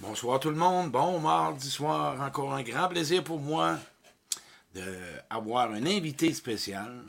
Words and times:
Bonsoir 0.00 0.40
tout 0.40 0.48
le 0.48 0.56
monde. 0.56 0.90
Bon 0.90 1.20
mardi 1.20 1.68
soir, 1.68 2.18
encore 2.22 2.54
un 2.54 2.62
grand 2.62 2.88
plaisir 2.88 3.22
pour 3.22 3.38
moi 3.38 3.78
d'avoir 4.74 5.70
un 5.72 5.84
invité 5.84 6.32
spécial. 6.32 7.02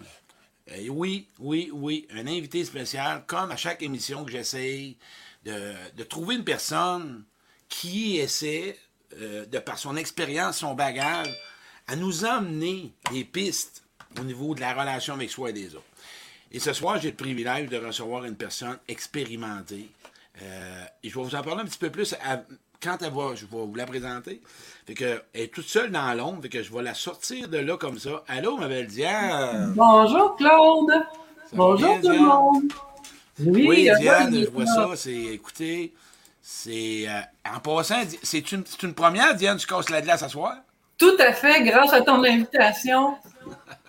Oui, 0.89 1.29
oui, 1.39 1.69
oui, 1.71 2.05
un 2.12 2.27
invité 2.27 2.65
spécial, 2.65 3.23
comme 3.27 3.49
à 3.49 3.55
chaque 3.55 3.81
émission 3.81 4.25
que 4.25 4.31
j'essaye 4.31 4.97
de, 5.46 6.04
trouver 6.04 6.35
une 6.35 6.43
personne 6.43 7.24
qui 7.69 8.17
essaie, 8.17 8.78
euh, 9.17 9.46
de 9.46 9.60
par 9.60 9.78
son 9.78 9.96
expérience, 9.96 10.58
son 10.58 10.73
bagage, 10.76 11.33
à 11.87 11.96
nous 11.96 12.26
emmener 12.26 12.92
des 13.10 13.23
pistes 13.23 13.85
au 14.19 14.23
niveau 14.26 14.53
de 14.53 14.60
la 14.60 14.73
relation 14.73 15.13
avec 15.13 15.29
soi 15.29 15.51
et 15.51 15.53
les 15.53 15.76
autres. 15.76 15.85
Et 16.52 16.59
ce 16.59 16.73
soir, 16.73 16.99
j'ai 16.99 17.12
le 17.12 17.16
privilège 17.16 17.70
de 17.70 17.77
recevoir 17.77 18.26
une 18.26 18.35
personne 18.35 18.77
expérimentée. 18.89 19.89
Euh, 20.41 20.85
je 21.05 21.09
vais 21.09 21.23
vous 21.23 21.35
en 21.35 21.41
parler 21.41 21.62
un 21.62 21.66
petit 21.66 21.80
peu 21.80 21.89
plus 21.89 22.16
quand 22.82 22.98
elle 23.02 23.12
va, 23.12 23.35
je 23.35 23.45
vais 23.45 23.48
vous 23.52 23.76
la 23.76 23.85
présenter. 23.85 24.41
Fait 24.88 24.94
que, 24.94 25.22
elle 25.34 25.41
est 25.41 25.53
toute 25.53 25.67
seule 25.67 25.91
dans 25.91 26.13
l'ombre, 26.13 26.41
fait 26.41 26.49
que 26.49 26.63
je 26.63 26.73
vais 26.73 26.81
la 26.81 26.94
sortir 26.94 27.48
de 27.48 27.58
là 27.58 27.77
comme 27.77 27.99
ça. 27.99 28.23
Allô, 28.27 28.58
ma 28.58 28.67
belle 28.67 28.88
Diane! 28.88 29.73
Bonjour, 29.76 30.35
Claude! 30.35 30.91
Bonjour, 31.53 32.02
tout 32.02 32.09
le 32.09 32.20
monde! 32.20 32.73
Oui, 33.39 33.89
Diane, 33.99 34.36
je 34.36 34.49
vois 34.49 34.66
ça. 34.66 34.89
C'est, 34.95 35.13
écoutez, 35.13 35.94
c'est. 36.41 37.05
Euh, 37.08 37.22
en 37.55 37.59
passant, 37.59 38.02
c'est 38.22 38.52
une, 38.52 38.63
une, 38.84 38.94
première, 38.94 39.36
Diane, 39.36 39.58
tu 39.58 39.67
casses 39.67 39.89
la 39.89 40.02
glace 40.02 40.23
à 40.23 40.30
soir? 40.30 40.55
Tout 40.98 41.16
à 41.20 41.34
fait, 41.34 41.63
grâce 41.63 41.94
à 41.94 42.02
ton 42.02 42.23
invitation. 42.23 43.16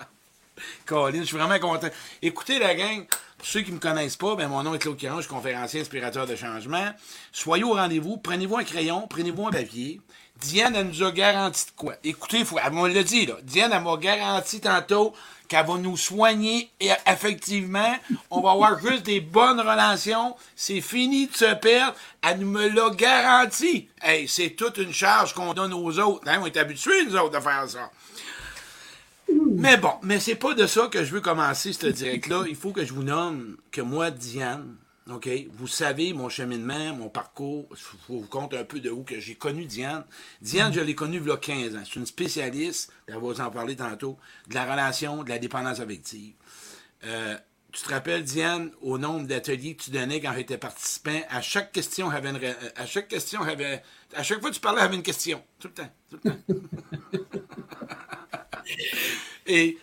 Colin, 0.86 1.20
je 1.20 1.24
suis 1.24 1.36
vraiment 1.36 1.59
content. 1.59 1.88
Écoutez, 2.20 2.59
la 2.59 2.74
gang, 2.74 3.06
pour 3.42 3.48
ceux 3.48 3.62
qui 3.62 3.70
ne 3.70 3.74
me 3.74 3.80
connaissent 3.80 4.16
pas, 4.16 4.37
ben, 4.37 4.46
mon 4.46 4.62
nom 4.62 4.73
est 4.73 4.78
Claude 4.78 4.96
Caron, 4.96 5.16
je 5.16 5.23
suis 5.23 5.28
conférencier 5.28 5.80
inspirateur 5.80 6.28
de 6.28 6.37
changement. 6.37 6.92
Soyez 7.33 7.64
au 7.64 7.73
rendez-vous, 7.73 8.16
prenez-vous 8.16 8.56
un 8.56 8.62
crayon, 8.62 9.09
prenez-vous 9.10 9.48
un 9.48 9.50
papier. 9.50 10.00
Diane, 10.41 10.77
elle 10.77 10.87
nous 10.87 11.02
a 11.02 11.10
garanti 11.10 11.66
de 11.66 11.70
quoi? 11.72 11.94
Écoutez, 12.05 12.44
faut, 12.44 12.56
elle 12.64 12.72
m'a 12.72 12.89
dit, 13.03 13.27
là. 13.27 13.34
Diane, 13.42 13.72
elle 13.75 13.83
m'a 13.83 13.97
garanti 13.97 14.61
tantôt 14.61 15.12
qu'elle 15.48 15.66
va 15.66 15.77
nous 15.77 15.97
soigner 15.97 16.70
et 16.78 16.91
effectivement, 17.05 17.97
on 18.31 18.42
va 18.42 18.53
avoir 18.53 18.78
juste 18.78 19.03
des 19.03 19.20
bonnes 19.20 19.59
relations. 19.59 20.36
C'est 20.55 20.81
fini 20.81 21.27
de 21.27 21.34
se 21.34 21.53
perdre. 21.56 21.97
Elle 22.22 22.47
me 22.47 22.69
l'a 22.69 22.91
garanti. 22.91 23.88
Hey, 24.00 24.28
c'est 24.28 24.50
toute 24.50 24.78
une 24.78 24.92
charge 24.92 25.34
qu'on 25.34 25.53
donne 25.53 25.75
aux 25.75 25.98
autres. 25.98 26.28
Hein? 26.28 26.38
On 26.41 26.47
est 26.47 26.56
habitués, 26.56 27.06
nous 27.06 27.16
autres, 27.16 27.36
de 27.36 27.42
faire 27.42 27.69
ça. 27.69 27.91
Mais 29.56 29.77
bon, 29.77 29.92
mais 30.02 30.19
c'est 30.19 30.34
pas 30.34 30.55
de 30.55 30.66
ça 30.66 30.88
que 30.88 31.05
je 31.05 31.12
veux 31.12 31.20
commencer, 31.20 31.72
ce 31.72 31.86
direct-là. 31.86 32.44
Il 32.48 32.56
faut 32.56 32.72
que 32.72 32.84
je 32.84 32.92
vous 32.92 33.02
nomme 33.02 33.56
que 33.70 33.80
moi, 33.80 34.11
Diane, 34.11 34.77
OK, 35.11 35.28
vous 35.52 35.66
savez 35.66 36.12
mon 36.12 36.28
cheminement, 36.28 36.94
mon 36.94 37.08
parcours. 37.08 37.69
Je 37.75 37.84
vous 38.08 38.22
compte 38.22 38.55
un 38.55 38.64
peu 38.64 38.80
de 38.80 38.91
où 38.91 39.03
que 39.03 39.19
j'ai 39.19 39.34
connu 39.34 39.64
Diane. 39.64 40.05
Diane, 40.41 40.72
je 40.72 40.80
l'ai 40.80 40.94
connue 40.94 41.19
il 41.20 41.27
y 41.27 41.30
a 41.30 41.36
15 41.36 41.77
ans. 41.77 41.83
C'est 41.84 41.97
une 41.97 42.06
spécialiste, 42.06 42.92
elle 43.06 43.14
va 43.14 43.20
vous 43.20 43.41
en 43.41 43.50
parler 43.50 43.75
tantôt, 43.75 44.16
de 44.48 44.55
la 44.55 44.64
relation, 44.64 45.25
de 45.25 45.28
la 45.28 45.38
dépendance 45.38 45.80
affective. 45.80 46.34
Euh, 47.05 47.36
tu 47.72 47.83
te 47.83 47.88
rappelles, 47.88 48.22
Diane, 48.22 48.70
au 48.83 48.98
nombre 48.98 49.27
d'ateliers 49.27 49.75
que 49.75 49.84
tu 49.84 49.91
donnais 49.91 50.20
quand 50.20 50.34
j'étais 50.36 50.58
participant, 50.58 51.20
à 51.30 51.41
chaque 51.41 51.72
question, 51.72 52.12
une, 52.12 52.38
à 52.77 52.86
chaque 52.86 53.08
question, 53.08 53.41
à 53.42 54.22
chaque 54.22 54.41
fois 54.41 54.50
que 54.50 54.55
tu 54.55 54.60
parlais, 54.60 54.83
avait 54.83 54.94
une 54.94 55.03
question. 55.03 55.42
Tout 55.58 55.69
le 55.69 55.75
temps. 55.75 55.91
Tout 56.10 56.19
le 56.22 56.30
temps. 56.30 56.38
Et 59.47 59.78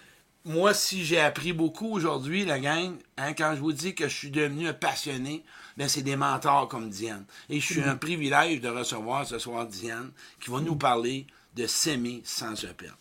moi, 0.45 0.73
si 0.73 1.03
j'ai 1.03 1.19
appris 1.19 1.53
beaucoup 1.53 1.91
aujourd'hui, 1.91 2.45
la 2.45 2.59
gang, 2.59 2.95
hein, 3.17 3.33
quand 3.33 3.53
je 3.55 3.59
vous 3.59 3.73
dis 3.73 3.93
que 3.93 4.07
je 4.07 4.15
suis 4.15 4.31
devenu 4.31 4.67
un 4.67 4.73
passionné, 4.73 5.43
ben 5.77 5.87
c'est 5.87 6.01
des 6.01 6.15
mentors 6.15 6.67
comme 6.67 6.89
Diane. 6.89 7.25
Et 7.49 7.59
je 7.59 7.73
suis 7.73 7.83
un 7.83 7.95
privilège 7.95 8.61
de 8.61 8.69
recevoir 8.69 9.25
ce 9.25 9.37
soir 9.37 9.65
Diane, 9.67 10.11
qui 10.41 10.49
va 10.49 10.61
nous 10.61 10.75
parler 10.75 11.27
de 11.55 11.67
s'aimer 11.67 12.21
sans 12.23 12.55
se 12.55 12.67
perdre. 12.67 12.97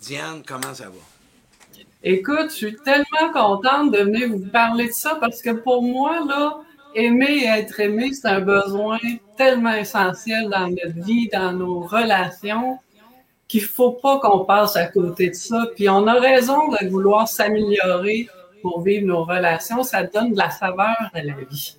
Diane, 0.00 0.42
comment 0.46 0.74
ça 0.74 0.86
va? 0.86 1.82
Écoute, 2.02 2.50
je 2.50 2.56
suis 2.56 2.76
tellement 2.76 3.32
contente 3.32 3.90
de 3.90 3.98
venir 3.98 4.28
vous 4.28 4.46
parler 4.46 4.86
de 4.86 4.92
ça 4.92 5.16
parce 5.16 5.42
que 5.42 5.50
pour 5.50 5.82
moi, 5.82 6.24
là, 6.24 6.60
aimer 6.94 7.42
et 7.42 7.46
être 7.46 7.80
aimé, 7.80 8.12
c'est 8.12 8.28
un 8.28 8.40
besoin 8.40 8.98
tellement 9.36 9.74
essentiel 9.74 10.48
dans 10.48 10.68
notre 10.68 11.04
vie, 11.04 11.28
dans 11.32 11.52
nos 11.52 11.80
relations 11.80 12.78
qu'il 13.48 13.62
faut 13.62 13.92
pas 13.92 14.18
qu'on 14.18 14.44
passe 14.44 14.76
à 14.76 14.86
côté 14.86 15.30
de 15.30 15.34
ça. 15.34 15.66
Puis 15.74 15.88
on 15.88 16.06
a 16.06 16.14
raison 16.14 16.68
de 16.68 16.88
vouloir 16.88 17.28
s'améliorer 17.28 18.28
pour 18.62 18.82
vivre 18.82 19.06
nos 19.06 19.24
relations. 19.24 19.82
Ça 19.82 20.02
donne 20.02 20.32
de 20.32 20.38
la 20.38 20.50
saveur 20.50 20.96
à 21.12 21.22
la 21.22 21.34
vie. 21.48 21.76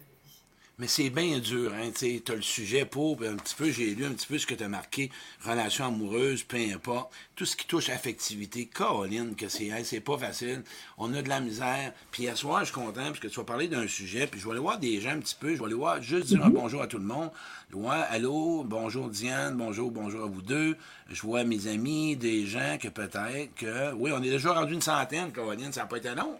Mais 0.79 0.87
c'est 0.87 1.09
bien 1.09 1.39
dur, 1.39 1.73
hein, 1.73 1.89
tu 1.91 2.21
as 2.27 2.35
le 2.35 2.41
sujet 2.43 2.85
pour, 2.85 3.19
un 3.23 3.35
petit 3.37 3.55
peu, 3.55 3.71
j'ai 3.71 3.95
lu 3.95 4.05
un 4.05 4.11
petit 4.11 4.27
peu 4.27 4.37
ce 4.37 4.45
que 4.45 4.53
tu 4.53 4.63
as 4.63 4.67
marqué, 4.67 5.09
relation 5.43 5.85
amoureuse, 5.85 6.43
peu 6.43 6.57
importe, 6.71 7.11
tout 7.35 7.45
ce 7.45 7.55
qui 7.55 7.65
touche 7.65 7.89
affectivité, 7.89 8.67
Caroline, 8.67 9.35
que 9.35 9.49
c'est 9.49 9.71
c'est 9.83 10.01
pas 10.01 10.19
facile, 10.19 10.61
on 10.99 11.15
a 11.15 11.23
de 11.23 11.29
la 11.29 11.39
misère, 11.39 11.93
puis 12.11 12.29
à 12.29 12.35
soir, 12.35 12.59
je 12.59 12.65
suis 12.65 12.75
content, 12.75 13.05
parce 13.07 13.19
que 13.19 13.27
tu 13.27 13.37
vas 13.37 13.43
parler 13.43 13.67
d'un 13.67 13.87
sujet, 13.87 14.27
puis 14.27 14.39
je 14.39 14.45
vais 14.45 14.51
aller 14.51 14.59
voir 14.59 14.77
des 14.77 15.01
gens 15.01 15.09
un 15.09 15.19
petit 15.19 15.35
peu, 15.39 15.55
je 15.55 15.59
vais 15.59 15.65
aller 15.65 15.73
voir, 15.73 15.99
juste 16.03 16.27
dire 16.27 16.45
un 16.45 16.49
mhm. 16.49 16.53
bonjour 16.53 16.83
à 16.83 16.85
tout 16.85 16.99
le 16.99 17.05
monde, 17.05 17.31
vois, 17.71 17.95
allô, 17.95 18.63
bonjour 18.63 19.09
Diane, 19.09 19.57
bonjour, 19.57 19.89
bonjour 19.89 20.25
à 20.25 20.27
vous 20.27 20.43
deux, 20.43 20.77
je 21.09 21.23
vois 21.23 21.43
mes 21.43 21.65
amis, 21.65 22.15
des 22.17 22.45
gens 22.45 22.77
que 22.79 22.89
peut-être 22.89 23.55
que, 23.55 23.93
oui, 23.93 24.11
on 24.13 24.21
est 24.21 24.29
déjà 24.29 24.53
rendu 24.53 24.75
une 24.75 24.81
centaine, 24.83 25.31
Caroline, 25.31 25.73
ça 25.73 25.81
n'a 25.81 25.87
pas 25.87 25.97
été 25.97 26.13
long, 26.13 26.37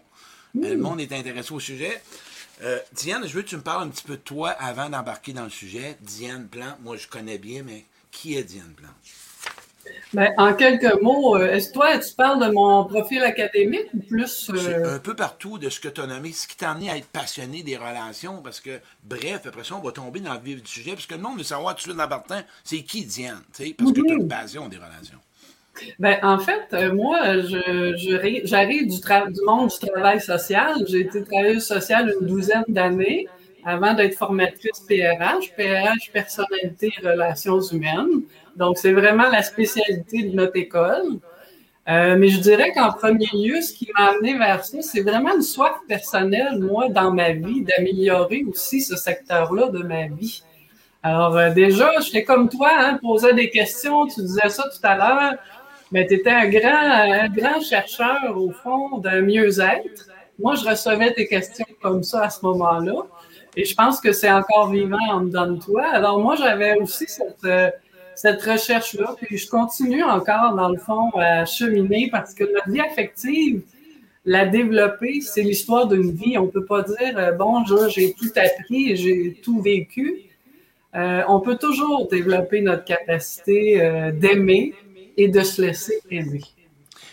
le 0.54 0.76
monde 0.76 1.00
est 1.00 1.12
intéressé 1.12 1.52
au 1.52 1.58
sujet, 1.60 2.00
euh, 2.62 2.78
Diane, 2.92 3.26
je 3.26 3.34
veux 3.34 3.42
que 3.42 3.48
tu 3.48 3.56
me 3.56 3.62
parles 3.62 3.84
un 3.84 3.88
petit 3.88 4.04
peu 4.04 4.16
de 4.16 4.22
toi 4.22 4.50
avant 4.50 4.88
d'embarquer 4.88 5.32
dans 5.32 5.44
le 5.44 5.50
sujet. 5.50 5.96
Diane 6.00 6.48
Plante, 6.48 6.76
moi 6.82 6.96
je 6.96 7.06
connais 7.06 7.38
bien, 7.38 7.62
mais 7.64 7.84
qui 8.10 8.36
est 8.36 8.44
Diane 8.44 8.72
Plante? 8.76 8.94
Ben, 10.12 10.32
en 10.36 10.54
quelques 10.54 11.00
mots, 11.02 11.36
euh, 11.36 11.50
est-ce 11.50 11.68
que 11.68 11.74
toi, 11.74 11.98
tu 11.98 12.14
parles 12.14 12.44
de 12.46 12.50
mon 12.52 12.84
profil 12.84 13.22
académique 13.22 13.86
ou 13.94 14.00
plus. 14.00 14.50
Euh, 14.50 14.96
un 14.96 14.98
peu 14.98 15.14
partout 15.14 15.58
de 15.58 15.68
ce 15.68 15.80
que 15.80 15.88
tu 15.88 16.00
as 16.00 16.06
nommé, 16.06 16.32
ce 16.32 16.46
qui 16.46 16.56
t'a 16.56 16.72
amené 16.72 16.90
à 16.90 16.96
être 16.96 17.08
passionné 17.08 17.62
des 17.62 17.76
relations, 17.76 18.42
parce 18.42 18.60
que, 18.60 18.80
bref, 19.04 19.46
après 19.46 19.64
ça, 19.64 19.74
on 19.74 19.80
va 19.80 19.92
tomber 19.92 20.20
dans 20.20 20.34
le 20.34 20.40
vif 20.40 20.62
du 20.62 20.70
sujet, 20.70 20.92
parce 20.92 21.06
que 21.06 21.14
le 21.14 21.20
monde 21.20 21.38
veut 21.38 21.44
savoir 21.44 21.74
tout 21.74 21.90
de 21.90 21.98
suite 21.98 22.44
c'est 22.64 22.82
qui 22.82 23.04
Diane, 23.04 23.42
parce 23.78 23.92
que 23.92 24.00
tu 24.00 24.10
as 24.10 24.14
une 24.14 24.28
passion 24.28 24.68
des 24.68 24.76
relations. 24.76 25.18
Ben, 25.98 26.18
en 26.22 26.38
fait, 26.38 26.66
euh, 26.72 26.92
moi, 26.92 27.18
je, 27.40 28.40
j'arrive 28.44 28.86
du, 28.86 29.00
du 29.00 29.40
monde 29.46 29.70
du 29.70 29.88
travail 29.88 30.20
social. 30.20 30.74
J'ai 30.86 31.00
été 31.00 31.22
travailleuse 31.22 31.64
sociale 31.64 32.14
une 32.20 32.26
douzaine 32.26 32.64
d'années 32.68 33.26
avant 33.64 33.94
d'être 33.94 34.14
formatrice 34.14 34.80
PRH, 34.88 35.54
PRH 35.56 36.10
Personnalité 36.12 36.90
et 37.02 37.06
Relations 37.06 37.60
humaines. 37.60 38.22
Donc, 38.56 38.78
c'est 38.78 38.92
vraiment 38.92 39.28
la 39.28 39.42
spécialité 39.42 40.22
de 40.22 40.34
notre 40.34 40.56
école. 40.56 41.18
Euh, 41.88 42.16
mais 42.18 42.28
je 42.28 42.38
dirais 42.40 42.72
qu'en 42.72 42.92
premier 42.92 43.28
lieu, 43.32 43.62
ce 43.62 43.72
qui 43.72 43.88
m'a 43.96 44.10
amené 44.10 44.36
vers 44.36 44.64
ça, 44.64 44.82
c'est 44.82 45.00
vraiment 45.00 45.34
une 45.34 45.42
soif 45.42 45.74
personnelle, 45.88 46.58
moi, 46.58 46.90
dans 46.90 47.12
ma 47.12 47.32
vie, 47.32 47.62
d'améliorer 47.62 48.44
aussi 48.46 48.82
ce 48.82 48.94
secteur-là 48.94 49.68
de 49.68 49.82
ma 49.82 50.06
vie. 50.06 50.42
Alors, 51.02 51.36
euh, 51.36 51.50
déjà, 51.50 51.90
j'étais 52.00 52.24
comme 52.24 52.50
toi, 52.50 52.70
hein, 52.76 52.98
posais 53.00 53.32
des 53.32 53.48
questions, 53.48 54.06
tu 54.06 54.20
disais 54.20 54.50
ça 54.50 54.64
tout 54.64 54.86
à 54.86 54.96
l'heure. 54.96 55.34
Mais 55.90 56.06
tu 56.06 56.14
étais 56.14 56.30
un 56.30 56.48
grand, 56.48 57.28
grand 57.34 57.60
chercheur, 57.60 58.36
au 58.36 58.50
fond, 58.50 58.98
d'un 58.98 59.22
mieux-être. 59.22 60.08
Moi, 60.38 60.54
je 60.54 60.68
recevais 60.68 61.12
tes 61.14 61.26
questions 61.26 61.66
comme 61.80 62.02
ça 62.02 62.24
à 62.24 62.30
ce 62.30 62.44
moment-là. 62.44 63.02
Et 63.56 63.64
je 63.64 63.74
pense 63.74 64.00
que 64.00 64.12
c'est 64.12 64.30
encore 64.30 64.70
vivant 64.70 64.98
en 65.10 65.22
dedans 65.22 65.48
de 65.48 65.60
toi. 65.60 65.84
Alors, 65.88 66.20
moi, 66.20 66.36
j'avais 66.36 66.76
aussi 66.76 67.06
cette, 67.08 67.44
euh, 67.44 67.70
cette 68.14 68.40
recherche-là. 68.42 69.16
Puis 69.20 69.36
je 69.38 69.48
continue 69.48 70.04
encore, 70.04 70.54
dans 70.54 70.68
le 70.68 70.78
fond, 70.78 71.10
à 71.16 71.44
cheminer 71.44 72.08
parce 72.10 72.34
que 72.34 72.44
notre 72.44 72.70
vie 72.70 72.80
affective, 72.80 73.62
la 74.24 74.46
développer, 74.46 75.20
c'est 75.22 75.42
l'histoire 75.42 75.88
d'une 75.88 76.12
vie. 76.12 76.38
On 76.38 76.46
peut 76.46 76.64
pas 76.64 76.82
dire, 76.82 77.16
euh, 77.16 77.32
bon, 77.32 77.64
j'ai 77.88 78.12
tout 78.12 78.30
appris 78.36 78.92
et 78.92 78.96
j'ai 78.96 79.40
tout 79.42 79.60
vécu. 79.60 80.20
Euh, 80.94 81.22
on 81.28 81.40
peut 81.40 81.56
toujours 81.56 82.08
développer 82.08 82.60
notre 82.60 82.84
capacité 82.84 84.12
d'aimer, 84.14 84.72
et 85.18 85.28
de 85.28 85.42
se 85.42 85.60
laisser 85.60 86.00
aimer. 86.10 86.40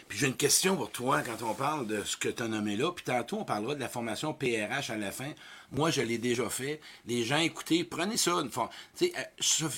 Puis 0.08 0.20
j'ai 0.20 0.28
une 0.28 0.36
question 0.36 0.78
pour 0.78 0.92
toi 0.92 1.24
quand 1.24 1.44
on 1.44 1.56
parle 1.56 1.88
de 1.88 2.04
ce 2.04 2.16
que 2.16 2.30
tu 2.30 2.44
as 2.44 2.48
nommé 2.48 2.78
là. 2.78 2.92
Puis 2.92 3.04
tantôt, 3.04 3.40
on 3.40 3.44
parlera 3.44 3.74
de 3.74 3.80
la 3.80 3.90
formation 3.90 4.34
PRH 4.34 4.92
à 4.92 4.98
la 4.98 5.12
fin. 5.12 5.32
Moi, 5.72 5.90
je 5.90 6.02
l'ai 6.02 6.20
déjà 6.20 6.48
fait. 6.48 6.80
Les 7.08 7.24
gens, 7.24 7.40
écoutez, 7.40 7.84
prenez 7.84 8.16
ça 8.16 8.32
une 8.34 8.52
fois. 8.52 8.70
Euh, 9.02 9.08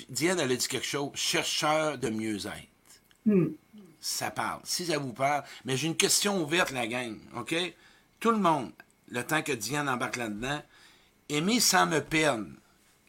Diane, 0.09 0.39
elle 0.39 0.51
a 0.51 0.55
dit 0.55 0.67
quelque 0.67 0.85
chose. 0.85 1.11
Chercheur 1.15 1.97
de 1.97 2.09
mieux-être. 2.09 2.67
Hmm. 3.25 3.47
Ça 4.01 4.29
parle. 4.29 4.59
Si 4.65 4.85
ça 4.85 4.97
vous 4.97 5.13
parle. 5.13 5.43
Mais 5.63 5.77
j'ai 5.77 5.87
une 5.87 5.95
question 5.95 6.43
ouverte, 6.43 6.71
la 6.71 6.85
gang. 6.85 7.17
OK? 7.37 7.55
Tout 8.19 8.31
le 8.31 8.37
monde, 8.37 8.71
le 9.09 9.23
temps 9.23 9.41
que 9.41 9.53
Diane 9.53 9.87
embarque 9.87 10.17
là-dedans, 10.17 10.61
aimer 11.29 11.61
sans 11.61 11.87
me 11.87 12.01
perdre. 12.01 12.47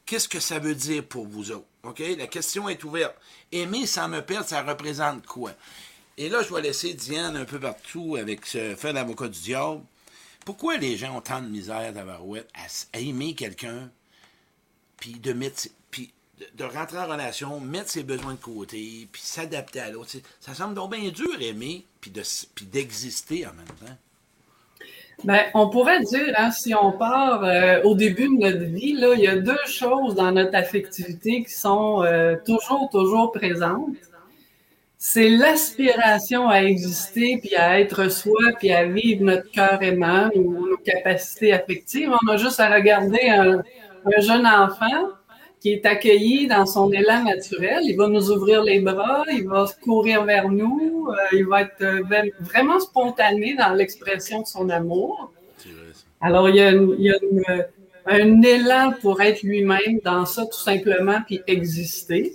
Qu'est-ce 0.06 0.28
que 0.28 0.40
ça 0.40 0.60
veut 0.60 0.76
dire 0.76 1.04
pour 1.04 1.26
vous 1.26 1.50
autres? 1.50 1.67
OK? 1.88 2.02
La 2.16 2.26
question 2.26 2.68
est 2.68 2.82
ouverte. 2.84 3.14
Aimer 3.52 3.86
sans 3.86 4.08
me 4.08 4.20
perdre, 4.20 4.48
ça 4.48 4.62
représente 4.62 5.26
quoi? 5.26 5.52
Et 6.16 6.28
là, 6.28 6.42
je 6.42 6.52
vais 6.52 6.62
laisser 6.62 6.94
Diane 6.94 7.36
un 7.36 7.44
peu 7.44 7.60
partout 7.60 8.16
avec 8.18 8.44
ce 8.46 8.74
fait 8.74 8.92
d'avocat 8.92 9.28
du 9.28 9.40
diable. 9.40 9.82
Pourquoi 10.44 10.76
les 10.76 10.96
gens 10.96 11.16
ont 11.16 11.20
tant 11.20 11.40
de 11.40 11.48
misère 11.48 11.92
à, 11.96 12.96
à 12.96 12.98
aimer 12.98 13.34
quelqu'un, 13.34 13.90
puis 14.96 15.12
de 15.14 15.32
mettre, 15.32 15.68
puis 15.90 16.12
de, 16.54 16.64
rentrer 16.64 16.98
en 16.98 17.06
relation, 17.06 17.60
mettre 17.60 17.90
ses 17.90 18.02
besoins 18.02 18.32
de 18.32 18.40
côté, 18.40 19.08
puis 19.12 19.22
s'adapter 19.22 19.80
à 19.80 19.90
l'autre? 19.90 20.10
Ça 20.40 20.54
semble 20.54 20.74
donc 20.74 20.94
bien 20.94 21.10
dur 21.10 21.40
aimer, 21.40 21.84
puis 22.00 22.10
d'exister 22.62 23.46
en 23.46 23.52
même 23.52 23.66
temps. 23.66 23.96
Ben, 25.24 25.40
on 25.54 25.68
pourrait 25.68 26.00
dire, 26.04 26.32
hein, 26.36 26.52
si 26.52 26.74
on 26.74 26.92
part 26.92 27.44
euh, 27.44 27.82
au 27.82 27.94
début 27.94 28.28
de 28.28 28.40
notre 28.40 28.64
vie, 28.64 28.92
là, 28.92 29.14
il 29.14 29.20
y 29.20 29.26
a 29.26 29.36
deux 29.36 29.66
choses 29.66 30.14
dans 30.14 30.30
notre 30.30 30.54
affectivité 30.54 31.42
qui 31.42 31.52
sont 31.52 32.04
euh, 32.04 32.36
toujours, 32.46 32.88
toujours 32.90 33.32
présentes. 33.32 33.96
C'est 34.96 35.28
l'aspiration 35.28 36.48
à 36.48 36.62
exister, 36.62 37.38
puis 37.42 37.56
à 37.56 37.80
être 37.80 38.08
soi, 38.10 38.52
puis 38.58 38.72
à 38.72 38.84
vivre 38.84 39.24
notre 39.24 39.50
cœur 39.50 39.82
aimant 39.82 40.28
ou 40.34 40.68
nos 40.68 40.76
capacités 40.76 41.52
affectives. 41.52 42.10
On 42.22 42.28
a 42.28 42.36
juste 42.36 42.60
à 42.60 42.72
regarder 42.72 43.28
un 43.28 43.62
jeune 44.20 44.46
enfant 44.46 45.17
qui 45.60 45.72
est 45.72 45.86
accueilli 45.86 46.46
dans 46.46 46.66
son 46.66 46.90
élan 46.92 47.24
naturel. 47.24 47.80
Il 47.84 47.96
va 47.96 48.08
nous 48.08 48.30
ouvrir 48.30 48.62
les 48.62 48.80
bras, 48.80 49.24
il 49.32 49.48
va 49.48 49.66
courir 49.82 50.24
vers 50.24 50.48
nous, 50.48 51.08
euh, 51.08 51.36
il 51.36 51.46
va 51.46 51.62
être 51.62 51.82
euh, 51.82 52.02
vraiment 52.40 52.80
spontané 52.80 53.54
dans 53.54 53.74
l'expression 53.74 54.42
de 54.42 54.46
son 54.46 54.68
amour. 54.68 55.32
Alors, 56.20 56.48
il 56.48 56.56
y 56.56 56.60
a, 56.60 56.70
a 56.70 58.14
un 58.14 58.42
élan 58.42 58.94
pour 59.00 59.20
être 59.20 59.42
lui-même 59.42 60.00
dans 60.04 60.24
ça, 60.26 60.46
tout 60.46 60.58
simplement, 60.58 61.20
puis 61.26 61.40
exister. 61.46 62.34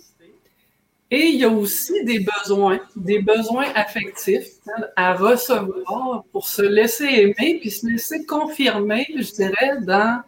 Et 1.11 1.27
il 1.27 1.35
y 1.35 1.43
a 1.43 1.49
aussi 1.49 2.03
des 2.05 2.25
besoins, 2.39 2.79
des 2.95 3.19
besoins 3.19 3.67
affectifs 3.75 4.47
hein, 4.67 4.83
à 4.95 5.13
recevoir 5.13 6.23
pour 6.31 6.47
se 6.47 6.63
laisser 6.63 7.05
aimer, 7.05 7.59
puis 7.59 7.69
se 7.69 7.85
laisser 7.85 8.25
confirmer, 8.25 9.05
je 9.15 9.31
dirais, 9.31 9.77
dans 9.81 10.23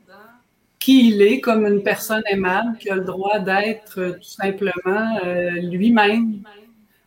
qui 0.85 1.07
il 1.07 1.23
est 1.23 1.41
comme 1.41 1.65
une 1.65 1.81
personne 1.81 2.21
aimable 2.27 2.77
qui 2.77 2.91
a 2.91 2.95
le 2.95 3.03
droit 3.03 3.39
d'être 3.39 3.99
euh, 3.99 4.11
tout 4.11 4.21
simplement 4.21 5.17
euh, 5.25 5.49
lui-même. 5.53 6.43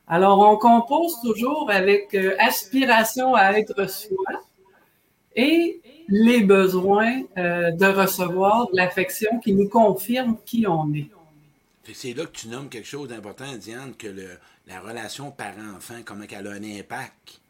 Alors, 0.09 0.41
on 0.41 0.57
compose 0.57 1.15
toujours 1.23 1.71
avec 1.71 2.13
euh, 2.15 2.35
aspiration 2.41 3.37
à 3.37 3.53
être 3.53 3.89
soi 3.89 4.43
et 5.37 5.81
les 6.09 6.43
besoins 6.43 7.21
de 7.37 7.85
recevoir 7.85 8.69
de 8.71 8.77
l'affection 8.77 9.39
qui 9.39 9.53
nous 9.53 9.69
confirme 9.69 10.39
qui 10.45 10.67
on 10.67 10.93
est. 10.95 11.11
C'est 11.93 12.15
là 12.15 12.25
que 12.25 12.33
tu 12.33 12.49
nommes 12.49 12.69
quelque 12.69 12.89
chose 12.89 13.09
d'important, 13.09 13.55
Diane, 13.61 13.93
que 13.97 14.09
la 14.67 14.81
relation 14.81 15.31
parent-enfant, 15.31 16.01
comment 16.05 16.25
elle 16.29 16.47
a 16.47 16.53
un 16.53 16.65
impact 16.65 17.41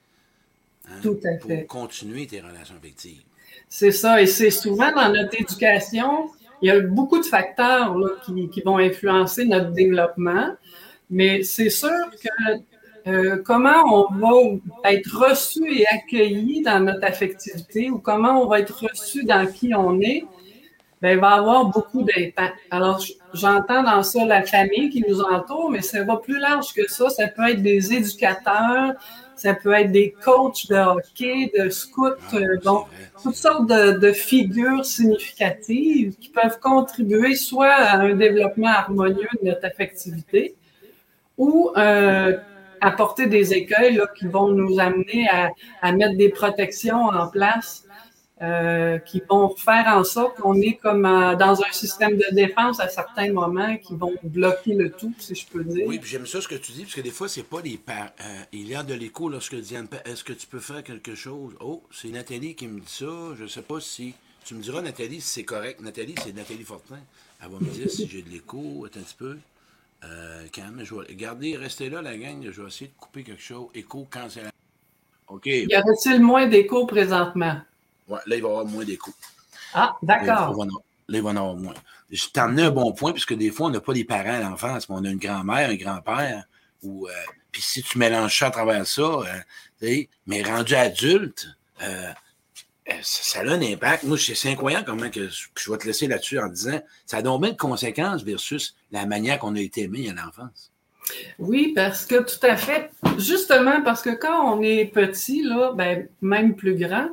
hein, 0.88 0.98
Tout 1.02 1.18
à 1.24 1.38
fait. 1.38 1.64
pour 1.64 1.66
continuer 1.68 2.26
tes 2.26 2.40
relations 2.40 2.74
affectives. 2.76 3.22
C'est 3.68 3.92
ça. 3.92 4.20
Et 4.20 4.26
c'est 4.26 4.50
souvent 4.50 4.92
dans 4.92 5.12
notre 5.12 5.40
éducation, 5.40 6.30
il 6.62 6.68
y 6.68 6.70
a 6.70 6.80
beaucoup 6.80 7.18
de 7.18 7.24
facteurs 7.24 7.96
qui, 8.24 8.62
vont 8.64 8.78
influencer 8.78 9.44
notre 9.44 9.70
développement. 9.70 10.54
Mais 11.10 11.42
c'est 11.42 11.70
sûr 11.70 11.88
que 12.22 13.08
euh, 13.08 13.42
comment 13.42 14.10
on 14.12 14.60
va 14.82 14.92
être 14.92 15.30
reçu 15.30 15.62
et 15.72 15.86
accueilli 15.86 16.62
dans 16.62 16.80
notre 16.80 17.04
affectivité 17.04 17.90
ou 17.90 17.98
comment 17.98 18.42
on 18.42 18.46
va 18.46 18.60
être 18.60 18.84
reçu 18.84 19.24
dans 19.24 19.46
qui 19.46 19.74
on 19.74 20.00
est, 20.00 20.24
il 21.02 21.18
va 21.18 21.30
avoir 21.30 21.66
beaucoup 21.66 22.02
d'impact. 22.02 22.56
Alors, 22.70 23.02
j'entends 23.32 23.82
dans 23.82 24.02
ça 24.02 24.24
la 24.24 24.42
famille 24.42 24.90
qui 24.90 25.04
nous 25.08 25.20
entoure, 25.20 25.70
mais 25.70 25.80
ça 25.80 26.02
va 26.02 26.16
plus 26.16 26.38
large 26.38 26.72
que 26.74 26.90
ça. 26.90 27.08
Ça 27.08 27.28
peut 27.28 27.48
être 27.48 27.62
des 27.62 27.94
éducateurs, 27.94 28.94
ça 29.38 29.54
peut 29.54 29.72
être 29.72 29.92
des 29.92 30.10
coachs 30.24 30.68
de 30.68 30.76
hockey, 30.76 31.50
de 31.58 31.70
scouts, 31.70 32.06
ah, 32.32 32.36
euh, 32.36 32.58
donc 32.58 32.86
toutes 33.22 33.36
sortes 33.36 33.68
de, 33.68 34.12
figures 34.12 34.84
significatives 34.84 36.16
qui 36.16 36.28
peuvent 36.28 36.58
contribuer 36.60 37.34
soit 37.34 37.72
à 37.72 37.98
un 37.98 38.14
développement 38.14 38.68
harmonieux 38.68 39.28
de 39.42 39.48
notre 39.48 39.64
affectivité 39.66 40.54
ou 41.36 41.70
euh, 41.76 42.36
apporter 42.80 43.26
des 43.26 43.54
écueils 43.54 44.00
qui 44.18 44.26
vont 44.26 44.48
nous 44.48 44.80
amener 44.80 45.28
à, 45.28 45.50
à 45.82 45.92
mettre 45.92 46.16
des 46.16 46.30
protections 46.30 47.06
en 47.06 47.28
place 47.28 47.87
euh, 48.40 48.98
qui 48.98 49.22
vont 49.28 49.48
faire 49.56 49.86
en 49.88 50.04
sorte 50.04 50.38
qu'on 50.38 50.54
est 50.60 50.74
comme 50.74 51.02
dans 51.02 51.60
un 51.60 51.72
système 51.72 52.16
de 52.16 52.26
défense 52.32 52.78
à 52.80 52.88
certains 52.88 53.32
moments 53.32 53.76
qui 53.78 53.96
vont 53.96 54.14
bloquer 54.22 54.74
le 54.74 54.90
tout, 54.90 55.12
si 55.18 55.34
je 55.34 55.46
peux 55.46 55.64
dire. 55.64 55.86
Oui, 55.86 55.98
puis 55.98 56.10
j'aime 56.10 56.26
ça 56.26 56.40
ce 56.40 56.48
que 56.48 56.54
tu 56.54 56.72
dis, 56.72 56.82
parce 56.82 56.94
que 56.94 57.00
des 57.00 57.10
fois, 57.10 57.28
c'est 57.28 57.42
pas 57.42 57.60
les 57.60 57.76
parents. 57.76 58.10
Euh, 58.20 58.42
il 58.52 58.68
y 58.68 58.74
a 58.74 58.82
de 58.82 58.94
l'écho 58.94 59.28
lorsque 59.28 59.56
Diane, 59.56 59.88
est-ce 60.04 60.24
que 60.24 60.32
tu 60.32 60.46
peux 60.46 60.60
faire 60.60 60.82
quelque 60.82 61.14
chose? 61.14 61.54
Oh, 61.60 61.82
c'est 61.90 62.08
Nathalie 62.08 62.54
qui 62.54 62.66
me 62.66 62.80
dit 62.80 62.86
ça. 62.86 63.34
Je 63.38 63.46
sais 63.46 63.62
pas 63.62 63.80
si. 63.80 64.14
Tu 64.44 64.54
me 64.54 64.62
diras, 64.62 64.82
Nathalie, 64.82 65.20
si 65.20 65.28
c'est 65.28 65.44
correct. 65.44 65.80
Nathalie, 65.80 66.14
c'est 66.22 66.34
Nathalie 66.34 66.64
Fortin. 66.64 66.98
Elle 67.42 67.50
va 67.50 67.58
me 67.60 67.70
dire 67.70 67.90
si 67.90 68.08
j'ai 68.08 68.22
de 68.22 68.30
l'écho. 68.30 68.84
Attends 68.86 69.00
un 69.00 69.02
petit 69.02 69.14
peu. 69.16 69.36
Euh, 70.04 70.44
quand 70.54 70.62
même, 70.62 70.84
je 70.84 70.94
vais. 70.94 71.14
Gardez, 71.14 71.56
restez 71.56 71.90
là, 71.90 72.02
la 72.02 72.16
gang. 72.16 72.48
Je 72.50 72.62
vais 72.62 72.68
essayer 72.68 72.86
de 72.86 72.96
couper 72.98 73.24
quelque 73.24 73.42
chose. 73.42 73.68
Écho, 73.74 74.06
cancel. 74.10 74.50
OK. 75.28 75.46
Y 75.46 75.66
aurait-il 75.76 76.20
moins 76.20 76.46
d'écho 76.46 76.86
présentement? 76.86 77.60
Ouais, 78.08 78.18
là, 78.26 78.36
il 78.36 78.42
va 78.42 78.48
y 78.48 78.50
avoir 78.50 78.64
moins 78.64 78.84
d'écho. 78.84 79.12
Ah, 79.74 79.96
d'accord. 80.02 80.64
Là, 81.10 81.18
il 81.18 81.22
va 81.22 81.30
y 81.30 81.32
en 81.32 81.36
avoir 81.36 81.56
moins. 81.56 81.74
Je 82.10 82.26
t'ai 82.28 82.40
emmené 82.40 82.62
un 82.62 82.70
bon 82.70 82.92
point, 82.92 83.12
puisque 83.12 83.34
des 83.34 83.50
fois, 83.50 83.68
on 83.68 83.70
n'a 83.70 83.80
pas 83.80 83.92
des 83.92 84.04
parents 84.04 84.34
à 84.34 84.40
l'enfance, 84.40 84.88
mais 84.88 84.96
on 84.98 85.04
a 85.04 85.10
une 85.10 85.18
grand-mère, 85.18 85.70
un 85.70 85.76
grand-père. 85.76 86.44
Ou, 86.82 87.06
euh, 87.06 87.12
puis 87.52 87.62
si 87.62 87.82
tu 87.82 87.98
mélanges 87.98 88.38
ça 88.38 88.46
à 88.46 88.50
travers 88.50 88.86
ça, 88.86 89.02
euh, 89.02 90.04
mais 90.26 90.42
rendu 90.42 90.74
adulte, 90.74 91.48
euh, 91.82 92.12
ça, 93.02 93.40
a 93.40 93.42
un 93.42 93.60
impact. 93.60 94.04
Moi, 94.04 94.16
c'est 94.18 94.50
incroyable 94.50 94.84
comment 94.86 95.10
que 95.10 95.28
je 95.28 95.70
vais 95.70 95.78
te 95.78 95.86
laisser 95.86 96.06
là-dessus 96.06 96.38
en 96.38 96.48
disant 96.48 96.80
ça 97.06 97.18
a 97.18 97.22
donc 97.22 97.42
bien 97.42 97.52
de 97.52 97.56
conséquences 97.56 98.22
versus 98.22 98.76
la 98.90 99.06
manière 99.06 99.38
qu'on 99.38 99.54
a 99.56 99.60
été 99.60 99.82
aimé 99.82 100.08
à 100.10 100.12
l'enfance. 100.14 100.72
Oui, 101.38 101.72
parce 101.74 102.04
que 102.06 102.22
tout 102.22 102.46
à 102.46 102.56
fait. 102.56 102.90
Justement, 103.18 103.82
parce 103.82 104.02
que 104.02 104.10
quand 104.10 104.54
on 104.54 104.62
est 104.62 104.86
petit, 104.86 105.42
là, 105.42 105.72
ben, 105.74 106.06
même 106.20 106.54
plus 106.54 106.76
grand, 106.76 107.08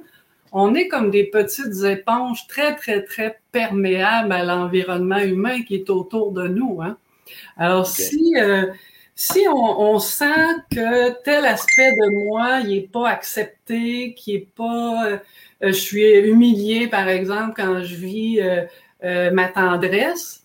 on 0.58 0.74
est 0.74 0.88
comme 0.88 1.12
des 1.12 1.26
petites 1.26 1.84
éponges 1.84 2.48
très, 2.48 2.78
très, 2.78 3.04
très 3.04 3.42
perméables 3.52 4.32
à 4.32 4.46
l'environnement 4.46 5.20
humain 5.20 5.62
qui 5.64 5.76
est 5.76 5.90
autour 5.90 6.32
de 6.32 6.48
nous. 6.48 6.80
Hein. 6.82 6.96
Alors, 7.58 7.86
si, 7.86 8.36
euh, 8.38 8.68
si 9.16 9.42
on, 9.50 10.00
sent 10.00 10.48
que 10.72 11.22
tel 11.24 11.46
aspect 11.46 11.92
de 11.92 12.24
moi, 12.24 12.64
n'est 12.64 12.88
pas 12.90 13.10
accepté, 13.10 14.14
qui 14.14 14.36
est 14.36 14.48
pas... 14.56 15.06
Euh, 15.08 15.18
je 15.60 15.72
suis 15.72 16.20
humiliée, 16.20 16.88
par 16.88 17.10
exemple, 17.10 17.52
quand 17.58 17.84
je 17.84 17.96
vis 17.96 18.40
euh, 18.40 19.32
ma 19.32 19.50
tendresse, 19.50 20.42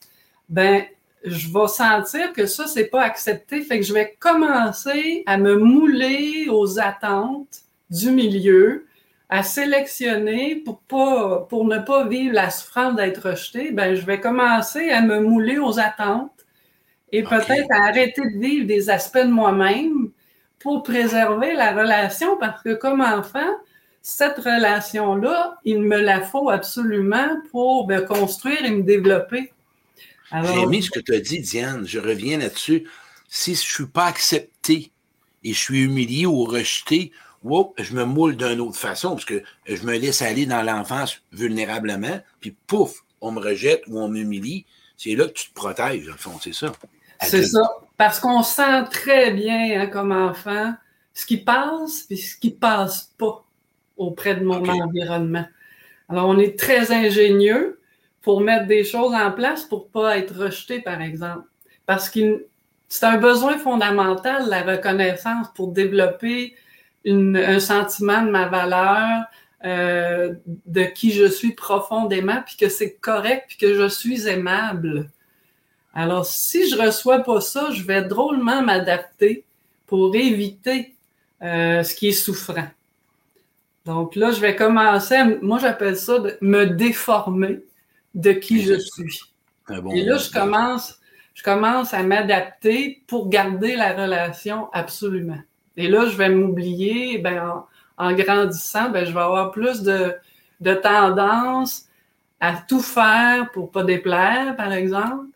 ben 0.48 0.82
je 1.22 1.46
vais 1.52 1.68
sentir 1.68 2.32
que 2.32 2.46
ça, 2.46 2.66
c'est 2.66 2.86
pas 2.86 3.02
accepté. 3.02 3.60
Fait 3.60 3.78
que 3.78 3.86
je 3.86 3.94
vais 3.94 4.16
commencer 4.18 5.22
à 5.26 5.38
me 5.38 5.54
mouler 5.54 6.48
aux 6.50 6.80
attentes 6.80 7.60
du 7.90 8.10
milieu 8.10 8.86
à 9.30 9.44
sélectionner 9.44 10.56
pour 10.56 10.80
pas 10.80 11.46
pour 11.48 11.64
ne 11.64 11.78
pas 11.78 12.06
vivre 12.06 12.34
la 12.34 12.50
souffrance 12.50 12.96
d'être 12.96 13.30
rejeté, 13.30 13.70
ben 13.70 13.94
je 13.94 14.04
vais 14.04 14.20
commencer 14.20 14.90
à 14.90 15.00
me 15.02 15.20
mouler 15.20 15.58
aux 15.58 15.78
attentes 15.78 16.44
et 17.12 17.22
peut-être 17.22 17.70
à 17.70 17.84
arrêter 17.86 18.22
de 18.22 18.38
vivre 18.38 18.66
des 18.66 18.90
aspects 18.90 19.18
de 19.18 19.30
moi-même 19.30 20.10
pour 20.58 20.82
préserver 20.82 21.54
la 21.54 21.72
relation 21.72 22.36
parce 22.38 22.60
que 22.62 22.74
comme 22.74 23.00
enfant, 23.00 23.48
cette 24.02 24.38
relation-là, 24.38 25.58
il 25.64 25.80
me 25.80 26.00
la 26.00 26.20
faut 26.20 26.50
absolument 26.50 27.40
pour 27.50 27.86
me 27.88 28.00
construire 28.00 28.64
et 28.64 28.70
me 28.70 28.82
développer. 28.82 29.52
J'ai 30.32 30.60
aimé 30.60 30.80
ce 30.80 30.90
que 30.90 31.00
tu 31.00 31.14
as 31.14 31.20
dit, 31.20 31.40
Diane. 31.40 31.86
Je 31.86 31.98
reviens 31.98 32.38
là-dessus. 32.38 32.88
Si 33.28 33.54
je 33.54 33.60
suis 33.60 33.86
pas 33.86 34.06
accepté 34.06 34.92
et 35.42 35.52
je 35.52 35.58
suis 35.58 35.82
humilié 35.82 36.26
ou 36.26 36.44
rejeté, 36.44 37.12
je 37.42 37.94
me 37.94 38.04
moule 38.04 38.36
d'une 38.36 38.60
autre 38.60 38.78
façon, 38.78 39.10
parce 39.10 39.24
que 39.24 39.42
je 39.66 39.82
me 39.84 39.96
laisse 39.96 40.22
aller 40.22 40.46
dans 40.46 40.62
l'enfance 40.62 41.22
vulnérablement, 41.32 42.20
puis 42.40 42.56
pouf, 42.66 43.04
on 43.20 43.32
me 43.32 43.40
rejette 43.40 43.82
ou 43.86 43.98
on 43.98 44.08
m'humilie. 44.08 44.66
C'est 44.96 45.14
là 45.14 45.26
que 45.26 45.32
tu 45.32 45.48
te 45.48 45.54
protèges, 45.54 46.08
en 46.08 46.16
fond, 46.16 46.38
c'est 46.40 46.52
ça. 46.52 46.72
C'est 47.22 47.44
ça. 47.44 47.60
Parce 47.96 48.20
qu'on 48.20 48.42
sent 48.42 48.84
très 48.90 49.30
bien, 49.30 49.80
hein, 49.80 49.86
comme 49.86 50.12
enfant, 50.12 50.74
ce 51.14 51.26
qui 51.26 51.38
passe 51.38 52.06
et 52.10 52.16
ce 52.16 52.36
qui 52.36 52.50
passe 52.50 53.12
pas 53.18 53.44
auprès 53.96 54.34
de 54.34 54.44
mon 54.44 54.66
environnement. 54.66 55.44
Alors, 56.08 56.28
on 56.28 56.38
est 56.38 56.58
très 56.58 56.92
ingénieux 56.92 57.78
pour 58.22 58.40
mettre 58.40 58.66
des 58.66 58.84
choses 58.84 59.14
en 59.14 59.30
place 59.32 59.64
pour 59.64 59.88
pas 59.88 60.18
être 60.18 60.34
rejeté, 60.34 60.80
par 60.80 61.00
exemple. 61.00 61.44
Parce 61.86 62.08
que 62.08 62.46
c'est 62.88 63.06
un 63.06 63.18
besoin 63.18 63.58
fondamental, 63.58 64.48
la 64.48 64.62
reconnaissance, 64.62 65.48
pour 65.54 65.68
développer 65.68 66.54
un 67.06 67.60
sentiment 67.60 68.22
de 68.22 68.30
ma 68.30 68.46
valeur, 68.46 69.24
euh, 69.64 70.34
de 70.46 70.84
qui 70.84 71.12
je 71.12 71.26
suis 71.26 71.52
profondément, 71.52 72.42
puis 72.44 72.56
que 72.56 72.68
c'est 72.68 72.94
correct, 72.94 73.44
puis 73.48 73.58
que 73.58 73.74
je 73.74 73.88
suis 73.88 74.26
aimable. 74.26 75.10
Alors, 75.92 76.24
si 76.24 76.68
je 76.68 76.76
reçois 76.76 77.20
pas 77.20 77.40
ça, 77.40 77.70
je 77.72 77.82
vais 77.82 78.02
drôlement 78.02 78.62
m'adapter 78.62 79.44
pour 79.86 80.14
éviter 80.14 80.94
euh, 81.42 81.82
ce 81.82 81.94
qui 81.94 82.08
est 82.08 82.12
souffrant. 82.12 82.68
Donc 83.86 84.14
là, 84.14 84.30
je 84.30 84.40
vais 84.40 84.54
commencer, 84.54 85.16
moi 85.42 85.58
j'appelle 85.58 85.96
ça 85.96 86.18
de 86.18 86.36
me 86.40 86.66
déformer 86.66 87.60
de 88.14 88.32
qui 88.32 88.62
je 88.62 88.78
suis. 88.78 89.20
Et 89.92 90.02
là, 90.02 90.16
je 90.16 90.30
commence, 90.30 91.00
je 91.34 91.42
commence 91.42 91.94
à 91.94 92.02
m'adapter 92.02 93.02
pour 93.06 93.28
garder 93.28 93.76
la 93.76 93.92
relation 93.92 94.70
absolument. 94.72 95.40
Et 95.76 95.88
là, 95.88 96.06
je 96.06 96.16
vais 96.16 96.28
m'oublier, 96.28 97.18
ben, 97.18 97.64
en, 97.96 98.12
grandissant, 98.12 98.90
ben, 98.90 99.04
je 99.04 99.12
vais 99.12 99.20
avoir 99.20 99.50
plus 99.50 99.82
de, 99.82 100.14
de 100.60 100.74
tendance 100.74 101.86
à 102.40 102.54
tout 102.56 102.80
faire 102.80 103.50
pour 103.52 103.70
pas 103.70 103.84
déplaire, 103.84 104.56
par 104.56 104.72
exemple, 104.72 105.26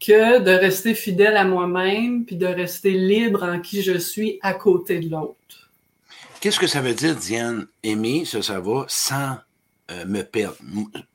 que 0.00 0.40
de 0.40 0.50
rester 0.50 0.94
fidèle 0.94 1.36
à 1.36 1.44
moi-même, 1.44 2.24
puis 2.24 2.36
de 2.36 2.46
rester 2.46 2.90
libre 2.90 3.44
en 3.44 3.60
qui 3.60 3.82
je 3.82 3.96
suis 3.98 4.38
à 4.42 4.52
côté 4.52 4.98
de 4.98 5.10
l'autre. 5.10 5.70
Qu'est-ce 6.40 6.60
que 6.60 6.66
ça 6.66 6.82
veut 6.82 6.94
dire, 6.94 7.16
Diane, 7.16 7.66
aimer, 7.82 8.24
ça, 8.26 8.42
ça 8.42 8.60
va, 8.60 8.84
sans 8.88 9.38
euh, 9.90 10.04
me 10.06 10.22
perdre, 10.22 10.56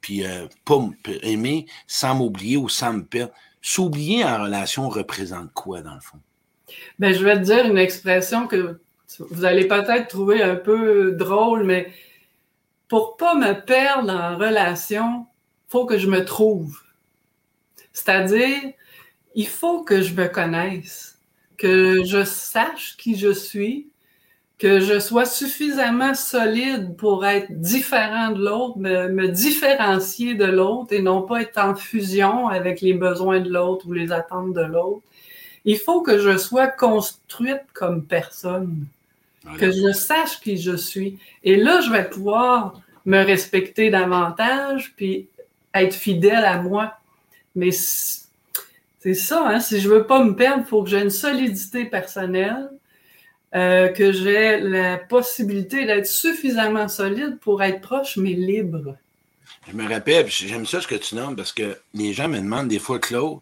puis 0.01 0.25
euh, 0.25 0.47
pas 0.65 0.79
aimer 1.21 1.67
sans 1.85 2.15
m'oublier 2.15 2.57
ou 2.57 2.69
sans 2.69 2.93
me 2.93 3.03
perdre. 3.03 3.33
S'oublier 3.61 4.23
en 4.23 4.43
relation 4.43 4.89
représente 4.89 5.51
quoi, 5.53 5.81
dans 5.81 5.93
le 5.93 6.01
fond? 6.01 6.19
Ben, 6.99 7.13
je 7.13 7.23
vais 7.23 7.35
te 7.35 7.43
dire 7.43 7.65
une 7.65 7.77
expression 7.77 8.47
que 8.47 8.79
vous 9.19 9.45
allez 9.45 9.67
peut-être 9.67 10.07
trouver 10.07 10.41
un 10.43 10.55
peu 10.55 11.11
drôle, 11.11 11.63
mais 11.63 11.91
pour 12.87 13.17
pas 13.17 13.35
me 13.35 13.53
perdre 13.53 14.11
en 14.11 14.37
relation, 14.37 15.25
faut 15.67 15.85
que 15.85 15.97
je 15.97 16.07
me 16.07 16.25
trouve. 16.25 16.79
C'est-à-dire, 17.93 18.73
il 19.35 19.47
faut 19.47 19.83
que 19.83 20.01
je 20.01 20.13
me 20.13 20.27
connaisse, 20.27 21.19
que 21.57 22.03
je 22.05 22.23
sache 22.23 22.97
qui 22.97 23.17
je 23.17 23.31
suis, 23.31 23.89
que 24.59 24.81
je 24.81 24.99
sois 24.99 25.25
suffisamment 25.25 26.13
solide 26.13 26.97
pour 26.97 27.25
être 27.25 27.49
différent 27.61 28.31
de 28.31 28.43
l'autre, 28.43 28.77
me, 28.77 29.27
différencier 29.29 30.35
de 30.35 30.45
l'autre 30.45 30.93
et 30.93 31.01
non 31.01 31.21
pas 31.21 31.41
être 31.41 31.57
en 31.57 31.75
fusion 31.75 32.49
avec 32.49 32.81
les 32.81 32.93
besoins 32.93 33.39
de 33.39 33.49
l'autre 33.49 33.87
ou 33.87 33.93
les 33.93 34.11
attentes 34.11 34.53
de 34.53 34.61
l'autre. 34.61 35.03
Il 35.69 35.77
faut 35.77 36.01
que 36.01 36.17
je 36.17 36.35
sois 36.39 36.65
construite 36.65 37.61
comme 37.73 38.03
personne, 38.03 38.87
que 39.59 39.69
je 39.69 39.91
sache 39.91 40.39
qui 40.39 40.57
je 40.57 40.75
suis. 40.75 41.19
Et 41.43 41.57
là, 41.57 41.79
je 41.81 41.91
vais 41.91 42.09
pouvoir 42.09 42.81
me 43.05 43.23
respecter 43.23 43.91
davantage 43.91 44.93
puis 44.97 45.27
être 45.75 45.93
fidèle 45.93 46.43
à 46.43 46.59
moi. 46.59 46.95
Mais 47.55 47.69
c'est 47.69 49.13
ça, 49.13 49.47
hein? 49.47 49.59
si 49.59 49.79
je 49.79 49.87
veux 49.89 50.07
pas 50.07 50.23
me 50.23 50.35
perdre, 50.35 50.63
il 50.65 50.67
faut 50.67 50.81
que 50.81 50.89
j'ai 50.89 51.03
une 51.03 51.11
solidité 51.11 51.85
personnelle, 51.85 52.71
euh, 53.53 53.89
que 53.89 54.11
j'ai 54.11 54.59
la 54.61 54.97
possibilité 54.97 55.85
d'être 55.85 56.07
suffisamment 56.07 56.87
solide 56.87 57.37
pour 57.41 57.61
être 57.61 57.81
proche, 57.81 58.17
mais 58.17 58.33
libre. 58.33 58.95
Je 59.67 59.73
me 59.73 59.87
rappelle, 59.87 60.25
j'aime 60.29 60.65
ça 60.65 60.81
ce 60.81 60.87
que 60.87 60.95
tu 60.95 61.13
nommes, 61.13 61.35
parce 61.35 61.53
que 61.53 61.77
les 61.93 62.11
gens 62.11 62.27
me 62.27 62.39
demandent 62.39 62.69
des 62.69 62.79
fois, 62.79 62.97
Claude, 62.97 63.37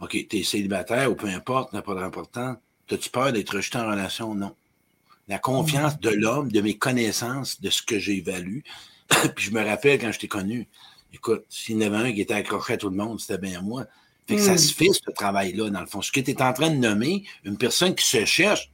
OK, 0.00 0.26
tu 0.28 0.38
es 0.38 0.42
célibataire 0.42 1.10
ou 1.10 1.14
peu 1.14 1.26
importe, 1.26 1.72
n'a 1.72 1.82
pas 1.82 1.94
d'importance, 1.94 2.56
as-tu 2.90 3.10
peur 3.10 3.32
d'être 3.32 3.56
rejeté 3.56 3.78
en 3.78 3.90
relation? 3.90 4.34
Non. 4.34 4.54
La 5.26 5.38
confiance 5.38 5.98
de 6.00 6.10
l'homme, 6.10 6.50
de 6.50 6.60
mes 6.60 6.78
connaissances, 6.78 7.60
de 7.60 7.68
ce 7.68 7.82
que 7.82 7.98
j'ai 7.98 8.18
évalué. 8.18 8.62
puis 9.34 9.46
je 9.46 9.50
me 9.50 9.62
rappelle 9.62 10.00
quand 10.00 10.12
je 10.12 10.18
t'ai 10.18 10.28
connu, 10.28 10.68
écoute, 11.12 11.44
s'il 11.48 11.76
y 11.76 11.84
en 11.84 11.92
avait 11.92 12.08
un 12.08 12.12
qui 12.12 12.20
était 12.20 12.34
accroché 12.34 12.74
à 12.74 12.76
tout 12.76 12.88
le 12.88 12.96
monde, 12.96 13.20
c'était 13.20 13.38
bien 13.38 13.60
moi. 13.60 13.86
Fait 14.26 14.36
que 14.36 14.42
ça 14.42 14.54
hmm. 14.54 14.58
se 14.58 14.74
fait, 14.74 14.92
ce 14.92 15.10
travail-là, 15.10 15.70
dans 15.70 15.80
le 15.80 15.86
fond. 15.86 16.02
Ce 16.02 16.12
que 16.12 16.20
tu 16.20 16.30
es 16.30 16.42
en 16.42 16.52
train 16.52 16.70
de 16.70 16.76
nommer, 16.76 17.24
une 17.44 17.56
personne 17.56 17.94
qui 17.94 18.06
se 18.06 18.24
cherche, 18.24 18.70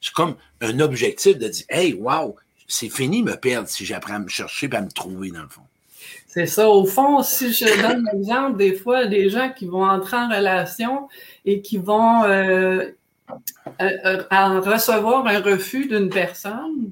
c'est 0.00 0.12
comme 0.12 0.36
un 0.60 0.80
objectif 0.80 1.38
de 1.38 1.48
dire 1.48 1.64
Hey, 1.68 1.94
wow, 1.94 2.36
c'est 2.66 2.88
fini 2.88 3.22
me 3.22 3.36
perdre 3.36 3.68
si 3.68 3.84
j'apprends 3.84 4.14
à 4.14 4.18
me 4.18 4.28
chercher 4.28 4.68
et 4.70 4.74
à 4.74 4.80
me 4.80 4.90
trouver, 4.90 5.30
dans 5.30 5.42
le 5.42 5.48
fond. 5.48 5.62
C'est 6.34 6.46
ça. 6.46 6.68
Au 6.68 6.84
fond, 6.84 7.22
si 7.22 7.52
je 7.52 7.80
donne 7.80 8.08
l'exemple, 8.12 8.56
des 8.56 8.74
fois, 8.74 9.06
des 9.06 9.30
gens 9.30 9.50
qui 9.50 9.66
vont 9.66 9.84
entrer 9.84 10.16
en 10.16 10.28
relation 10.28 11.08
et 11.44 11.62
qui 11.62 11.78
vont 11.78 12.24
euh, 12.24 12.86
euh, 13.80 14.22
euh, 14.32 14.60
recevoir 14.60 15.24
un 15.28 15.38
refus 15.38 15.86
d'une 15.86 16.10
personne, 16.10 16.90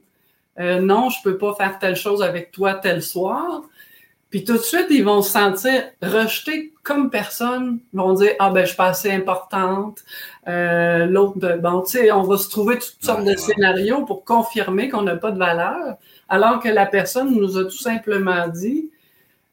non, 0.58 1.08
je 1.08 1.20
peux 1.24 1.38
pas 1.38 1.56
faire 1.56 1.80
telle 1.80 1.96
chose 1.96 2.22
avec 2.22 2.52
toi 2.52 2.74
tel 2.74 3.02
soir. 3.02 3.62
Puis 4.30 4.44
tout 4.44 4.52
de 4.52 4.58
suite, 4.58 4.86
ils 4.90 5.04
vont 5.04 5.22
se 5.22 5.32
sentir 5.32 5.82
rejetés 6.00 6.72
comme 6.84 7.10
personne. 7.10 7.80
Ils 7.92 7.98
vont 7.98 8.12
dire 8.12 8.30
Ah 8.38 8.50
ben 8.50 8.60
je 8.60 8.68
suis 8.68 8.76
pas 8.76 8.90
assez 8.90 9.10
importante. 9.10 10.04
Euh, 10.46 11.06
L'autre, 11.06 11.58
bon, 11.60 11.80
tu 11.82 11.98
sais, 11.98 12.12
on 12.12 12.22
va 12.22 12.38
se 12.38 12.48
trouver 12.48 12.78
toutes 12.78 13.02
sortes 13.02 13.24
de 13.24 13.34
scénarios 13.34 14.04
pour 14.04 14.24
confirmer 14.24 14.88
qu'on 14.88 15.02
n'a 15.02 15.16
pas 15.16 15.32
de 15.32 15.38
valeur, 15.38 15.96
alors 16.28 16.60
que 16.60 16.68
la 16.68 16.86
personne 16.86 17.34
nous 17.34 17.58
a 17.58 17.64
tout 17.64 17.78
simplement 17.78 18.46
dit 18.46 18.91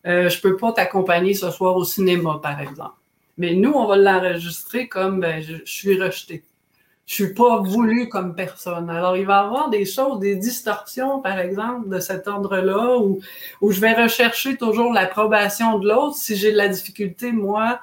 euh, 0.06 0.30
Je 0.30 0.42
peux 0.42 0.58
pas 0.58 0.72
t'accompagner 0.72 1.34
ce 1.34 1.52
soir 1.52 1.76
au 1.76 1.84
cinéma, 1.84 2.40
par 2.42 2.60
exemple. 2.60 2.96
Mais 3.38 3.54
nous, 3.54 3.72
on 3.72 3.86
va 3.86 3.96
l'enregistrer 3.96 4.88
comme 4.88 5.22
ben, 5.22 5.42
je, 5.42 5.56
suis 5.66 6.02
rejeté 6.02 6.44
je 7.10 7.16
suis 7.16 7.34
pas 7.34 7.58
voulu 7.58 8.08
comme 8.08 8.36
personne. 8.36 8.88
Alors, 8.88 9.18
il 9.18 9.26
va 9.26 9.42
y 9.42 9.46
avoir 9.46 9.72
des 9.72 9.84
choses, 9.84 10.20
des 10.20 10.36
distorsions, 10.36 11.22
par 11.22 11.40
exemple, 11.40 11.90
de 11.90 12.00
cet 12.00 12.28
ordre-là, 12.28 13.00
où, 13.00 13.20
où 13.62 13.72
je 13.72 13.82
vais 13.82 13.94
rechercher 13.94 14.58
toujours 14.58 14.94
l'approbation 14.94 15.80
de 15.80 15.90
l'autre 15.90 16.18
si 16.18 16.36
j'ai 16.36 16.52
de 16.52 16.58
la 16.58 16.68
difficulté, 16.68 17.32
moi, 17.32 17.80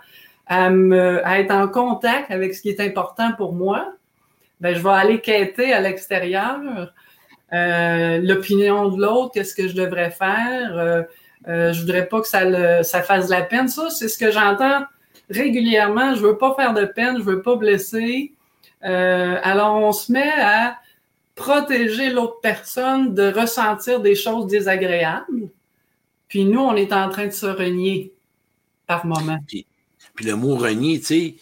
à, 0.47 0.71
me, 0.71 1.27
à 1.27 1.41
être 1.41 1.51
en 1.51 1.67
contact 1.67 2.31
avec 2.31 2.55
ce 2.55 2.63
qui 2.63 2.69
est 2.69 2.79
important 2.79 3.33
pour 3.37 3.53
moi. 3.53 3.95
Ben, 4.61 4.77
je 4.77 4.81
vais 4.81 4.91
aller 4.91 5.21
quêter 5.21 5.73
à 5.73 5.81
l'extérieur 5.81 6.61
euh, 7.53 8.19
l'opinion 8.23 8.89
de 8.91 9.03
l'autre, 9.03 9.33
qu'est-ce 9.35 9.57
que 9.57 9.67
je 9.67 9.75
devrais 9.75 10.13
faire. 10.13 10.79
Euh, 10.79 11.03
euh, 11.49 11.73
je 11.73 11.81
voudrais 11.81 12.07
pas 12.07 12.21
que 12.21 12.29
ça, 12.29 12.45
le, 12.45 12.83
ça 12.83 13.03
fasse 13.03 13.27
de 13.27 13.31
la 13.31 13.43
peine. 13.43 13.69
Ça, 13.69 13.91
c'est 13.91 14.09
ce 14.09 14.19
que 14.19 14.31
j'entends 14.31 14.83
régulièrement. 15.31 16.15
Je 16.15 16.21
veux 16.21 16.39
pas 16.39 16.55
faire 16.55 16.75
de 16.75 16.85
peine, 16.85 17.19
je 17.19 17.23
veux 17.23 17.43
pas 17.43 17.57
blesser. 17.57 18.33
Euh, 18.85 19.39
alors, 19.43 19.77
on 19.77 19.93
se 19.93 20.13
met 20.13 20.33
à 20.39 20.79
protéger 21.35 22.11
l'autre 22.11 22.41
personne 22.41 23.15
de 23.15 23.33
ressentir 23.33 24.01
des 24.01 24.15
choses 24.15 24.47
désagréables. 24.47 25.49
Puis 26.29 26.45
nous, 26.45 26.61
on 26.61 26.75
est 26.75 26.93
en 26.93 27.09
train 27.11 27.27
de 27.27 27.33
se 27.33 27.47
renier 27.47 28.13
par 28.87 29.07
moment. 29.07 29.39
Puis, 29.47 29.67
le 30.25 30.35
mot 30.35 30.57
renier, 30.57 30.99
tu 30.99 31.07
sais, 31.07 31.35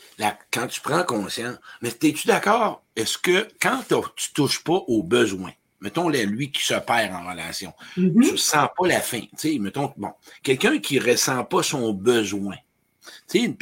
quand 0.51 0.67
tu 0.67 0.81
prends 0.81 1.05
conscience, 1.05 1.57
mais 1.81 1.91
es-tu 1.91 2.27
d'accord? 2.27 2.83
Est-ce 2.97 3.19
que 3.19 3.47
quand 3.61 3.83
tu 4.17 4.33
touches 4.33 4.65
pas 4.65 4.83
aux 4.89 5.03
besoins, 5.03 5.53
mettons 5.85 6.09
lui 6.09 6.51
qui 6.51 6.65
se 6.65 6.75
perd 6.75 7.11
en 7.15 7.25
relation, 7.31 7.73
mm 7.97 8.09
-hmm. 8.09 8.29
tu 8.29 8.39
sens 8.39 8.69
pas 8.77 8.87
la 8.95 9.01
fin, 9.01 9.25
mettons, 9.61 9.93
bon, 9.97 10.13
quelqu'un 10.43 10.77
qui 10.79 10.99
ressent 10.99 11.45
pas 11.53 11.63
son 11.63 11.93
besoin, 11.93 12.57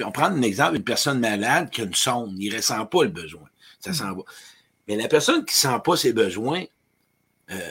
on 0.08 0.12
prend 0.12 0.30
un 0.38 0.42
exemple, 0.42 0.76
une 0.76 0.84
personne 0.94 1.20
malade 1.30 1.66
qui 1.70 1.80
a 1.82 1.84
une 1.84 2.00
sonde, 2.06 2.36
il 2.38 2.50
ressent 2.56 2.86
pas 2.86 3.02
le 3.02 3.10
besoin 3.22 3.48
ça 3.82 3.92
s'en 3.92 4.14
va. 4.14 4.22
Mais 4.88 4.96
la 4.96 5.08
personne 5.08 5.44
qui 5.44 5.54
ne 5.54 5.72
sent 5.72 5.80
pas 5.84 5.96
ses 5.96 6.12
besoins, 6.12 6.64
euh, 7.50 7.70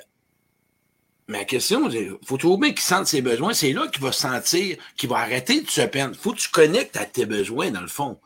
ma 1.27 1.45
question, 1.45 1.89
il 1.89 2.17
faut 2.25 2.37
trouver 2.37 2.73
qu'il 2.73 2.81
sente 2.81 3.07
ses 3.07 3.21
besoins. 3.21 3.53
C'est 3.53 3.73
là 3.73 3.87
qu'il 3.87 4.01
va 4.01 4.11
sentir, 4.11 4.77
qu'il 4.97 5.09
va 5.09 5.17
arrêter 5.17 5.61
de 5.61 5.69
se 5.69 5.81
peindre. 5.81 6.13
Il 6.13 6.19
faut 6.19 6.33
que 6.33 6.39
tu 6.39 6.49
connectes 6.49 6.97
à 6.97 7.05
tes 7.05 7.25
besoins, 7.25 7.71
dans 7.71 7.81
le 7.81 7.87
fond. 7.87 8.19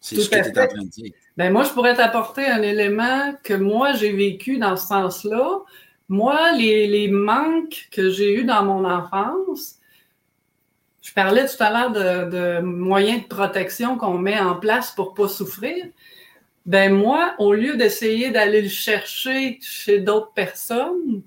C'est 0.00 0.16
ce 0.16 0.28
que 0.28 0.36
tu 0.36 0.40
es 0.40 0.58
en 0.58 0.66
train 0.66 0.82
de 0.82 0.88
dire. 0.88 1.12
Ben 1.40 1.54
moi, 1.54 1.64
je 1.64 1.70
pourrais 1.70 1.94
t'apporter 1.94 2.44
un 2.44 2.60
élément 2.60 3.32
que 3.42 3.54
moi, 3.54 3.94
j'ai 3.94 4.12
vécu 4.12 4.58
dans 4.58 4.76
ce 4.76 4.88
sens-là. 4.88 5.60
Moi, 6.10 6.52
les, 6.52 6.86
les, 6.86 7.08
manques 7.08 7.88
que 7.90 8.10
j'ai 8.10 8.34
eus 8.34 8.44
dans 8.44 8.62
mon 8.62 8.84
enfance, 8.84 9.76
je 11.00 11.10
parlais 11.14 11.46
tout 11.46 11.56
à 11.60 11.70
l'heure 11.70 11.92
de, 12.28 12.60
moyens 12.60 13.22
de 13.22 13.26
protection 13.26 13.96
qu'on 13.96 14.18
met 14.18 14.38
en 14.38 14.56
place 14.56 14.90
pour 14.90 15.12
ne 15.12 15.16
pas 15.16 15.28
souffrir. 15.28 15.86
Ben 16.66 16.92
moi, 16.92 17.34
au 17.38 17.54
lieu 17.54 17.74
d'essayer 17.78 18.28
d'aller 18.28 18.60
le 18.60 18.68
chercher 18.68 19.58
chez 19.62 19.98
d'autres 19.98 20.34
personnes, 20.34 21.22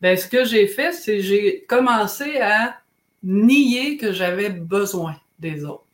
ben 0.00 0.16
ce 0.16 0.28
que 0.28 0.44
j'ai 0.44 0.68
fait, 0.68 0.92
c'est 0.92 1.22
j'ai 1.22 1.64
commencé 1.68 2.36
à 2.38 2.76
nier 3.24 3.96
que 3.96 4.12
j'avais 4.12 4.50
besoin 4.50 5.16
des 5.40 5.64
autres. 5.64 5.89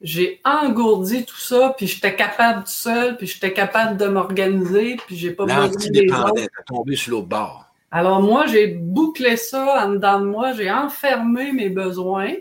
J'ai 0.00 0.40
engourdi 0.44 1.26
tout 1.26 1.38
ça, 1.38 1.74
puis 1.76 1.86
j'étais 1.86 2.16
capable 2.16 2.64
tout 2.64 2.70
seul, 2.70 3.16
puis 3.18 3.26
j'étais 3.26 3.52
capable 3.52 3.98
de 3.98 4.06
m'organiser, 4.06 4.96
puis 5.06 5.16
j'ai 5.16 5.32
pas 5.32 5.44
besoin 5.44 5.68
des 5.68 6.10
autres. 6.10 6.48
tombé 6.66 6.96
sur 6.96 7.12
l'autre 7.12 7.28
bord. 7.28 7.66
Alors 7.90 8.22
moi, 8.22 8.46
j'ai 8.46 8.68
bouclé 8.68 9.36
ça 9.36 9.84
en 9.84 9.90
dedans 9.90 10.20
de 10.20 10.26
moi, 10.26 10.52
j'ai 10.52 10.70
enfermé 10.70 11.52
mes 11.52 11.68
besoins. 11.68 12.32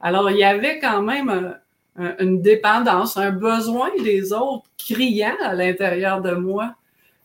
Alors 0.00 0.30
il 0.30 0.38
y 0.38 0.44
avait 0.44 0.80
quand 0.80 1.02
même 1.02 1.56
un, 1.96 2.16
une 2.18 2.42
dépendance, 2.42 3.16
un 3.16 3.30
besoin 3.30 3.90
des 4.02 4.32
autres 4.32 4.64
criant 4.78 5.36
à 5.42 5.54
l'intérieur 5.54 6.20
de 6.20 6.32
moi. 6.32 6.74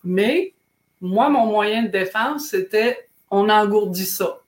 Mais 0.04 0.54
moi, 1.02 1.30
mon 1.30 1.46
moyen 1.46 1.84
de 1.84 1.88
défense, 1.88 2.48
c'était 2.50 3.10
on 3.32 3.50
engourdit 3.50 4.06
ça. 4.06 4.40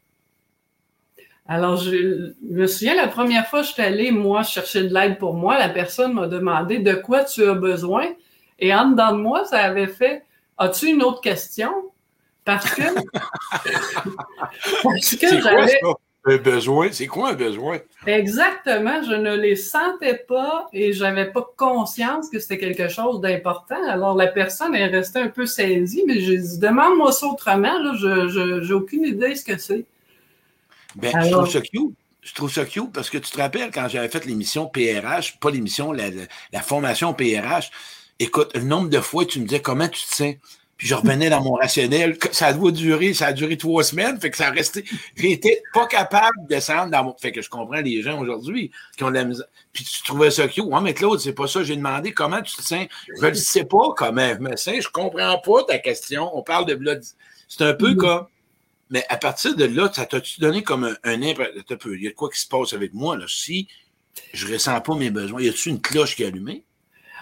Alors, 1.47 1.77
je, 1.77 2.33
me 2.41 2.67
souviens, 2.67 2.95
la 2.95 3.07
première 3.07 3.47
fois 3.47 3.61
que 3.61 3.67
je 3.67 3.73
suis 3.73 3.81
allée, 3.81 4.11
moi, 4.11 4.43
chercher 4.43 4.83
de 4.83 4.93
l'aide 4.93 5.17
pour 5.17 5.33
moi, 5.33 5.57
la 5.57 5.69
personne 5.69 6.13
m'a 6.13 6.27
demandé 6.27 6.79
de 6.79 6.93
quoi 6.93 7.23
tu 7.23 7.43
as 7.43 7.53
besoin. 7.53 8.07
Et 8.59 8.73
en 8.73 8.91
dedans 8.91 9.13
de 9.13 9.17
moi, 9.17 9.45
ça 9.45 9.59
avait 9.59 9.87
fait 9.87 10.23
As-tu 10.57 10.89
une 10.89 11.01
autre 11.01 11.21
question? 11.21 11.71
Parce 12.45 12.69
que, 12.75 12.83
parce 14.83 15.15
que 15.15 15.41
j'avais 15.41 15.79
Un 16.25 16.37
besoin, 16.37 16.89
c'est 16.91 17.07
quoi 17.07 17.31
un 17.31 17.33
besoin? 17.33 17.79
Exactement, 18.05 19.01
je 19.01 19.13
ne 19.13 19.35
les 19.35 19.55
sentais 19.55 20.23
pas 20.27 20.67
et 20.71 20.93
j'avais 20.93 21.31
pas 21.31 21.49
conscience 21.57 22.29
que 22.29 22.37
c'était 22.37 22.59
quelque 22.59 22.89
chose 22.89 23.21
d'important. 23.21 23.83
Alors 23.89 24.15
la 24.15 24.27
personne 24.27 24.75
est 24.75 24.85
restée 24.85 25.19
un 25.19 25.29
peu 25.29 25.47
saisie, 25.47 26.03
mais 26.05 26.19
j'ai 26.19 26.37
dit 26.37 26.59
demande-moi 26.59 27.11
ça 27.11 27.25
autrement, 27.25 27.79
là, 27.79 27.93
je 27.95 28.59
n'ai 28.59 28.73
aucune 28.73 29.05
idée 29.05 29.29
de 29.29 29.35
ce 29.35 29.43
que 29.43 29.57
c'est. 29.57 29.85
Ben, 30.95 31.13
je 31.23 31.31
trouve 31.31 31.49
ça 31.49 31.61
cute. 31.61 31.95
Je 32.21 32.33
trouve 32.33 32.51
ça 32.51 32.65
cute 32.65 32.91
parce 32.93 33.09
que 33.09 33.17
tu 33.17 33.31
te 33.31 33.37
rappelles 33.37 33.71
quand 33.71 33.87
j'avais 33.87 34.09
fait 34.09 34.25
l'émission 34.25 34.67
PRH, 34.67 35.39
pas 35.39 35.49
l'émission, 35.49 35.91
la, 35.91 36.09
la, 36.53 36.61
formation 36.61 37.15
PRH, 37.15 37.71
écoute, 38.19 38.51
le 38.53 38.61
nombre 38.61 38.89
de 38.89 38.99
fois 38.99 39.25
tu 39.25 39.39
me 39.39 39.45
disais 39.45 39.61
comment 39.61 39.87
tu 39.87 40.03
te 40.03 40.15
sens? 40.15 40.35
Puis 40.81 40.87
je 40.87 40.95
revenais 40.95 41.29
dans 41.29 41.43
mon 41.43 41.53
rationnel. 41.53 42.17
Ça 42.31 42.47
a 42.47 42.53
durer, 42.53 43.13
ça 43.13 43.27
a 43.27 43.33
duré 43.33 43.55
trois 43.55 43.83
semaines. 43.83 44.19
Fait 44.19 44.31
que 44.31 44.37
ça 44.37 44.47
a 44.47 44.49
resté. 44.49 44.83
J'étais 45.15 45.61
pas 45.75 45.85
capable 45.85 46.41
de 46.41 46.47
descendre 46.47 46.89
dans 46.89 47.03
mon. 47.03 47.15
Fait 47.19 47.31
que 47.31 47.43
je 47.43 47.51
comprends 47.51 47.81
les 47.81 48.01
gens 48.01 48.19
aujourd'hui 48.19 48.71
qui 48.97 49.03
ont 49.03 49.09
de 49.09 49.13
la 49.13 49.25
misère. 49.25 49.45
Puis 49.73 49.83
tu 49.83 50.01
trouvais 50.01 50.31
ça 50.31 50.47
cute. 50.47 50.63
Ouais, 50.63 50.81
mais 50.81 50.95
Claude, 50.95 51.19
c'est 51.19 51.33
pas 51.33 51.45
ça. 51.45 51.61
J'ai 51.61 51.75
demandé 51.75 52.13
comment 52.13 52.41
tu 52.41 52.55
te 52.55 52.63
sens. 52.63 52.87
Je 53.21 53.27
ne 53.27 53.33
sais 53.35 53.65
pas 53.65 53.93
comment 53.95 54.27
je 54.27 54.39
me 54.39 54.55
sens. 54.55 54.73
Je 54.79 54.89
comprends 54.89 55.37
pas 55.37 55.63
ta 55.65 55.77
question. 55.77 56.35
On 56.35 56.41
parle 56.41 56.65
de 56.65 56.73
blood. 56.73 57.03
C'est 57.47 57.63
un 57.63 57.75
peu 57.75 57.93
comme. 57.93 58.25
Mais 58.91 59.05
à 59.09 59.17
partir 59.17 59.55
de 59.55 59.65
là, 59.65 59.89
ça 59.91 60.05
t'a-tu 60.05 60.39
donné 60.41 60.61
comme 60.61 60.83
un, 60.83 60.95
un 61.03 61.21
Il 61.21 62.01
y 62.01 62.07
a 62.07 62.11
quoi 62.11 62.29
qui 62.29 62.39
se 62.39 62.47
passe 62.47 62.73
avec 62.73 62.93
moi, 62.93 63.17
là? 63.17 63.25
Si 63.27 63.67
je 64.33 64.51
ressens 64.51 64.79
pas 64.81 64.95
mes 64.95 65.09
besoins, 65.09 65.41
y 65.41 65.49
a-tu 65.49 65.69
une 65.69 65.81
cloche 65.81 66.15
qui 66.15 66.23
est 66.23 66.27
allumée? 66.27 66.65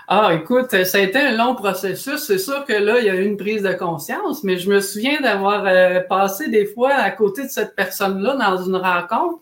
Ah, 0.08 0.34
écoute, 0.34 0.72
ça 0.84 0.98
a 0.98 1.02
été 1.02 1.20
un 1.20 1.38
long 1.38 1.54
processus. 1.54 2.24
C'est 2.24 2.40
sûr 2.40 2.66
que 2.66 2.74
là, 2.74 2.98
il 3.00 3.06
y 3.06 3.10
a 3.10 3.16
eu 3.16 3.24
une 3.24 3.38
prise 3.38 3.62
de 3.62 3.74
conscience, 3.74 4.44
mais 4.44 4.58
je 4.58 4.68
me 4.68 4.82
souviens 4.82 5.22
d'avoir 5.22 5.68
euh, 5.68 6.00
passé 6.00 6.50
des 6.50 6.66
fois 6.66 6.94
à 6.94 7.12
côté 7.12 7.44
de 7.44 7.50
cette 7.50 7.76
personne-là 7.76 8.36
dans 8.36 8.64
une 8.64 8.76
rencontre. 8.76 9.40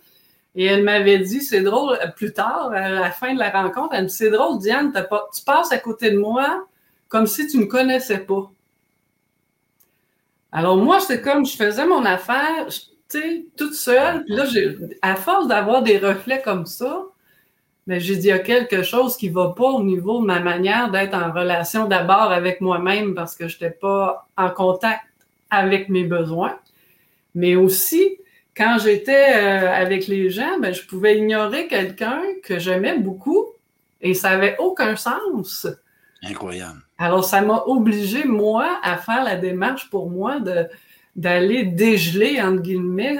Et 0.56 0.66
elle 0.66 0.84
m'avait 0.84 1.20
dit, 1.20 1.42
c'est 1.42 1.62
drôle, 1.62 1.98
plus 2.18 2.34
tard, 2.34 2.72
à 2.74 2.90
la 2.90 3.12
fin 3.12 3.34
de 3.34 3.40
la 3.40 3.50
rencontre, 3.50 3.94
elle 3.94 4.04
me 4.04 4.10
dit, 4.10 4.16
c'est 4.16 4.30
drôle, 4.30 4.60
Diane, 4.60 4.92
pas, 4.92 5.30
tu 5.34 5.42
passes 5.46 5.72
à 5.72 5.78
côté 5.78 6.12
de 6.12 6.18
moi 6.18 6.66
comme 7.08 7.28
si 7.28 7.48
tu 7.48 7.58
ne 7.58 7.64
me 7.64 7.68
connaissais 7.68 8.20
pas. 8.20 8.52
Alors 10.52 10.78
moi, 10.78 11.00
c'est 11.00 11.22
comme, 11.22 11.46
je 11.46 11.56
faisais 11.56 11.86
mon 11.86 12.06
affaire, 12.06 12.68
tu 12.68 13.20
sais, 13.20 13.46
toute 13.58 13.74
seule. 13.74 14.24
Puis 14.26 14.36
là, 14.36 14.46
à 15.02 15.16
force 15.16 15.48
d'avoir 15.48 15.82
des 15.84 15.98
reflets 15.98 16.42
comme 16.42 16.66
ça, 16.66 17.04
mais 17.86 18.02
j'ai 18.02 18.18
dit, 18.18 18.28
il 18.28 18.32
y 18.32 18.34
a 18.34 18.40
quelque 18.40 18.84
chose 18.84 19.16
qui 19.16 19.30
va 19.30 19.54
pas 19.56 19.70
au 19.70 19.84
niveau 19.84 20.20
de 20.20 20.26
ma 20.26 20.42
manière 20.42 20.92
d'être 20.92 21.14
en 21.14 21.32
relation 21.32 21.88
d'abord 21.88 22.32
avec 22.34 22.60
moi-même 22.60 23.16
parce 23.16 23.36
que 23.36 23.48
je 23.48 23.56
n'étais 23.56 23.72
pas 23.72 24.28
en 24.36 24.50
contact 24.50 25.04
avec 25.50 25.88
mes 25.88 26.04
besoins. 26.04 26.60
Mais 27.34 27.56
aussi, 27.56 28.18
quand 28.56 28.78
j'étais 28.84 29.36
euh, 29.36 29.72
avec 29.72 30.08
les 30.08 30.30
gens, 30.30 30.60
ben, 30.60 30.74
je 30.74 30.86
pouvais 30.86 31.18
ignorer 31.18 31.68
quelqu'un 31.68 32.22
que 32.44 32.60
j'aimais 32.60 32.98
beaucoup 32.98 33.46
et 34.02 34.14
ça 34.14 34.32
n'avait 34.32 34.58
aucun 34.60 34.98
sens. 34.98 35.68
Incroyable. 36.24 36.82
Alors, 36.98 37.24
ça 37.24 37.42
m'a 37.42 37.64
obligé, 37.66 38.26
moi, 38.26 38.80
à 38.84 38.98
faire 38.98 39.24
la 39.24 39.36
démarche 39.36 39.90
pour 39.90 40.10
moi 40.10 40.40
de 40.40 40.68
d'aller 41.16 41.64
dégeler, 41.64 42.40
entre 42.40 42.62
guillemets, 42.62 43.18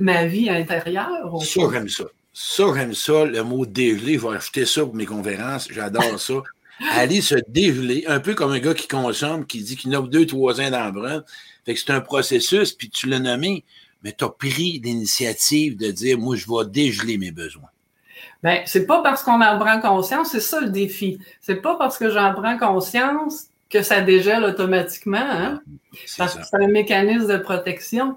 ma 0.00 0.26
vie 0.26 0.50
intérieure. 0.50 1.32
Ça, 1.42 1.60
j'aime 1.72 1.88
ça. 1.88 2.04
Ça, 2.32 2.64
j'aime 2.74 2.92
ça, 2.92 3.24
le 3.24 3.42
mot 3.44 3.64
dégeler. 3.64 4.14
Je 4.14 4.26
vais 4.26 4.36
acheter 4.36 4.66
ça 4.66 4.84
pour 4.84 4.96
mes 4.96 5.06
conférences. 5.06 5.68
J'adore 5.70 6.18
ça. 6.18 6.34
Aller 6.92 7.20
se 7.20 7.36
dégeler, 7.46 8.04
un 8.08 8.20
peu 8.20 8.34
comme 8.34 8.50
un 8.52 8.58
gars 8.58 8.74
qui 8.74 8.88
consomme, 8.88 9.46
qui 9.46 9.62
dit 9.62 9.76
qu'il 9.76 9.94
a 9.94 10.00
deux, 10.00 10.26
trois 10.26 10.60
ans 10.60 10.70
d'embrun. 10.70 11.22
Fait 11.66 11.74
que 11.74 11.80
c'est 11.80 11.92
un 11.92 12.00
processus, 12.00 12.72
puis 12.72 12.88
tu 12.88 13.06
l'as 13.06 13.18
nommé, 13.18 13.64
mais 14.02 14.12
tu 14.16 14.24
as 14.24 14.30
pris 14.30 14.80
l'initiative 14.82 15.76
de 15.76 15.90
dire, 15.90 16.18
moi, 16.18 16.36
je 16.36 16.46
vais 16.46 16.68
dégeler 16.68 17.18
mes 17.18 17.30
besoins. 17.32 17.68
Ben, 18.42 18.62
c'est 18.64 18.86
pas 18.86 19.02
parce 19.02 19.22
qu'on 19.22 19.42
en 19.42 19.58
prend 19.58 19.80
conscience, 19.80 20.30
c'est 20.30 20.40
ça 20.40 20.60
le 20.60 20.70
défi. 20.70 21.18
C'est 21.40 21.56
pas 21.56 21.76
parce 21.76 21.98
que 21.98 22.10
j'en 22.10 22.32
prends 22.32 22.56
conscience 22.58 23.48
que 23.68 23.82
ça 23.82 24.00
dégèle 24.00 24.44
automatiquement, 24.44 25.18
hein? 25.18 25.60
Parce 26.16 26.34
que 26.34 26.42
c'est 26.44 26.56
un 26.56 26.68
mécanisme 26.68 27.30
de 27.30 27.38
protection. 27.38 28.16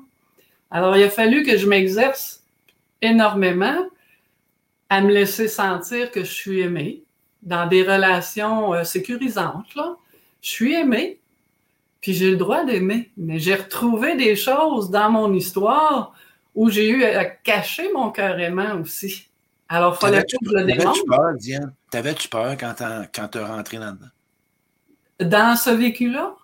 Alors, 0.71 0.95
il 0.97 1.03
a 1.03 1.09
fallu 1.09 1.43
que 1.43 1.57
je 1.57 1.67
m'exerce 1.67 2.43
énormément 3.01 3.77
à 4.89 5.01
me 5.01 5.11
laisser 5.11 5.47
sentir 5.47 6.09
que 6.11 6.23
je 6.23 6.31
suis 6.31 6.61
aimée 6.61 7.03
dans 7.41 7.67
des 7.67 7.83
relations 7.83 8.73
euh, 8.73 8.83
sécurisantes. 8.83 9.75
Là. 9.75 9.97
Je 10.41 10.49
suis 10.49 10.73
aimée, 10.73 11.19
puis 12.01 12.13
j'ai 12.13 12.31
le 12.31 12.37
droit 12.37 12.63
d'aimer. 12.63 13.11
Mais 13.17 13.39
j'ai 13.39 13.55
retrouvé 13.55 14.15
des 14.15 14.35
choses 14.35 14.89
dans 14.89 15.09
mon 15.09 15.33
histoire 15.33 16.13
où 16.55 16.69
j'ai 16.69 16.89
eu 16.89 17.03
à 17.03 17.25
cacher 17.25 17.91
mon 17.93 18.11
cœur 18.11 18.39
aimant 18.39 18.79
aussi. 18.81 19.27
Alors, 19.73 19.97
il 19.97 20.05
fallait 20.05 20.21
que 20.21 20.37
je 20.39 20.55
le 20.55 20.65
démontre. 20.65 20.83
T'avais-tu 20.83 21.05
peur, 21.07 21.33
Diane? 21.33 21.73
T'avais-tu 21.89 22.29
peur 22.29 22.57
quand 22.57 23.27
tu 23.29 23.37
es 23.39 23.43
rentré 23.43 23.77
là-dedans? 23.77 24.11
Dans 25.19 25.55
ce 25.55 25.71
vécu-là? 25.71 26.35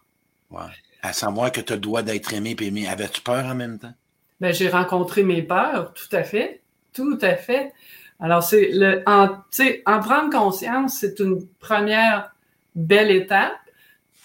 Oui. 0.50 0.64
À 1.04 1.14
savoir 1.14 1.52
que 1.52 1.62
tu 1.62 1.74
as 1.74 1.76
le 1.76 1.82
droit 1.82 2.02
d'être 2.02 2.34
aimé 2.34 2.56
et 2.60 2.66
aimé. 2.66 2.88
Avais-tu 2.88 3.22
peur 3.22 3.46
en 3.46 3.54
même 3.54 3.78
temps? 3.78 3.94
Ben, 4.42 4.52
j'ai 4.52 4.68
rencontré 4.68 5.22
mes 5.22 5.44
peurs, 5.44 5.94
tout 5.94 6.14
à 6.16 6.24
fait. 6.24 6.62
Tout 6.92 7.20
à 7.22 7.36
fait. 7.36 7.72
Alors, 8.20 8.42
c'est 8.42 8.72
le, 8.74 9.04
en, 9.06 9.38
en 9.86 10.00
prendre 10.00 10.32
conscience, 10.32 10.98
c'est 11.00 11.20
une 11.20 11.46
première 11.60 12.34
belle 12.74 13.12
étape. 13.12 13.54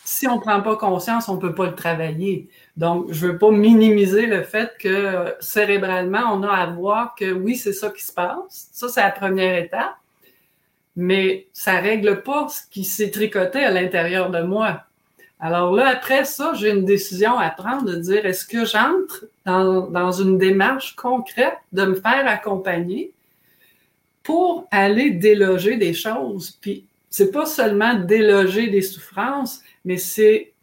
Si 0.03 0.27
on 0.27 0.37
ne 0.37 0.40
prend 0.40 0.62
pas 0.62 0.77
conscience, 0.77 1.29
on 1.29 1.35
ne 1.35 1.40
peut 1.40 1.55
pas 1.55 1.67
le 1.67 1.75
travailler. 1.75 2.49
Donc, 2.77 3.07
je 3.13 3.27
ne 3.27 3.33
veux 3.33 3.39
pas 3.39 3.51
minimiser 3.51 4.27
le 4.27 4.43
fait 4.43 4.73
que 4.79 5.35
cérébralement, 5.41 6.33
on 6.33 6.43
a 6.43 6.51
à 6.51 6.67
voir 6.67 7.15
que 7.15 7.33
oui, 7.33 7.57
c'est 7.57 7.73
ça 7.73 7.91
qui 7.91 8.03
se 8.03 8.13
passe. 8.13 8.69
Ça, 8.73 8.89
c'est 8.89 9.03
la 9.03 9.11
première 9.11 9.57
étape. 9.57 9.95
Mais 10.97 11.47
ça 11.53 11.81
ne 11.81 11.83
règle 11.83 12.23
pas 12.23 12.49
ce 12.49 12.61
qui 12.71 12.85
s'est 12.85 13.11
tricoté 13.11 13.65
à 13.65 13.71
l'intérieur 13.71 14.31
de 14.31 14.43
moi. 14.43 14.83
Alors 15.41 15.73
là, 15.73 15.89
après 15.89 16.25
ça, 16.25 16.53
j'ai 16.55 16.71
une 16.71 16.85
décision 16.85 17.39
à 17.39 17.51
prendre 17.51 17.85
de 17.85 17.97
dire 17.97 18.25
est-ce 18.25 18.47
que 18.47 18.65
j'entre 18.65 19.27
dans, 19.45 19.89
dans 19.89 20.13
une 20.13 20.39
démarche 20.39 20.95
concrète 20.95 21.59
de 21.73 21.85
me 21.85 21.95
faire 21.95 22.27
accompagner 22.27 23.13
pour 24.23 24.67
aller 24.71 25.11
déloger 25.11 25.77
des 25.77 25.93
choses? 25.93 26.53
Puis 26.61 26.87
c'est 27.11 27.31
pas 27.31 27.47
seulement 27.47 27.95
déloger 27.95 28.69
des 28.69 28.83
souffrances, 28.83 29.61
mais 29.85 29.99
c'est 29.99 30.54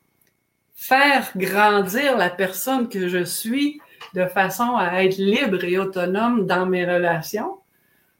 faire 0.82 1.32
grandir 1.36 2.18
la 2.18 2.32
personne 2.32 2.90
que 2.90 3.08
je 3.08 3.24
suis 3.24 3.80
de 4.16 4.26
façon 4.26 4.76
à 4.76 5.04
être 5.04 5.18
libre 5.18 5.64
et 5.64 5.78
autonome 5.78 6.48
dans 6.48 6.66
mes 6.66 6.86
relations. 6.86 7.60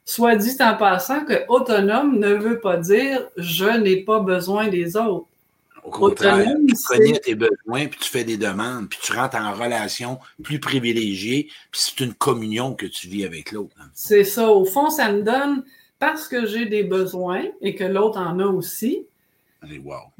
Soit 0.04 0.36
dit 0.36 0.56
en 0.60 0.76
passant 0.76 1.24
que 1.24 1.44
autonome 1.48 2.20
ne 2.20 2.32
veut 2.32 2.60
pas 2.60 2.76
dire 2.76 3.28
je 3.36 3.64
n'ai 3.64 3.96
pas 4.04 4.20
besoin 4.20 4.68
des 4.68 4.96
autres. 4.96 5.26
Au 5.82 5.90
contraire, 5.90 6.54
tu 6.68 6.74
connais 6.86 7.18
tes 7.18 7.34
besoins, 7.34 7.88
puis 7.88 7.98
tu 7.98 8.08
fais 8.08 8.22
des 8.22 8.36
demandes, 8.36 8.88
puis 8.88 9.00
tu 9.02 9.12
rentres 9.12 9.36
en 9.36 9.52
relation 9.52 10.20
plus 10.44 10.60
privilégiée, 10.60 11.48
puis 11.72 11.80
c'est 11.82 11.98
une 11.98 12.14
communion 12.14 12.74
que 12.74 12.86
tu 12.86 13.08
vis 13.08 13.24
avec 13.24 13.50
l'autre. 13.50 13.74
Hein. 13.80 13.90
C'est 13.92 14.22
ça. 14.22 14.48
Au 14.48 14.64
fond, 14.64 14.88
ça 14.88 15.10
me 15.10 15.22
donne, 15.22 15.64
parce 15.98 16.28
que 16.28 16.46
j'ai 16.46 16.66
des 16.66 16.84
besoins 16.84 17.42
et 17.60 17.74
que 17.74 17.82
l'autre 17.82 18.20
en 18.20 18.38
a 18.38 18.46
aussi, 18.46 19.04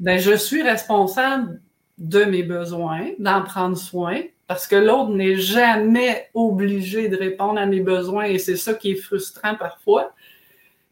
ben, 0.01 0.19
je 0.19 0.35
suis 0.35 0.61
responsable 0.61 1.61
de 1.97 2.23
mes 2.23 2.43
besoins, 2.43 3.11
d'en 3.19 3.43
prendre 3.43 3.77
soin, 3.77 4.21
parce 4.47 4.67
que 4.67 4.75
l'autre 4.75 5.11
n'est 5.11 5.37
jamais 5.37 6.29
obligé 6.33 7.07
de 7.07 7.17
répondre 7.17 7.59
à 7.59 7.65
mes 7.65 7.79
besoins 7.79 8.25
et 8.25 8.37
c'est 8.39 8.57
ça 8.57 8.73
qui 8.73 8.91
est 8.91 8.95
frustrant 8.95 9.55
parfois. 9.55 10.13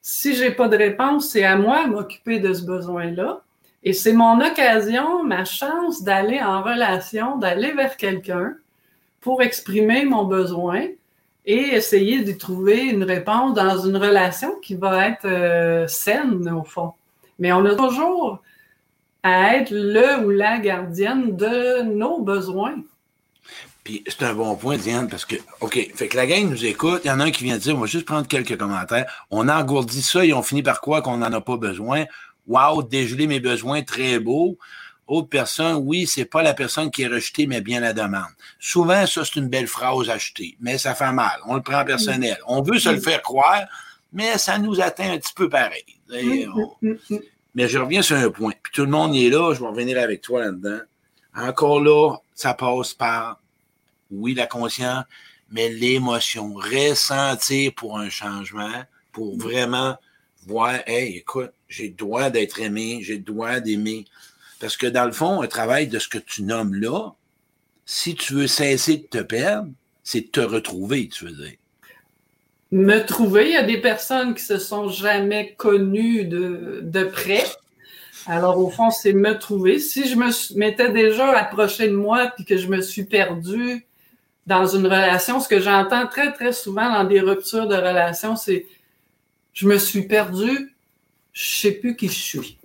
Si 0.02 0.36
j'ai 0.36 0.52
pas 0.52 0.68
de 0.68 0.78
réponse, 0.78 1.30
c'est 1.30 1.44
à 1.44 1.56
moi 1.56 1.86
de 1.86 1.92
m'occuper 1.92 2.40
de 2.40 2.54
ce 2.54 2.66
besoin-là. 2.66 3.42
Et 3.84 3.94
c'est 3.94 4.14
mon 4.14 4.40
occasion, 4.42 5.24
ma 5.24 5.44
chance 5.44 6.04
d'aller 6.04 6.40
en 6.40 6.62
relation, 6.62 7.38
d'aller 7.38 7.72
vers 7.74 7.98
quelqu'un 7.98 8.56
pour 9.22 9.42
exprimer 9.42 10.06
mon 10.06 10.26
besoin 10.26 10.88
et 11.46 11.76
essayer 11.76 12.24
de 12.24 12.32
trouver 12.32 12.86
une 12.86 13.04
réponse 13.04 13.54
dans 13.56 13.78
une 13.80 13.98
relation 13.98 14.56
qui 14.62 14.76
va 14.76 15.08
être 15.08 15.26
euh, 15.26 15.88
saine 15.88 16.48
au 16.50 16.64
fond. 16.64 16.94
Mais 17.40 17.52
on 17.52 17.66
a 17.66 17.76
toujours 17.76 18.42
à 19.24 19.56
être 19.58 19.72
le 19.72 20.26
ou 20.26 20.30
la 20.30 20.60
gardienne 20.60 21.36
de 21.36 21.84
nos 21.84 22.22
besoins. 22.22 22.76
Puis 23.84 24.04
c'est 24.08 24.24
un 24.24 24.34
bon 24.34 24.56
point, 24.56 24.78
Diane, 24.78 25.08
parce 25.10 25.26
que, 25.26 25.36
OK, 25.60 25.92
fait 25.96 26.08
que 26.08 26.16
la 26.16 26.28
gang 26.28 26.48
nous 26.48 26.66
écoute, 26.66 27.02
il 27.04 27.08
y 27.08 27.12
en 27.12 27.20
a 27.20 27.26
un 27.26 27.32
qui 27.32 27.44
vient 27.44 27.56
de 27.56 27.62
dire, 27.62 27.76
on 27.76 27.80
va 27.80 27.88
juste 27.88 28.06
prendre 28.06 28.28
quelques 28.28 28.58
commentaires. 28.58 29.12
On 29.32 29.48
a 29.48 29.60
engourdi 29.60 30.04
ça, 30.04 30.24
ils 30.24 30.34
ont 30.34 30.44
fini 30.44 30.62
par 30.62 30.82
quoi 30.82 31.02
qu'on 31.02 31.18
n'en 31.18 31.34
a 31.34 31.42
pas 31.42 31.58
besoin. 31.58 32.06
Wow, 32.48 32.84
dégeler 32.84 33.28
mes 33.28 33.40
besoins, 33.40 33.82
très 33.82 34.20
beau. 34.20 34.58
Autre 35.08 35.30
personne, 35.30 35.78
oui, 35.84 36.06
c'est 36.06 36.26
pas 36.26 36.44
la 36.44 36.54
personne 36.54 36.92
qui 36.92 37.02
est 37.02 37.08
rejetée, 37.08 37.48
mais 37.48 37.62
bien 37.62 37.80
la 37.80 37.94
demande. 37.94 38.30
Souvent, 38.60 39.06
ça, 39.08 39.26
c'est 39.26 39.38
une 39.40 39.50
belle 39.50 39.68
phrase 39.68 40.10
achetée, 40.10 40.56
mais 40.62 40.78
ça 40.78 40.94
fait 40.96 41.12
mal. 41.12 41.40
On 41.48 41.56
le 41.56 41.62
prend 41.62 41.84
personnel. 41.84 42.38
On 42.48 42.62
veut 42.62 42.80
se 42.80 42.90
le 42.90 43.00
faire 43.00 43.22
croire, 43.22 43.64
mais 44.14 44.38
ça 44.38 44.58
nous 44.60 44.80
atteint 44.80 45.12
un 45.12 45.18
petit 45.18 45.34
peu 45.34 45.50
pareil. 45.50 45.84
Mais 47.56 47.68
je 47.68 47.78
reviens 47.78 48.02
sur 48.02 48.16
un 48.16 48.30
point. 48.30 48.54
Puis 48.64 48.72
tout 48.74 48.84
le 48.84 48.92
monde 48.92 49.16
y 49.16 49.28
est 49.28 49.30
là, 49.30 49.54
je 49.54 49.60
vais 49.60 49.68
revenir 49.68 50.00
avec 50.00 50.22
toi 50.22 50.42
là-dedans. 50.42 50.80
Encore 51.36 51.82
là, 51.82 52.18
ça 52.34 52.54
passe 52.54 52.94
par, 52.94 53.42
oui, 54.10 54.34
la 54.34 54.48
conscience, 54.48 55.06
mais 55.50 55.70
l'émotion, 55.70 56.54
ressentir 56.54 57.74
pour 57.76 57.98
un 57.98 58.10
changement, 58.10 58.84
pour 59.12 59.38
vraiment 59.38 59.98
voir, 60.48 60.80
hey, 60.88 61.18
écoute, 61.18 61.52
j'ai 61.68 61.90
le 61.90 61.94
droit 61.94 62.30
d'être 62.30 62.60
aimé, 62.60 63.00
j'ai 63.02 63.18
le 63.18 63.24
droit 63.24 63.60
d'aimer. 63.60 64.06
Parce 64.60 64.78
que 64.78 64.88
dans 64.88 65.06
le 65.06 65.12
fond, 65.12 65.42
un 65.42 65.48
travail 65.48 65.88
de 65.88 66.00
ce 66.00 66.08
que 66.08 66.18
tu 66.18 66.44
nommes 66.44 66.76
là, 66.76 67.12
si 67.86 68.16
tu 68.16 68.34
veux 68.34 68.48
cesser 68.48 68.98
de 68.98 69.08
te 69.08 69.18
perdre, 69.22 69.70
c'est 70.04 70.22
de 70.22 70.28
te 70.28 70.40
retrouver, 70.40 71.10
tu 71.10 71.26
veux 71.26 71.32
dire. 71.32 71.58
Me 72.72 73.00
trouver, 73.00 73.50
il 73.50 73.54
y 73.54 73.58
a 73.58 73.64
des 73.64 73.80
personnes 73.80 74.34
qui 74.34 74.44
se 74.44 74.58
sont 74.58 74.88
jamais 74.88 75.56
connues 75.58 76.24
de, 76.26 76.80
de 76.84 77.04
près. 77.04 77.44
Alors, 78.28 78.60
au 78.60 78.70
fond, 78.70 78.92
c'est 78.92 79.14
me 79.14 79.38
trouver. 79.38 79.80
Si 79.80 80.08
je 80.08 80.16
m'étais 80.56 80.92
déjà 80.92 81.38
approché 81.38 81.88
de 81.88 81.96
moi 81.96 82.32
puis 82.36 82.46
que 82.46 82.56
je 82.56 82.68
me 82.68 82.82
suis 82.82 83.04
perdue 83.04 83.86
dans 84.48 84.68
une 84.68 84.86
relation, 84.86 85.40
ce 85.40 85.48
que 85.48 85.60
j'entends 85.60 86.08
très, 86.08 86.32
très 86.32 86.54
souvent 86.54 86.92
dans 86.92 87.04
des 87.04 87.20
ruptures 87.20 87.68
de 87.68 87.76
relation, 87.76 88.36
c'est 88.36 88.66
je 89.54 89.68
me 89.68 89.78
suis 89.78 90.04
perdue, 90.04 90.74
je 91.34 91.46
sais 91.46 91.72
plus 91.72 91.96
qui 91.96 92.08
je 92.08 92.20
suis. 92.20 92.58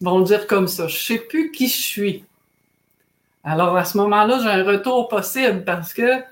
Ils 0.00 0.04
vont 0.04 0.20
dire 0.20 0.46
comme 0.46 0.66
ça, 0.66 0.88
je 0.88 0.98
sais 0.98 1.18
plus 1.18 1.52
qui 1.52 1.68
je 1.68 1.80
suis. 1.80 2.24
Alors, 3.44 3.76
à 3.76 3.84
ce 3.84 3.96
moment-là, 3.98 4.40
j'ai 4.42 4.48
un 4.48 4.64
retour 4.64 5.08
possible 5.08 5.64
parce 5.64 5.92
que 5.92 6.22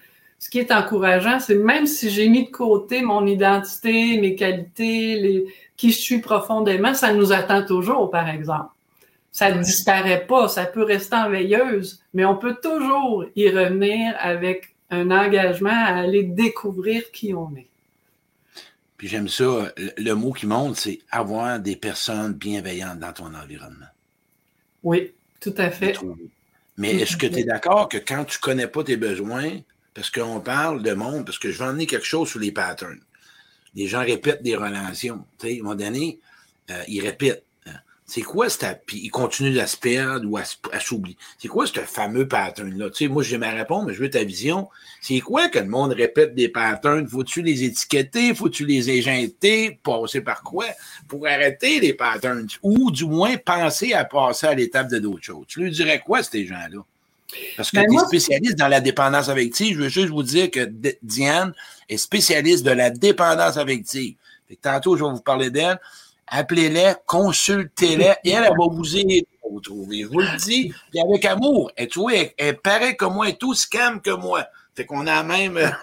ce 0.40 0.48
qui 0.48 0.58
est 0.58 0.72
encourageant, 0.72 1.38
c'est 1.38 1.54
même 1.54 1.86
si 1.86 2.08
j'ai 2.08 2.28
mis 2.28 2.46
de 2.46 2.50
côté 2.50 3.02
mon 3.02 3.26
identité, 3.26 4.18
mes 4.18 4.34
qualités, 4.34 5.20
les, 5.20 5.46
qui 5.76 5.92
je 5.92 5.98
suis 5.98 6.20
profondément, 6.20 6.94
ça 6.94 7.12
nous 7.12 7.30
attend 7.30 7.64
toujours, 7.64 8.10
par 8.10 8.26
exemple. 8.28 8.70
Ça 9.32 9.52
ne 9.54 9.62
disparaît 9.62 10.26
pas, 10.26 10.48
ça 10.48 10.64
peut 10.64 10.82
rester 10.82 11.14
en 11.14 11.30
veilleuse, 11.30 12.02
mais 12.14 12.24
on 12.24 12.36
peut 12.36 12.56
toujours 12.60 13.26
y 13.36 13.50
revenir 13.50 14.14
avec 14.18 14.74
un 14.90 15.10
engagement 15.10 15.70
à 15.70 16.00
aller 16.00 16.22
découvrir 16.24 17.12
qui 17.12 17.34
on 17.34 17.54
est. 17.54 17.68
Puis 18.96 19.08
j'aime 19.08 19.28
ça, 19.28 19.72
le 19.98 20.12
mot 20.14 20.32
qui 20.32 20.46
monte, 20.46 20.76
c'est 20.76 21.00
avoir 21.10 21.60
des 21.60 21.76
personnes 21.76 22.32
bienveillantes 22.32 22.98
dans 22.98 23.12
ton 23.12 23.34
environnement. 23.34 23.86
Oui, 24.82 25.12
tout 25.38 25.54
à 25.58 25.70
fait. 25.70 25.98
Mais 26.78 26.94
est-ce 26.96 27.18
que 27.18 27.26
tu 27.26 27.40
es 27.40 27.44
d'accord 27.44 27.90
que 27.90 27.98
quand 27.98 28.24
tu 28.24 28.38
connais 28.38 28.66
pas 28.66 28.82
tes 28.84 28.96
besoins, 28.96 29.50
parce 29.94 30.10
qu'on 30.10 30.40
parle 30.40 30.82
de 30.82 30.92
monde, 30.92 31.24
parce 31.24 31.38
que 31.38 31.50
je 31.50 31.58
vais 31.58 31.64
emmener 31.64 31.86
quelque 31.86 32.06
chose 32.06 32.28
sur 32.28 32.40
les 32.40 32.52
patterns. 32.52 33.00
Les 33.74 33.86
gens 33.86 34.00
répètent 34.00 34.42
des 34.42 34.56
relations. 34.56 35.24
À 35.42 35.46
un 35.46 35.56
moment 35.58 35.74
donné, 35.74 36.18
euh, 36.70 36.82
ils 36.88 37.00
répètent. 37.00 37.44
C'est 38.10 38.22
quoi 38.22 38.50
cette. 38.50 38.82
Puis 38.86 38.98
ils 39.04 39.10
continuent 39.10 39.60
à 39.60 39.68
se 39.68 39.76
perdre 39.76 40.28
ou 40.28 40.36
à, 40.36 40.42
s'oublier. 40.80 41.16
C'est 41.38 41.46
quoi 41.46 41.64
ce 41.68 41.78
fameux 41.78 42.26
pattern-là? 42.26 42.90
Tu 42.90 43.04
sais, 43.04 43.08
moi, 43.08 43.22
j'ai 43.22 43.38
ma 43.38 43.50
réponse, 43.50 43.84
mais 43.86 43.94
je 43.94 44.00
veux 44.00 44.10
ta 44.10 44.24
vision. 44.24 44.68
C'est 45.00 45.20
quoi 45.20 45.48
que 45.48 45.60
le 45.60 45.68
monde 45.68 45.92
répète 45.92 46.34
des 46.34 46.48
patterns? 46.48 47.06
Faut-tu 47.06 47.40
les 47.40 47.62
étiqueter? 47.62 48.34
Faut-tu 48.34 48.66
les 48.66 48.90
égenter? 48.90 49.78
Passer 49.84 50.22
par 50.22 50.42
quoi? 50.42 50.66
Pour 51.06 51.24
arrêter 51.28 51.78
les 51.78 51.94
patterns? 51.94 52.48
Ou 52.64 52.90
du 52.90 53.04
moins 53.04 53.36
penser 53.36 53.92
à 53.92 54.04
passer 54.04 54.48
à 54.48 54.54
l'étape 54.56 54.88
de 54.88 54.98
d'autres 54.98 55.22
choses. 55.22 55.44
Tu 55.46 55.60
lui 55.60 55.70
dirais 55.70 56.02
quoi, 56.04 56.24
ces 56.24 56.44
gens-là? 56.44 56.84
Parce 57.56 57.70
que 57.70 57.76
ben 57.76 57.86
tu 57.88 57.96
es 57.96 58.06
spécialiste 58.06 58.58
dans 58.58 58.68
la 58.68 58.80
dépendance 58.80 59.28
affective. 59.28 59.76
Je 59.76 59.82
veux 59.82 59.88
juste 59.88 60.08
vous 60.08 60.22
dire 60.22 60.50
que 60.50 60.70
Diane 61.02 61.52
est 61.88 61.96
spécialiste 61.96 62.64
de 62.64 62.72
la 62.72 62.90
dépendance 62.90 63.56
affective. 63.56 64.16
tantôt, 64.62 64.96
je 64.96 65.04
vais 65.04 65.10
vous 65.10 65.20
parler 65.20 65.50
d'elle 65.50 65.78
appelez-les, 66.30 66.92
consultez-les, 67.06 68.14
et 68.24 68.30
elle, 68.30 68.44
elle 68.44 68.56
va 68.56 68.66
vous 68.70 68.96
aider 68.96 69.26
à 69.44 69.48
vous 69.50 69.60
trouver. 69.60 70.02
Je 70.02 70.06
vous 70.06 70.20
le 70.20 70.36
dis, 70.38 70.72
puis 70.90 71.00
avec 71.00 71.24
amour. 71.24 71.70
Et 71.76 71.88
tu 71.88 71.98
vois, 71.98 72.14
elle, 72.14 72.32
est 72.38 72.52
pareille 72.54 72.96
que 72.96 73.04
moi, 73.04 73.28
et 73.28 73.36
tout 73.36 73.54
scam 73.54 74.00
que 74.00 74.10
moi. 74.10 74.46
Fait 74.74 74.86
qu'on 74.86 75.06
a 75.06 75.22
même. 75.24 75.58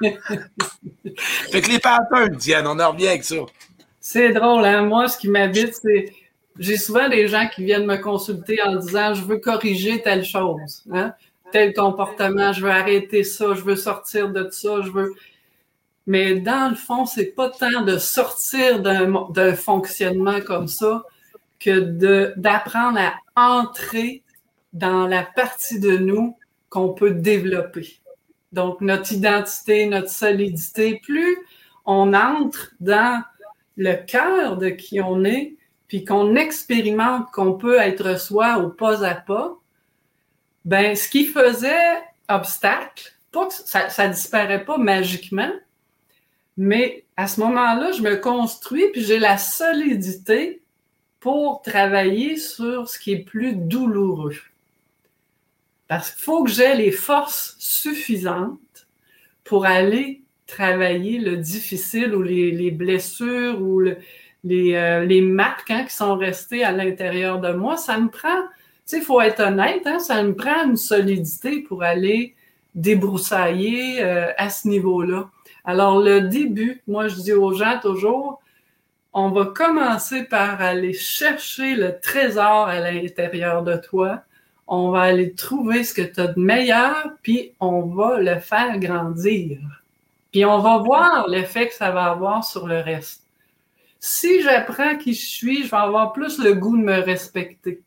fait 0.00 1.60
que 1.60 1.70
les 1.70 1.78
patterns, 1.78 2.34
Diane, 2.36 2.66
on 2.66 2.80
en 2.80 2.92
revient 2.92 3.08
avec 3.08 3.24
ça. 3.24 3.36
C'est 4.00 4.32
drôle, 4.32 4.64
hein? 4.64 4.82
Moi, 4.82 5.06
ce 5.08 5.18
qui 5.18 5.28
m'habite, 5.28 5.74
c'est. 5.74 6.12
J'ai 6.58 6.76
souvent 6.76 7.08
des 7.08 7.28
gens 7.28 7.48
qui 7.48 7.64
viennent 7.64 7.86
me 7.86 7.96
consulter 7.96 8.62
en 8.62 8.76
disant 8.76 9.14
je 9.14 9.22
veux 9.22 9.38
corriger 9.38 10.02
telle 10.02 10.24
chose, 10.24 10.84
hein? 10.92 11.14
tel 11.50 11.72
comportement, 11.74 12.52
je 12.52 12.62
veux 12.62 12.70
arrêter 12.70 13.24
ça, 13.24 13.54
je 13.54 13.62
veux 13.62 13.76
sortir 13.76 14.30
de 14.30 14.48
ça, 14.50 14.82
je 14.82 14.90
veux. 14.90 15.14
Mais 16.06 16.34
dans 16.40 16.70
le 16.70 16.76
fond, 16.76 17.06
c'est 17.06 17.34
pas 17.34 17.48
tant 17.48 17.82
de 17.82 17.96
sortir 17.98 18.82
d'un 18.82 19.54
fonctionnement 19.54 20.40
comme 20.40 20.66
ça 20.66 21.04
que 21.60 21.78
d'apprendre 22.36 22.98
à 22.98 23.14
entrer 23.36 24.22
dans 24.72 25.06
la 25.06 25.22
partie 25.22 25.78
de 25.78 25.96
nous 25.96 26.36
qu'on 26.70 26.88
peut 26.88 27.12
développer. 27.12 28.00
Donc, 28.52 28.80
notre 28.80 29.12
identité, 29.12 29.86
notre 29.86 30.10
solidité, 30.10 31.00
plus 31.02 31.38
on 31.86 32.14
entre 32.14 32.72
dans 32.80 33.22
le 33.76 33.94
cœur 33.94 34.56
de 34.56 34.68
qui 34.68 35.00
on 35.00 35.24
est, 35.24 35.54
puis 35.92 36.06
qu'on 36.06 36.36
expérimente 36.36 37.30
qu'on 37.32 37.52
peut 37.52 37.76
être 37.76 38.18
soi 38.18 38.56
au 38.56 38.70
pas 38.70 39.04
à 39.04 39.14
pas, 39.14 39.58
ben, 40.64 40.96
ce 40.96 41.06
qui 41.06 41.26
faisait 41.26 42.00
obstacle, 42.30 43.12
pas 43.30 43.46
que 43.46 43.52
ça, 43.52 43.90
ça 43.90 44.08
disparaît 44.08 44.64
pas 44.64 44.78
magiquement, 44.78 45.52
mais 46.56 47.04
à 47.18 47.28
ce 47.28 47.40
moment-là, 47.40 47.92
je 47.92 48.00
me 48.00 48.16
construis 48.16 48.90
puis 48.90 49.04
j'ai 49.04 49.18
la 49.18 49.36
solidité 49.36 50.62
pour 51.20 51.60
travailler 51.60 52.38
sur 52.38 52.88
ce 52.88 52.98
qui 52.98 53.12
est 53.12 53.24
plus 53.24 53.54
douloureux. 53.54 54.38
Parce 55.88 56.10
qu'il 56.10 56.24
faut 56.24 56.42
que 56.42 56.50
j'ai 56.50 56.74
les 56.74 56.90
forces 56.90 57.54
suffisantes 57.58 58.86
pour 59.44 59.66
aller 59.66 60.22
travailler 60.46 61.18
le 61.18 61.36
difficile 61.36 62.14
ou 62.14 62.22
les, 62.22 62.70
blessures 62.70 63.60
ou 63.60 63.82
les, 64.44 64.74
euh, 64.74 65.22
marques 65.22 65.70
hein, 65.70 65.84
qui 65.84 65.94
sont 65.94 66.16
restées 66.16 66.64
à 66.64 66.72
l'intérieur 66.72 67.40
de 67.40 67.52
moi. 67.52 67.76
Ça 67.76 67.98
me 67.98 68.08
prend, 68.08 68.42
tu 68.86 68.98
sais, 68.98 69.00
faut 69.00 69.20
être 69.20 69.40
honnête, 69.40 69.86
hein, 69.86 69.98
ça 69.98 70.22
me 70.22 70.34
prend 70.34 70.64
une 70.64 70.76
solidité 70.76 71.60
pour 71.60 71.82
aller 71.82 72.34
débroussailler 72.74 74.02
euh, 74.02 74.32
à 74.36 74.48
ce 74.48 74.68
niveau-là. 74.68 75.28
Alors, 75.64 76.00
le 76.00 76.22
début, 76.22 76.82
moi, 76.88 77.08
je 77.08 77.16
dis 77.16 77.32
aux 77.32 77.52
gens 77.52 77.78
toujours, 77.80 78.40
on 79.12 79.30
va 79.30 79.46
commencer 79.46 80.24
par 80.24 80.60
aller 80.60 80.94
chercher 80.94 81.74
le 81.76 82.00
trésor 82.00 82.66
à 82.66 82.80
l'intérieur 82.80 83.62
de 83.62 83.76
toi. 83.76 84.22
On 84.66 84.90
va 84.90 85.02
aller 85.02 85.34
trouver 85.34 85.84
ce 85.84 85.92
que 85.92 86.02
tu 86.02 86.20
as 86.20 86.28
de 86.28 86.40
meilleur, 86.40 87.12
puis 87.22 87.52
on 87.60 87.82
va 87.82 88.18
le 88.18 88.40
faire 88.40 88.78
grandir. 88.78 89.58
Puis 90.32 90.46
on 90.46 90.60
va 90.60 90.78
voir 90.78 91.28
l'effet 91.28 91.68
que 91.68 91.74
ça 91.74 91.90
va 91.90 92.06
avoir 92.06 92.42
sur 92.42 92.66
le 92.66 92.80
reste. 92.80 93.22
Si 94.04 94.42
j'apprends 94.42 94.98
qui 94.98 95.14
je 95.14 95.24
suis, 95.24 95.64
je 95.64 95.70
vais 95.70 95.76
avoir 95.76 96.12
plus 96.12 96.38
le 96.38 96.54
goût 96.54 96.76
de 96.76 96.82
me 96.82 96.98
respecter. 96.98 97.82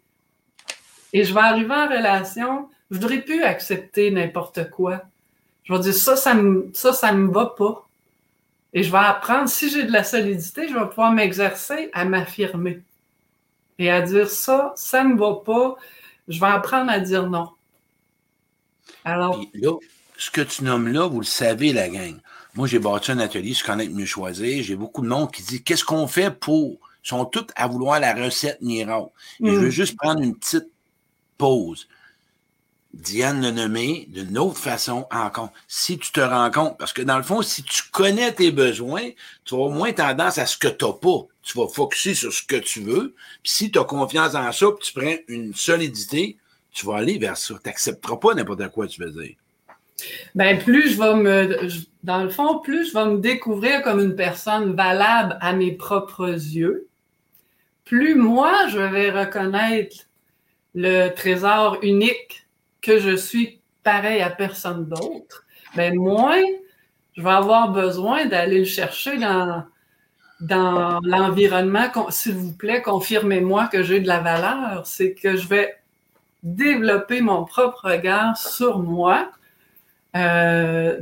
Et 1.12 1.26
je 1.26 1.34
vais 1.34 1.42
arriver 1.42 1.74
en 1.74 1.90
relation, 1.90 2.70
je 2.90 2.96
voudrais 2.96 3.20
plus 3.20 3.44
accepter 3.44 4.12
n'importe 4.12 4.70
quoi. 4.70 5.02
Je 5.66 5.74
vais 5.74 5.80
dire 5.80 5.94
ça, 5.94 6.16
ça 6.16 6.34
me, 6.34 6.72
ça, 6.74 7.12
me 7.12 7.30
va 7.34 7.48
pas. 7.48 7.86
Et 8.72 8.82
je 8.82 8.90
vais 8.90 8.98
apprendre, 8.98 9.50
si 9.50 9.70
j'ai 9.70 9.84
de 9.84 9.92
la 9.92 10.06
solidité, 10.06 10.70
je 10.70 10.74
vais 10.74 10.88
pouvoir 10.88 11.12
m'exercer 11.12 11.90
à 11.92 12.06
m'affirmer. 12.06 12.82
Et 13.78 13.92
à 13.92 14.02
dire 14.02 14.30
ça, 14.30 14.72
ça 14.78 15.04
me 15.04 15.18
va 15.18 15.36
pas. 15.46 15.76
Je 16.30 16.40
vais 16.40 16.48
apprendre 16.48 16.92
à 16.92 17.00
dire 17.02 17.30
non. 17.30 17.50
Alors. 19.04 19.44
là, 19.54 19.74
ce 20.18 20.32
que 20.32 20.40
tu 20.40 20.64
nommes 20.64 20.88
là, 20.88 21.08
vous 21.08 21.20
le 21.20 21.26
savez, 21.26 21.74
la 21.74 21.90
gang. 21.90 22.22
Moi, 22.56 22.68
j'ai 22.68 22.80
bâti 22.80 23.12
un 23.12 23.20
atelier 23.20 23.54
je 23.54 23.64
connais 23.64 23.88
Mieux 23.90 24.06
Choisir. 24.06 24.64
J'ai 24.64 24.76
beaucoup 24.76 25.02
de 25.02 25.08
monde 25.08 25.32
qui 25.32 25.44
dit 25.44 25.62
qu'est-ce 25.62 25.84
qu'on 25.84 26.08
fait 26.08 26.32
pour. 26.32 26.80
Ils 27.04 27.10
sont 27.10 27.26
tous 27.26 27.48
à 27.56 27.68
vouloir 27.68 28.00
la 28.00 28.14
recette 28.14 28.62
miracle. 28.62 29.10
Et 29.44 29.50
je 29.50 29.56
veux 29.56 29.68
mm. 29.68 29.72
juste 29.72 29.98
prendre 29.98 30.22
une 30.22 30.36
petite 30.36 30.68
pause. 31.38 31.88
Diane 32.94 33.42
le 33.42 33.52
nommer 33.52 34.06
d'une 34.08 34.38
autre 34.38 34.58
façon 34.58 35.06
encore. 35.12 35.52
Si 35.68 35.98
tu 35.98 36.14
te 36.14 36.22
rends 36.22 36.50
compte, 36.50 36.78
parce 36.78 36.94
que 36.94 37.02
dans 37.02 37.18
le 37.18 37.24
fond, 37.24 37.42
si 37.42 37.62
tu 37.62 37.84
connais 37.92 38.32
tes 38.32 38.52
besoins, 38.52 39.10
tu 39.44 39.56
vas 39.58 39.68
moins 39.68 39.92
tendance 39.92 40.38
à 40.38 40.46
ce 40.46 40.58
que 40.58 40.70
tu 40.70 40.86
n'as 40.86 40.94
pas. 40.94 41.28
Tu 41.44 41.58
vas 41.58 41.68
focuser 41.68 42.16
sur 42.16 42.34
ce 42.34 42.42
que 42.42 42.56
tu 42.56 42.80
veux. 42.80 43.14
Puis 43.44 43.52
si 43.52 43.72
tu 43.72 43.80
as 43.80 43.84
confiance 43.84 44.34
en 44.34 44.50
ça, 44.54 44.68
puis 44.72 44.88
tu 44.88 44.94
prends 44.94 45.16
une 45.28 45.54
solidité, 45.54 46.38
tu 46.72 46.86
vas 46.86 46.96
aller 46.96 47.18
vers 47.18 47.36
ça. 47.36 47.56
Tu 47.56 47.68
n'accepteras 47.70 48.16
pas 48.16 48.34
n'importe 48.34 48.70
quoi 48.70 48.88
tu 48.88 49.04
veux 49.04 49.12
dire. 49.12 49.36
Ben, 50.36 50.60
plus 50.60 50.94
je 50.94 51.02
vais 51.02 51.16
me, 51.16 51.68
dans 52.04 52.24
le 52.24 52.30
fond, 52.30 52.60
plus 52.60 52.90
je 52.90 52.94
vais 52.94 53.06
me 53.06 53.20
découvrir 53.20 53.82
comme 53.82 54.00
une 54.00 54.16
personne 54.16 54.76
valable 54.76 55.38
à 55.42 55.54
mes 55.54 55.72
propres 55.72 56.28
yeux, 56.28 56.88
plus 57.86 58.16
moi, 58.16 58.68
je 58.70 58.80
vais 58.80 59.12
reconnaître 59.12 60.06
le 60.74 61.10
trésor 61.10 61.78
unique 61.82 62.48
que 62.82 63.00
je 63.00 63.16
suis 63.16 63.62
pareil 63.84 64.22
à 64.22 64.30
personne 64.30 64.86
d'autre, 64.88 65.46
ben 65.76 65.96
moins 65.96 66.42
je 67.16 67.22
vais 67.22 67.30
avoir 67.30 67.72
besoin 67.72 68.26
d'aller 68.26 68.60
le 68.60 68.66
chercher 68.66 69.18
dans, 69.18 69.64
dans 70.42 71.00
l'environnement. 71.04 71.90
S'il 72.10 72.34
vous 72.34 72.54
plaît, 72.54 72.82
confirmez-moi 72.82 73.68
que 73.68 73.84
j'ai 73.84 74.02
de 74.02 74.08
la 74.08 74.20
valeur. 74.20 74.86
C'est 74.86 75.14
que 75.14 75.38
je 75.38 75.48
vais 75.48 75.76
développer 76.44 77.22
mon 77.22 77.46
propre 77.46 77.90
regard 77.90 78.38
sur 78.38 78.80
moi, 78.80 79.32
euh, 80.16 81.00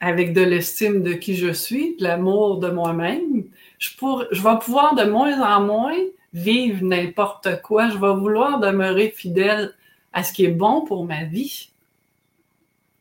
avec 0.00 0.32
de 0.32 0.40
l'estime 0.40 1.02
de 1.02 1.12
qui 1.12 1.36
je 1.36 1.52
suis, 1.52 1.96
de 1.96 2.04
l'amour 2.04 2.58
de 2.58 2.70
moi-même, 2.70 3.44
je, 3.78 3.90
je 4.30 4.42
vais 4.42 4.58
pouvoir 4.60 4.94
de 4.94 5.04
moins 5.04 5.40
en 5.40 5.60
moins 5.62 5.98
vivre 6.32 6.84
n'importe 6.84 7.60
quoi. 7.62 7.88
Je 7.90 7.98
vais 7.98 8.14
vouloir 8.14 8.60
demeurer 8.60 9.10
fidèle 9.10 9.74
à 10.12 10.22
ce 10.22 10.32
qui 10.32 10.44
est 10.44 10.48
bon 10.48 10.82
pour 10.82 11.04
ma 11.04 11.24
vie. 11.24 11.70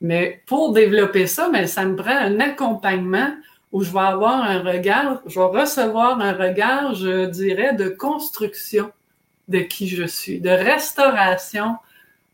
Mais 0.02 0.41
pour 0.45 0.72
développer 0.72 1.28
ça, 1.28 1.50
mais 1.52 1.67
ça 1.67 1.86
me 1.86 1.95
prend 1.95 2.15
un 2.15 2.39
accompagnement 2.39 3.32
où 3.72 3.84
je 3.84 3.91
vais 3.91 4.00
avoir 4.00 4.43
un 4.43 4.62
regard, 4.62 5.22
je 5.26 5.39
vais 5.39 5.62
recevoir 5.62 6.19
un 6.19 6.34
regard, 6.34 6.95
je 6.95 7.26
dirais, 7.26 7.74
de 7.74 7.89
construction 7.89 8.91
de 9.48 9.60
qui 9.60 9.88
je 9.88 10.06
suis, 10.06 10.39
de 10.39 10.50
restauration 10.50 11.76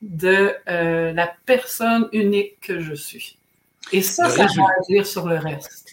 de 0.02 0.54
euh, 0.68 1.14
la 1.14 1.34
personne 1.46 2.10
unique 2.14 2.60
que 2.62 2.80
je 2.80 2.94
suis. 2.94 3.38
Et 3.92 4.02
ça, 4.02 4.30
ça 4.30 4.46
va 4.46 4.66
agir 4.82 5.06
sur 5.06 5.28
le 5.28 5.38
reste. 5.38 5.86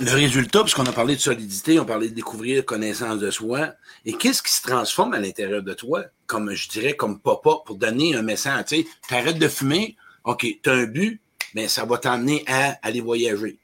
Le 0.00 0.10
résultat, 0.10 0.60
parce 0.60 0.74
qu'on 0.74 0.86
a 0.86 0.92
parlé 0.92 1.16
de 1.16 1.20
solidité, 1.20 1.78
on 1.78 1.82
a 1.82 1.86
parlé 1.86 2.08
de 2.08 2.14
découvrir 2.14 2.64
connaissance 2.64 3.18
de 3.18 3.30
soi, 3.30 3.74
et 4.04 4.14
qu'est-ce 4.14 4.42
qui 4.42 4.52
se 4.52 4.62
transforme 4.62 5.14
à 5.14 5.18
l'intérieur 5.18 5.62
de 5.62 5.74
toi, 5.74 6.04
comme 6.26 6.54
je 6.54 6.68
dirais, 6.68 6.94
comme 6.94 7.20
papa, 7.20 7.58
pour 7.64 7.76
donner 7.76 8.14
un 8.14 8.22
message, 8.22 8.64
tu 8.66 8.76
sais, 8.76 8.86
t'arrêtes 9.08 9.38
de 9.38 9.48
fumer, 9.48 9.96
OK, 10.24 10.46
tu 10.62 10.70
as 10.70 10.72
un 10.72 10.84
but, 10.84 11.20
mais 11.54 11.68
ça 11.68 11.84
va 11.84 11.98
t'amener 11.98 12.42
à 12.46 12.78
aller 12.82 13.00
voyager. 13.00 13.58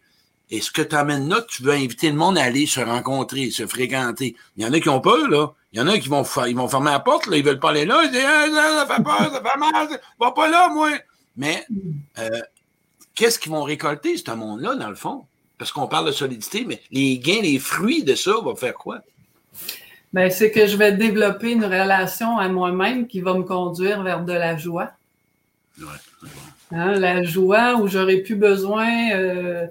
Et 0.50 0.60
ce 0.60 0.70
que 0.70 0.82
tu 0.82 0.96
amènes 0.96 1.28
là, 1.28 1.42
tu 1.46 1.62
veux 1.62 1.72
inviter 1.72 2.08
le 2.08 2.16
monde 2.16 2.38
à 2.38 2.44
aller 2.44 2.66
se 2.66 2.80
rencontrer, 2.80 3.50
se 3.50 3.66
fréquenter. 3.66 4.34
Il 4.56 4.64
y 4.64 4.66
en 4.66 4.72
a 4.72 4.80
qui 4.80 4.88
ont 4.88 5.00
peur, 5.00 5.28
là. 5.28 5.52
Il 5.72 5.78
y 5.78 5.82
en 5.82 5.86
a 5.86 5.98
qui 5.98 6.08
vont, 6.08 6.24
ils 6.46 6.56
vont 6.56 6.68
fermer 6.68 6.90
la 6.90 7.00
porte, 7.00 7.26
là, 7.26 7.36
ils 7.36 7.44
veulent 7.44 7.60
pas 7.60 7.70
aller 7.70 7.84
là. 7.84 8.00
Ils 8.04 8.10
disent, 8.10 8.24
ah, 8.24 8.86
ça 8.86 8.94
fait 8.94 9.02
peur, 9.02 9.30
ça 9.30 9.42
fait 9.42 9.58
mal, 9.58 10.00
va 10.18 10.30
pas 10.30 10.48
là, 10.48 10.70
moi. 10.72 10.90
Mais 11.36 11.66
euh, 12.18 12.40
qu'est-ce 13.14 13.38
qu'ils 13.38 13.52
vont 13.52 13.62
récolter, 13.62 14.16
ce 14.16 14.30
monde-là, 14.30 14.74
dans 14.74 14.88
le 14.88 14.94
fond? 14.94 15.26
Parce 15.58 15.72
qu'on 15.72 15.86
parle 15.86 16.06
de 16.06 16.12
solidité, 16.12 16.64
mais 16.66 16.80
les 16.90 17.18
gains, 17.18 17.42
les 17.42 17.58
fruits 17.58 18.02
de 18.02 18.14
ça 18.14 18.32
vont 18.42 18.56
faire 18.56 18.74
quoi? 18.74 19.00
Bien, 20.12 20.30
c'est 20.30 20.50
que 20.50 20.66
je 20.66 20.76
vais 20.76 20.92
développer 20.92 21.52
une 21.52 21.64
relation 21.64 22.38
à 22.38 22.48
moi-même 22.48 23.06
qui 23.06 23.20
va 23.20 23.34
me 23.34 23.42
conduire 23.42 24.02
vers 24.02 24.24
de 24.24 24.32
la 24.32 24.56
joie. 24.56 24.90
Ouais, 25.78 25.86
hein, 26.72 26.92
la 26.92 27.22
joie 27.22 27.74
où 27.76 27.88
j'aurais 27.88 28.18
plus 28.18 28.36
besoin 28.36 29.10
euh, 29.12 29.66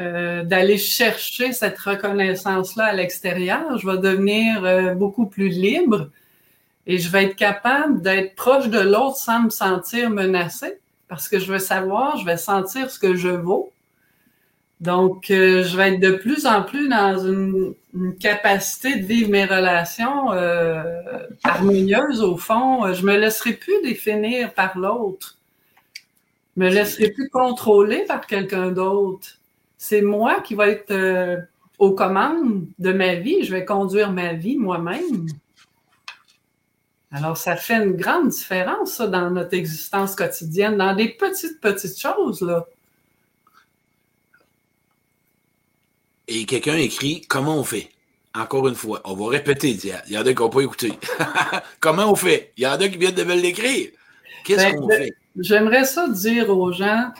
euh, 0.00 0.42
d'aller 0.42 0.76
chercher 0.76 1.52
cette 1.52 1.78
reconnaissance-là 1.78 2.86
à 2.86 2.92
l'extérieur. 2.94 3.78
Je 3.78 3.88
vais 3.88 3.98
devenir 3.98 4.64
euh, 4.64 4.92
beaucoup 4.92 5.26
plus 5.26 5.48
libre 5.48 6.10
et 6.88 6.98
je 6.98 7.08
vais 7.08 7.26
être 7.26 7.36
capable 7.36 8.02
d'être 8.02 8.34
proche 8.34 8.68
de 8.68 8.80
l'autre 8.80 9.16
sans 9.16 9.44
me 9.44 9.50
sentir 9.50 10.10
menacé 10.10 10.80
parce 11.06 11.28
que 11.28 11.38
je 11.38 11.52
vais 11.52 11.60
savoir, 11.60 12.16
je 12.16 12.24
vais 12.24 12.36
sentir 12.36 12.90
ce 12.90 12.98
que 12.98 13.14
je 13.14 13.28
vaux. 13.28 13.70
Donc, 14.80 15.30
euh, 15.30 15.62
je 15.62 15.76
vais 15.76 15.94
être 15.94 16.00
de 16.00 16.10
plus 16.10 16.44
en 16.44 16.64
plus 16.64 16.88
dans 16.88 17.16
une, 17.16 17.74
capacité 18.18 18.96
de 18.96 19.06
vivre 19.06 19.30
mes 19.30 19.44
relations 19.44 20.30
harmonieuses 21.44 22.20
au 22.20 22.36
fond. 22.36 22.92
Je 22.92 23.06
me 23.06 23.16
laisserai 23.16 23.52
plus 23.52 23.80
définir 23.84 24.52
par 24.52 24.76
l'autre. 24.76 25.38
Je 26.56 26.64
me 26.64 26.70
laisserai 26.70 27.10
plus 27.10 27.28
contrôler 27.28 28.04
par 28.08 28.26
quelqu'un 28.26 28.72
d'autre 28.72 29.38
c'est 29.86 30.00
moi 30.00 30.40
qui 30.40 30.54
vais 30.54 30.70
être 30.70 30.90
euh, 30.92 31.36
aux 31.78 31.92
commandes 31.92 32.66
de 32.78 32.90
ma 32.90 33.16
vie. 33.16 33.44
Je 33.44 33.52
vais 33.52 33.66
conduire 33.66 34.12
ma 34.12 34.32
vie 34.32 34.56
moi-même. 34.56 35.26
Alors, 37.12 37.36
ça 37.36 37.54
fait 37.54 37.84
une 37.84 37.92
grande 37.92 38.28
différence, 38.28 38.92
ça, 38.92 39.06
dans 39.08 39.30
notre 39.30 39.52
existence 39.52 40.16
quotidienne, 40.16 40.78
dans 40.78 40.94
des 40.96 41.10
petites, 41.10 41.60
petites 41.60 42.00
choses, 42.00 42.40
là. 42.40 42.66
Et 46.28 46.46
quelqu'un 46.46 46.76
écrit 46.76 47.20
Comment 47.28 47.58
on 47.58 47.64
fait 47.64 47.90
Encore 48.34 48.66
une 48.68 48.74
fois, 48.74 49.02
on 49.04 49.14
va 49.14 49.28
répéter. 49.28 49.78
Il 50.06 50.12
y 50.12 50.16
en 50.16 50.22
a 50.22 50.32
qui 50.32 50.40
n'ont 50.40 50.48
pas 50.48 50.62
écouté. 50.62 50.94
Comment 51.80 52.10
on 52.10 52.16
fait? 52.16 52.54
Il 52.56 52.62
y 52.62 52.66
en 52.66 52.72
a 52.72 52.88
qui 52.88 52.96
viennent 52.96 53.14
de 53.14 53.24
me 53.24 53.34
l'écrire. 53.34 53.90
Qu'est-ce 54.46 54.64
ben, 54.64 54.80
qu'on 54.80 54.88
fait? 54.88 55.12
J'aimerais 55.36 55.84
ça 55.84 56.08
dire 56.08 56.48
aux 56.48 56.72
gens 56.72 57.12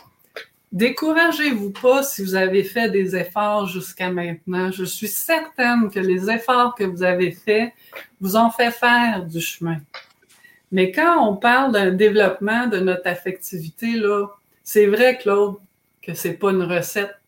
Découragez-vous 0.74 1.70
pas 1.70 2.02
si 2.02 2.24
vous 2.24 2.34
avez 2.34 2.64
fait 2.64 2.90
des 2.90 3.14
efforts 3.14 3.68
jusqu'à 3.68 4.10
maintenant. 4.10 4.72
Je 4.72 4.82
suis 4.82 5.06
certaine 5.06 5.88
que 5.88 6.00
les 6.00 6.28
efforts 6.28 6.74
que 6.74 6.82
vous 6.82 7.04
avez 7.04 7.30
faits 7.30 7.72
vous 8.20 8.36
ont 8.36 8.50
fait 8.50 8.72
faire 8.72 9.24
du 9.24 9.40
chemin. 9.40 9.76
Mais 10.72 10.90
quand 10.90 11.28
on 11.28 11.36
parle 11.36 11.70
d'un 11.70 11.92
développement 11.92 12.66
de 12.66 12.80
notre 12.80 13.06
affectivité, 13.06 13.92
là, 13.92 14.26
c'est 14.64 14.86
vrai, 14.86 15.16
Claude, 15.16 15.58
que 16.02 16.12
c'est 16.12 16.32
pas 16.32 16.50
une 16.50 16.64
recette. 16.64 17.20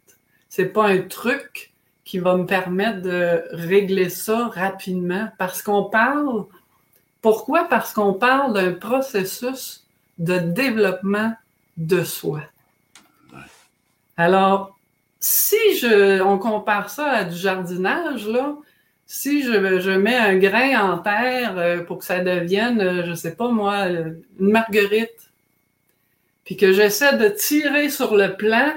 C'est 0.49 0.73
pas 0.73 0.89
un 0.89 1.03
truc 1.03 1.71
qui 2.05 2.19
va 2.19 2.37
me 2.37 2.47
permettre 2.47 3.03
de 3.03 3.45
régler 3.53 4.09
ça 4.09 4.49
rapidement 4.49 5.29
parce 5.39 5.63
qu'on 5.63 5.85
parle. 5.85 6.47
Pourquoi? 7.23 7.69
Parce 7.69 7.93
qu'on 7.93 8.15
parle 8.15 8.55
d'un 8.55 8.73
processus 8.73 9.87
de 10.19 10.37
développement 10.37 11.33
de 11.77 12.03
soi. 12.03 12.41
Alors, 14.17 14.77
si 15.21 15.77
je, 15.79 16.21
on 16.23 16.39
compare 16.39 16.91
ça 16.91 17.11
à 17.11 17.25
du 17.25 17.37
jardinage, 17.37 18.27
là, 18.27 18.57
si 19.07 19.43
je, 19.43 19.81
je 19.81 19.91
mets 19.91 20.17
un 20.17 20.37
grain 20.37 20.93
en 20.93 20.99
terre 20.99 21.57
euh, 21.59 21.85
pour 21.85 21.99
que 21.99 22.05
ça 22.05 22.21
devienne, 22.21 22.81
euh, 22.81 23.05
je 23.07 23.15
sais 23.15 23.37
pas 23.37 23.49
moi, 23.49 23.89
euh, 23.89 24.15
une 24.41 24.51
marguerite, 24.51 25.31
puis 26.45 26.57
que 26.57 26.73
j'essaie 26.73 27.17
de 27.17 27.29
tirer 27.29 27.89
sur 27.89 28.17
le 28.17 28.37
plant 28.37 28.73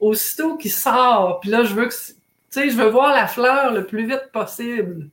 aussitôt 0.00 0.56
qu'il 0.56 0.72
sort, 0.72 1.40
puis 1.40 1.50
là, 1.50 1.64
je 1.64 1.74
veux 1.74 1.88
que, 1.88 1.94
je 2.54 2.76
veux 2.76 2.88
voir 2.88 3.12
la 3.12 3.26
fleur 3.26 3.72
le 3.72 3.86
plus 3.86 4.06
vite 4.06 4.30
possible, 4.32 5.08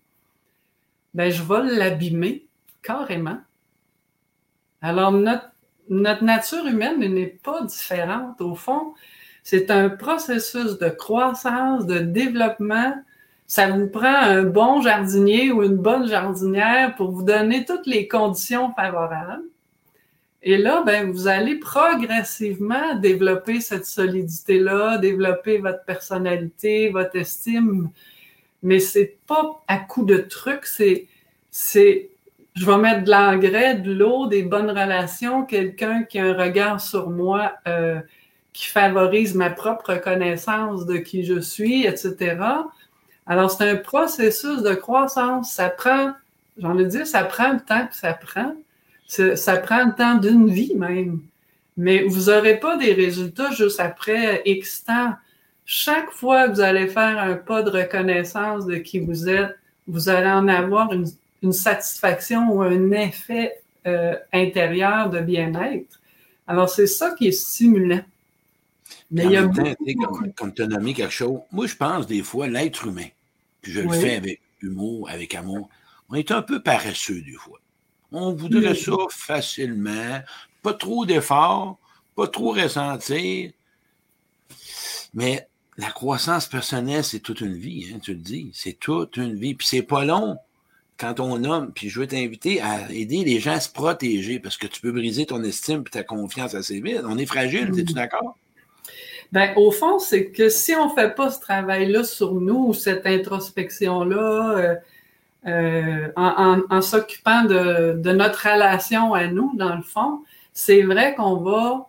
ben, 1.14 1.32
je 1.32 1.44
vais 1.44 1.64
l'abîmer 1.64 2.46
carrément. 2.82 3.40
Alors, 4.82 5.12
notre, 5.12 5.50
notre 5.90 6.24
nature 6.24 6.66
humaine 6.66 7.00
n'est 7.00 7.26
pas 7.26 7.62
différente. 7.62 8.42
Au 8.42 8.54
fond, 8.54 8.94
c'est 9.46 9.70
un 9.70 9.90
processus 9.90 10.80
de 10.80 10.90
croissance, 10.90 11.86
de 11.86 12.00
développement. 12.00 12.96
Ça 13.46 13.70
vous 13.70 13.88
prend 13.88 14.16
un 14.16 14.42
bon 14.42 14.82
jardinier 14.82 15.52
ou 15.52 15.62
une 15.62 15.78
bonne 15.78 16.08
jardinière 16.08 16.96
pour 16.96 17.12
vous 17.12 17.22
donner 17.22 17.64
toutes 17.64 17.86
les 17.86 18.08
conditions 18.08 18.74
favorables. 18.74 19.44
Et 20.42 20.58
là, 20.58 20.82
ben, 20.84 21.12
vous 21.12 21.28
allez 21.28 21.60
progressivement 21.60 22.96
développer 22.96 23.62
cette 23.62 23.86
solidité-là, 23.86 24.98
développer 24.98 25.60
votre 25.60 25.86
personnalité, 25.86 26.90
votre 26.90 27.16
estime. 27.16 27.92
Mais 28.64 28.80
c'est 28.80 29.16
pas 29.28 29.64
à 29.68 29.78
coup 29.78 30.06
de 30.06 30.18
trucs, 30.18 30.66
c'est, 30.66 31.08
je 32.56 32.66
vais 32.66 32.78
mettre 32.78 33.04
de 33.04 33.12
l'engrais, 33.12 33.76
de 33.76 33.94
l'eau, 33.94 34.26
des 34.26 34.42
bonnes 34.42 34.72
relations, 34.72 35.46
quelqu'un 35.46 36.02
qui 36.02 36.18
a 36.18 36.26
un 36.26 36.34
regard 36.34 36.82
sur 36.82 37.12
moi 37.12 37.54
euh, 37.68 38.00
qui 38.56 38.68
favorise 38.68 39.36
ma 39.36 39.50
propre 39.50 39.96
connaissance 39.96 40.86
de 40.86 40.96
qui 40.96 41.26
je 41.26 41.42
suis, 41.42 41.86
etc. 41.86 42.38
Alors, 43.28 43.52
c'est 43.52 43.70
un 43.70 43.76
processus 43.76 44.62
de 44.62 44.74
croissance. 44.74 45.52
Ça 45.52 45.68
prend, 45.68 46.14
j'en 46.58 46.80
ai 46.80 46.86
dit, 46.86 47.06
ça 47.06 47.26
prend 47.26 47.52
le 47.52 47.60
temps 47.60 47.86
que 47.86 47.96
ça 47.96 48.14
prend. 48.14 48.56
Ça 49.08 49.58
prend 49.58 49.86
le 49.86 49.94
temps 49.94 50.16
d'une 50.16 50.50
vie 50.50 50.74
même. 50.74 51.20
Mais 51.76 52.04
vous 52.04 52.32
n'aurez 52.32 52.58
pas 52.58 52.78
des 52.78 52.94
résultats 52.94 53.52
juste 53.52 53.82
après 53.82 54.42
X 54.46 54.86
temps. 54.86 55.16
Chaque 55.66 56.12
fois 56.12 56.48
que 56.48 56.54
vous 56.54 56.62
allez 56.62 56.88
faire 56.88 57.20
un 57.20 57.34
pas 57.34 57.62
de 57.62 57.70
reconnaissance 57.70 58.66
de 58.66 58.78
qui 58.78 59.00
vous 59.00 59.28
êtes, 59.28 59.54
vous 59.86 60.08
allez 60.08 60.30
en 60.30 60.48
avoir 60.48 60.94
une, 60.94 61.52
satisfaction 61.52 62.54
ou 62.54 62.62
un 62.62 62.92
effet 62.92 63.60
euh, 63.86 64.16
intérieur 64.32 65.10
de 65.10 65.20
bien-être. 65.20 66.00
Alors, 66.48 66.70
c'est 66.70 66.88
ça 66.88 67.14
qui 67.18 67.28
est 67.28 67.34
stimulant. 67.34 68.02
Mais 69.12 69.26
il 69.26 69.32
y 69.32 69.38
a 69.38 69.48
comme, 69.48 70.34
comme 70.34 70.54
tu 70.54 70.62
as 70.62 70.68
nommé 70.68 70.94
quelque 70.94 71.12
chose, 71.12 71.40
moi, 71.52 71.68
je 71.68 71.76
pense 71.76 72.08
des 72.08 72.24
fois, 72.24 72.48
l'être 72.48 72.88
humain, 72.88 73.08
puis 73.62 73.72
je 73.72 73.82
le 73.82 73.92
fais 73.92 74.16
avec 74.16 74.42
humour, 74.62 75.10
avec 75.10 75.36
amour, 75.36 75.70
on 76.10 76.16
est 76.16 76.32
un 76.32 76.42
peu 76.42 76.62
paresseux 76.62 77.22
des 77.22 77.34
fois. 77.34 77.60
On 78.12 78.34
voudrait 78.34 78.76
ça 78.76 78.94
facilement, 79.10 80.22
pas 80.62 80.74
trop 80.74 81.06
d'efforts, 81.06 81.78
pas 82.16 82.28
trop 82.28 82.52
ressentir. 82.52 83.52
Mais 85.14 85.48
la 85.78 85.92
croissance 85.92 86.48
personnelle, 86.48 87.04
c'est 87.04 87.20
toute 87.20 87.42
une 87.42 87.56
vie, 87.56 87.92
hein, 87.94 88.00
tu 88.02 88.14
le 88.14 88.20
dis. 88.20 88.52
C'est 88.54 88.80
toute 88.80 89.18
une 89.18 89.36
vie. 89.36 89.56
Puis 89.56 89.68
c'est 89.68 89.82
pas 89.82 90.06
long 90.06 90.38
quand 90.98 91.20
on 91.20 91.40
nomme. 91.40 91.72
Puis 91.74 91.90
je 91.90 92.00
veux 92.00 92.08
t'inviter 92.08 92.62
à 92.62 92.92
aider 92.92 93.24
les 93.24 93.40
gens 93.40 93.54
à 93.54 93.60
se 93.60 93.70
protéger 93.70 94.40
parce 94.40 94.58
que 94.58 94.68
tu 94.68 94.82
peux 94.82 94.92
briser 94.92 95.26
ton 95.26 95.44
estime 95.44 95.84
et 95.86 95.90
ta 95.90 96.04
confiance 96.04 96.54
assez 96.54 96.80
vite. 96.80 97.02
On 97.04 97.18
est 97.18 97.26
fragile, 97.26 97.72
es-tu 97.78 97.92
mm. 97.92 97.96
d'accord? 97.96 98.38
Ben, 99.32 99.54
au 99.56 99.72
fond, 99.72 100.00
c'est 100.00 100.32
que 100.32 100.50
si 100.50 100.74
on 100.76 100.90
ne 100.90 100.94
fait 100.94 101.14
pas 101.16 101.30
ce 101.30 101.40
travail-là 101.40 102.04
sur 102.04 102.36
nous, 102.36 102.74
cette 102.74 103.06
introspection-là, 103.06 104.58
euh, 104.58 104.76
euh, 105.48 106.12
en, 106.16 106.82
s'occupant 106.82 107.44
de, 107.44 108.12
notre 108.12 108.50
relation 108.52 109.14
à 109.14 109.28
nous, 109.28 109.52
dans 109.56 109.76
le 109.76 109.84
fond, 109.84 110.22
c'est 110.54 110.82
vrai 110.82 111.14
qu'on 111.16 111.38
va, 111.38 111.88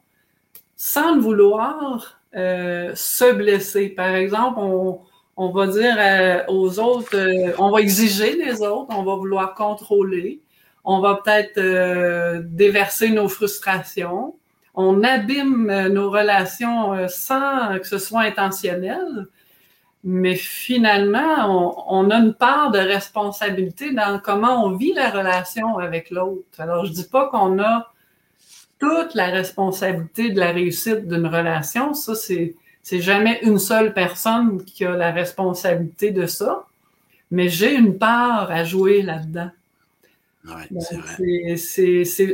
sans 0.76 1.14
le 1.14 1.20
vouloir, 1.20 2.20
euh, 2.36 2.92
se 2.94 3.32
blesser. 3.32 3.88
Par 3.88 4.14
exemple, 4.14 4.58
on, 4.58 5.00
on 5.38 5.50
va 5.50 5.68
dire 5.68 5.96
euh, 5.98 6.42
aux 6.48 6.78
autres, 6.78 7.16
euh, 7.16 7.52
on 7.58 7.70
va 7.70 7.80
exiger 7.80 8.36
des 8.36 8.60
autres, 8.60 8.88
on 8.90 9.04
va 9.04 9.14
vouloir 9.14 9.54
contrôler, 9.54 10.42
on 10.84 11.00
va 11.00 11.20
peut-être 11.24 12.42
déverser 12.44 13.10
nos 13.10 13.28
frustrations, 13.28 14.36
on 14.76 15.02
abîme 15.02 15.88
nos 15.88 16.10
relations 16.10 17.08
sans 17.08 17.78
que 17.78 17.86
ce 17.86 17.98
soit 17.98 18.22
intentionnel. 18.22 19.26
Mais 20.04 20.36
finalement, 20.36 21.84
on, 21.88 22.10
a 22.10 22.16
une 22.18 22.34
part 22.34 22.70
de 22.70 22.78
responsabilité 22.78 23.92
dans 23.92 24.20
comment 24.20 24.64
on 24.64 24.76
vit 24.76 24.92
la 24.92 25.10
relation 25.10 25.78
avec 25.78 26.10
l'autre. 26.10 26.60
Alors, 26.60 26.84
je 26.84 26.92
dis 26.92 27.08
pas 27.08 27.28
qu'on 27.28 27.58
a 27.58 27.90
toute 28.78 29.14
la 29.14 29.26
responsabilité 29.26 30.30
de 30.30 30.38
la 30.38 30.52
réussite 30.52 31.08
d'une 31.08 31.26
relation. 31.26 31.92
Ça, 31.92 32.14
c'est, 32.14 32.54
c'est 32.82 33.00
jamais 33.00 33.40
une 33.42 33.58
seule 33.58 33.94
personne 33.94 34.64
qui 34.64 34.84
a 34.84 34.94
la 34.94 35.10
responsabilité 35.10 36.12
de 36.12 36.26
ça. 36.26 36.66
Mais 37.32 37.48
j'ai 37.48 37.74
une 37.74 37.98
part 37.98 38.52
à 38.52 38.62
jouer 38.62 39.02
là-dedans. 39.02 39.50
Ouais, 40.46 40.68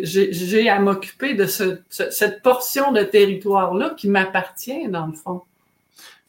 j'ai, 0.02 0.68
à 0.68 0.78
m'occuper 0.80 1.34
de 1.34 1.46
ce, 1.46 1.78
cette 1.88 2.42
portion 2.42 2.92
de 2.92 3.02
territoire-là 3.02 3.94
qui 3.96 4.08
m'appartient, 4.08 4.88
dans 4.88 5.06
le 5.06 5.14
fond. 5.14 5.42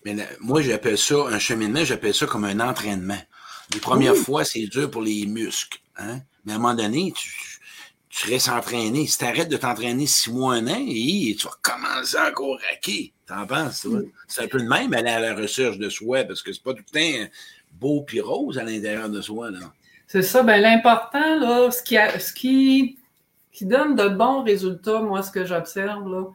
Mais 0.05 0.15
moi, 0.39 0.61
j'appelle 0.61 0.97
ça 0.97 1.15
un 1.29 1.39
cheminement, 1.39 1.83
j'appelle 1.83 2.13
ça 2.13 2.25
comme 2.25 2.45
un 2.45 2.59
entraînement. 2.59 3.21
Les 3.73 3.79
premières 3.79 4.15
fois, 4.15 4.45
c'est 4.45 4.67
dur 4.67 4.89
pour 4.89 5.01
les 5.01 5.25
muscles. 5.25 5.79
Hein? 5.97 6.19
Mais 6.45 6.53
à 6.53 6.55
un 6.55 6.59
moment 6.59 6.73
donné, 6.73 7.13
tu, 7.15 7.59
tu 8.09 8.29
restes 8.29 8.49
entraîné. 8.49 9.07
Si 9.07 9.17
tu 9.17 9.25
arrêtes 9.25 9.49
de 9.49 9.57
t'entraîner 9.57 10.05
six 10.05 10.31
mois, 10.31 10.55
un 10.55 10.67
an, 10.67 10.85
et 10.87 11.35
tu 11.37 11.47
vas 11.47 11.57
commencer 11.61 12.17
à 12.17 12.29
encore 12.29 12.59
raquer. 12.69 13.13
T'en 13.25 13.47
penses, 13.47 13.81
toi? 13.81 13.99
Mm. 13.99 14.11
C'est 14.27 14.43
un 14.43 14.47
peu 14.47 14.57
le 14.57 14.67
même 14.67 14.93
aller 14.93 15.09
à 15.09 15.19
la 15.19 15.33
recherche 15.35 15.77
de 15.77 15.89
soi, 15.89 16.23
parce 16.23 16.41
que 16.41 16.51
c'est 16.53 16.63
pas 16.63 16.73
tout 16.73 16.83
le 16.93 16.99
temps 16.99 17.29
beau 17.71 18.03
puis 18.03 18.21
rose 18.21 18.57
à 18.57 18.63
l'intérieur 18.63 19.09
de 19.09 19.21
soi. 19.21 19.51
Là. 19.51 19.59
C'est 20.13 20.21
ça. 20.21 20.43
Ben, 20.43 20.61
l'important, 20.61 21.39
là, 21.39 21.71
ce 21.71 21.81
qui, 21.81 21.95
ce 22.19 22.33
qui, 22.33 22.99
qui 23.51 23.65
donne 23.65 23.95
de 23.95 24.09
bons 24.09 24.43
résultats, 24.43 25.01
moi, 25.01 25.23
ce 25.23 25.31
que 25.31 25.43
j'observe, 25.43 26.07
là, 26.07 26.25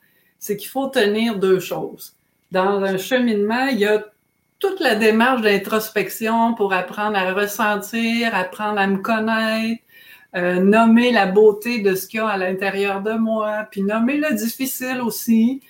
c'est 0.40 0.56
qu'il 0.56 0.68
faut 0.68 0.88
tenir 0.88 1.38
deux 1.38 1.60
choses. 1.60 2.16
Dans 2.50 2.82
un 2.82 2.98
cheminement, 2.98 3.66
il 3.66 3.78
y 3.78 3.86
a 3.86 4.04
toute 4.58 4.80
la 4.80 4.96
démarche 4.96 5.42
d'introspection 5.42 6.54
pour 6.54 6.72
apprendre 6.72 7.16
à 7.16 7.32
ressentir, 7.32 8.34
apprendre 8.34 8.80
à 8.80 8.88
me 8.88 8.98
connaître, 8.98 9.80
euh, 10.34 10.58
nommer 10.58 11.12
la 11.12 11.26
beauté 11.26 11.78
de 11.78 11.94
ce 11.94 12.08
qu'il 12.08 12.18
y 12.18 12.20
a 12.20 12.26
à 12.26 12.36
l'intérieur 12.36 13.00
de 13.00 13.12
moi, 13.12 13.68
puis 13.70 13.84
nommer 13.84 14.16
le 14.16 14.34
difficile 14.34 15.00
aussi. 15.00 15.62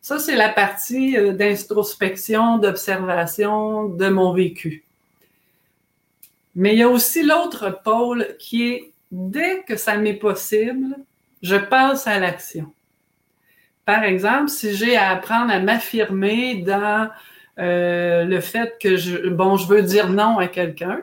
Ça, 0.00 0.20
c'est 0.20 0.36
la 0.36 0.50
partie 0.50 1.18
euh, 1.18 1.32
d'introspection, 1.32 2.58
d'observation 2.58 3.88
de 3.88 4.08
mon 4.08 4.32
vécu. 4.32 4.85
Mais 6.56 6.72
il 6.72 6.78
y 6.78 6.82
a 6.82 6.88
aussi 6.88 7.22
l'autre 7.22 7.82
pôle 7.84 8.26
qui 8.38 8.66
est, 8.66 8.92
dès 9.12 9.62
que 9.62 9.76
ça 9.76 9.98
m'est 9.98 10.14
possible, 10.14 10.96
je 11.42 11.56
passe 11.56 12.06
à 12.06 12.18
l'action. 12.18 12.72
Par 13.84 14.02
exemple, 14.02 14.48
si 14.48 14.74
j'ai 14.74 14.96
à 14.96 15.10
apprendre 15.10 15.52
à 15.52 15.60
m'affirmer 15.60 16.56
dans 16.56 17.08
euh, 17.58 18.24
le 18.24 18.40
fait 18.40 18.76
que 18.80 18.96
je, 18.96 19.28
bon, 19.28 19.56
je 19.56 19.68
veux 19.68 19.82
dire 19.82 20.08
non 20.08 20.38
à 20.38 20.48
quelqu'un, 20.48 21.02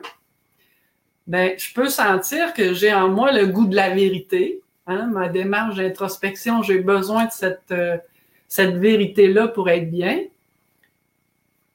ben, 1.28 1.54
je 1.56 1.72
peux 1.72 1.88
sentir 1.88 2.52
que 2.52 2.74
j'ai 2.74 2.92
en 2.92 3.08
moi 3.08 3.32
le 3.32 3.46
goût 3.46 3.66
de 3.66 3.76
la 3.76 3.90
vérité. 3.90 4.60
Hein? 4.88 5.06
Ma 5.06 5.28
démarche 5.28 5.76
d'introspection, 5.76 6.62
j'ai 6.62 6.80
besoin 6.80 7.26
de 7.26 7.32
cette, 7.32 7.70
euh, 7.70 7.96
cette 8.48 8.74
vérité-là 8.74 9.48
pour 9.48 9.70
être 9.70 9.90
bien. 9.90 10.20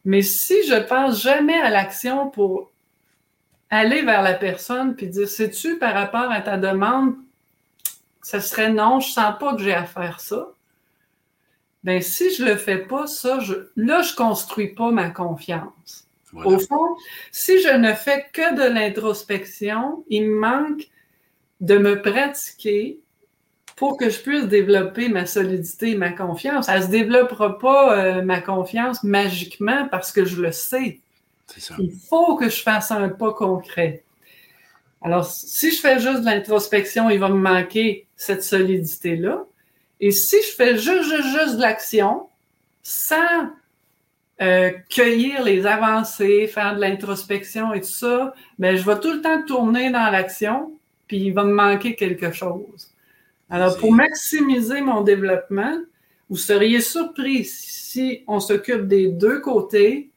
Mais 0.03 0.21
si 0.21 0.67
je 0.67 0.75
passe 0.75 1.23
jamais 1.23 1.59
à 1.59 1.69
l'action 1.69 2.29
pour 2.29 2.68
aller 3.69 4.01
vers 4.01 4.21
la 4.21 4.33
personne 4.33 4.95
puis 4.95 5.07
dire, 5.07 5.27
sais-tu, 5.27 5.77
par 5.77 5.93
rapport 5.93 6.31
à 6.31 6.41
ta 6.41 6.57
demande, 6.57 7.15
ce 8.23 8.39
serait 8.39 8.71
non, 8.71 8.99
je 8.99 9.09
sens 9.09 9.35
pas 9.39 9.55
que 9.55 9.61
j'ai 9.61 9.73
à 9.73 9.85
faire 9.85 10.19
ça. 10.19 10.49
Ben, 11.83 12.01
si 12.01 12.33
je 12.33 12.43
le 12.43 12.57
fais 12.57 12.79
pas, 12.79 13.07
ça, 13.07 13.39
je, 13.39 13.53
là, 13.75 14.01
je 14.01 14.13
construis 14.13 14.69
pas 14.69 14.91
ma 14.91 15.09
confiance. 15.09 16.05
Au 16.33 16.59
fond, 16.59 16.95
si 17.31 17.59
je 17.61 17.75
ne 17.75 17.93
fais 17.93 18.27
que 18.31 18.55
de 18.55 18.71
l'introspection, 18.71 20.03
il 20.09 20.29
me 20.29 20.39
manque 20.39 20.87
de 21.59 21.77
me 21.77 22.01
pratiquer 22.01 22.99
pour 23.75 23.97
que 23.97 24.09
je 24.09 24.19
puisse 24.19 24.45
développer 24.45 25.09
ma 25.09 25.25
solidité 25.25 25.91
et 25.91 25.95
ma 25.95 26.11
confiance. 26.11 26.67
Elle 26.67 26.81
ne 26.81 26.85
se 26.85 26.91
développera 26.91 27.57
pas, 27.57 27.97
euh, 27.97 28.21
ma 28.21 28.41
confiance, 28.41 29.03
magiquement 29.03 29.87
parce 29.89 30.11
que 30.11 30.25
je 30.25 30.41
le 30.41 30.51
sais. 30.51 30.99
Il 31.79 31.91
faut 31.91 32.35
que 32.35 32.49
je 32.49 32.61
fasse 32.61 32.91
un 32.91 33.09
pas 33.09 33.33
concret. 33.33 34.03
Alors, 35.01 35.25
si 35.25 35.71
je 35.71 35.79
fais 35.79 35.99
juste 35.99 36.21
de 36.21 36.25
l'introspection, 36.25 37.09
il 37.09 37.19
va 37.19 37.29
me 37.29 37.37
manquer 37.37 38.07
cette 38.15 38.43
solidité-là. 38.43 39.45
Et 40.01 40.11
si 40.11 40.37
je 40.41 40.55
fais 40.55 40.77
juste, 40.77 41.03
juste, 41.03 41.37
juste 41.37 41.55
de 41.55 41.61
l'action, 41.61 42.27
sans 42.83 43.49
euh, 44.41 44.71
cueillir 44.89 45.43
les 45.43 45.65
avancées, 45.65 46.47
faire 46.47 46.75
de 46.75 46.81
l'introspection 46.81 47.73
et 47.73 47.81
tout 47.81 47.87
ça, 47.87 48.33
mais 48.57 48.77
je 48.77 48.85
vais 48.85 48.99
tout 48.99 49.11
le 49.11 49.21
temps 49.21 49.43
tourner 49.45 49.91
dans 49.91 50.09
l'action, 50.09 50.73
puis 51.07 51.17
il 51.17 51.33
va 51.33 51.43
me 51.43 51.53
manquer 51.53 51.95
quelque 51.95 52.31
chose. 52.31 52.91
Alors, 53.49 53.77
pour 53.77 53.91
maximiser 53.91 54.81
mon 54.81 55.01
développement, 55.01 55.77
vous 56.29 56.37
seriez 56.37 56.81
surpris 56.81 57.45
si 57.45 58.23
on 58.27 58.39
s'occupe 58.39 58.87
des 58.87 59.07
deux 59.07 59.39
côtés, 59.39 60.09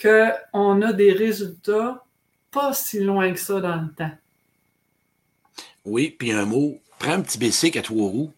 qu'on 0.00 0.82
a 0.82 0.92
des 0.92 1.12
résultats 1.12 2.04
pas 2.50 2.72
si 2.72 3.00
loin 3.00 3.32
que 3.32 3.40
ça 3.40 3.60
dans 3.60 3.76
le 3.76 3.92
temps. 3.94 4.12
Oui, 5.84 6.14
puis 6.16 6.32
un 6.32 6.46
mot, 6.46 6.78
prends 6.98 7.12
un 7.12 7.20
petit 7.20 7.38
bicycle 7.38 7.78
à 7.78 7.82
trois 7.82 8.08
roues, 8.08 8.32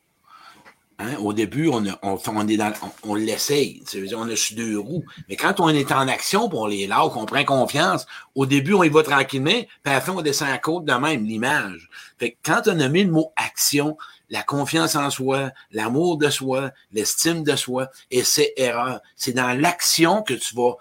Hein? 0.99 1.17
Au 1.19 1.35
début, 1.35 1.69
on, 1.69 1.85
on, 2.03 2.19
on 2.27 2.49
est 2.49 2.57
dans, 2.57 2.73
on, 3.03 3.15
l'essaye. 3.15 3.83
On 4.17 4.29
a 4.31 4.37
sur 4.37 4.57
deux 4.57 4.79
roues. 4.79 5.05
Mais 5.29 5.37
quand 5.37 5.61
on 5.61 5.69
est 5.69 5.93
en 5.93 6.09
action, 6.09 6.49
pour 6.49 6.69
les 6.69 6.87
lâche, 6.87 7.13
qu'on 7.13 7.27
prend 7.27 7.45
confiance, 7.45 8.07
au 8.35 8.47
début, 8.47 8.73
on 8.73 8.83
y 8.83 8.89
va 8.89 9.03
tranquillement, 9.03 9.51
puis 9.51 9.93
à 9.93 9.95
la 9.95 10.01
fin, 10.01 10.15
on 10.15 10.23
descend 10.23 10.49
à 10.49 10.59
côte 10.59 10.87
de 10.87 10.95
même, 10.95 11.25
l'image. 11.25 11.91
Fait 12.19 12.39
quand 12.43 12.63
on 12.67 12.81
a 12.81 12.89
mis 12.89 13.05
le 13.05 13.11
mot 13.11 13.33
action, 13.37 13.99
la 14.31 14.43
confiance 14.43 14.97
en 14.97 15.11
soi, 15.11 15.51
l'amour 15.71 16.17
de 16.17 16.31
soi, 16.31 16.71
l'estime 16.93 17.43
de 17.43 17.57
soi, 17.57 17.91
et 18.11 18.25
c'est 18.25 18.55
erreur. 18.57 19.01
C'est 19.17 19.33
dans 19.33 19.53
l'action 19.59 20.23
que 20.23 20.35
tu 20.35 20.55
vas 20.55 20.77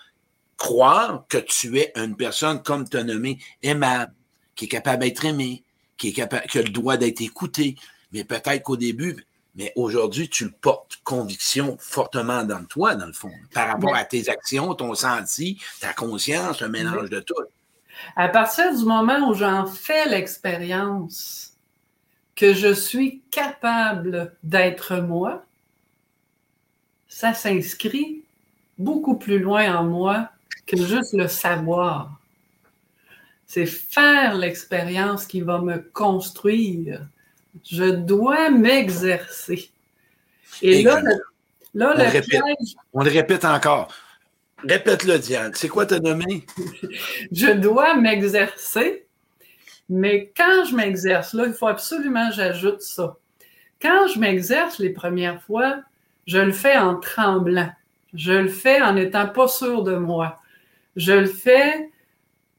croire 0.58 1.26
que 1.28 1.38
tu 1.38 1.78
es 1.78 1.92
une 1.96 2.16
personne, 2.16 2.62
comme 2.64 2.88
tu 2.88 2.98
as 2.98 3.04
nommé, 3.04 3.40
aimable, 3.62 4.14
qui 4.56 4.66
est 4.66 4.70
capable 4.70 5.04
d'être 5.04 5.26
aimé, 5.26 5.64
qui 5.98 6.10
est 6.10 6.14
capable, 6.14 6.48
qui 6.48 6.60
a 6.60 6.62
le 6.62 6.70
droit 6.70 6.98
d'être 6.98 7.22
écouté. 7.22 7.76
Mais 8.12 8.24
peut-être 8.24 8.64
qu'au 8.64 8.78
début, 8.78 9.26
mais 9.56 9.72
aujourd'hui, 9.76 10.30
tu 10.30 10.46
le 10.46 10.52
portes 10.52 11.00
conviction 11.04 11.78
fortement 11.80 12.44
dans 12.44 12.66
toi, 12.66 12.96
dans 12.96 13.06
le 13.06 13.14
fond, 13.14 13.32
par 13.54 13.70
rapport 13.70 13.96
à 13.96 14.04
tes 14.04 14.30
actions, 14.30 14.74
ton 14.76 14.94
senti, 14.96 15.62
ta 15.80 15.94
conscience, 15.94 16.62
un 16.62 16.68
mélange 16.68 17.10
de 17.10 17.22
tout. 17.22 17.36
À 18.18 18.28
partir 18.28 18.76
du 18.76 18.84
moment 18.84 19.30
où 19.30 19.34
j'en 19.34 19.66
fais 19.66 20.10
l'expérience 20.10 21.54
que 22.36 22.54
je 22.54 22.74
suis 22.74 23.22
capable 23.32 24.36
d'être 24.44 24.98
moi, 24.98 25.46
ça 27.08 27.34
s'inscrit 27.34 28.24
beaucoup 28.78 29.16
plus 29.16 29.40
loin 29.40 29.74
en 29.78 29.86
moi 29.86 30.30
que 30.66 30.78
juste 30.78 31.14
le 31.14 31.28
savoir. 31.28 32.20
C'est 33.48 33.66
faire 33.66 34.36
l'expérience 34.36 35.28
qui 35.28 35.42
va 35.42 35.60
me 35.60 35.78
construire 35.94 37.08
je 37.64 37.86
dois 37.86 38.50
m'exercer. 38.50 39.70
Et, 40.62 40.84
là, 40.84 41.02
le, 41.02 41.12
là, 41.74 41.94
on 41.94 41.98
le 41.98 42.10
répète, 42.10 42.42
On 42.94 43.04
le 43.04 43.12
répète 43.12 43.46
encore. 43.46 43.94
Répète-le, 44.64 45.20
Diane. 45.20 45.52
C'est 45.56 45.68
quoi 45.68 45.86
ta 45.86 46.00
nommé? 46.00 46.46
je 47.32 47.52
dois 47.52 47.96
m'exercer, 47.96 49.06
mais 49.90 50.32
quand 50.36 50.66
je 50.66 50.76
m'exerce, 50.76 51.34
là, 51.34 51.46
il 51.48 51.54
faut 51.54 51.68
absolument 51.68 52.30
que 52.30 52.36
j'ajoute 52.36 52.82
ça. 52.82 53.18
Quand 53.82 54.08
je 54.08 54.20
m'exerce 54.20 54.80
les 54.80 54.90
premières 54.90 55.42
fois, 55.44 55.82
je 56.26 56.40
le 56.40 56.54
fais 56.54 56.78
en 56.78 56.96
tremblant. 56.96 57.70
Je 58.14 58.32
le 58.32 58.48
fais 58.48 58.82
en 58.82 58.94
n'étant 58.94 59.28
pas 59.28 59.48
sûr 59.48 59.84
de 59.84 59.96
moi. 59.96 60.42
Je 60.96 61.14
le 61.14 61.28
fais 61.28 61.90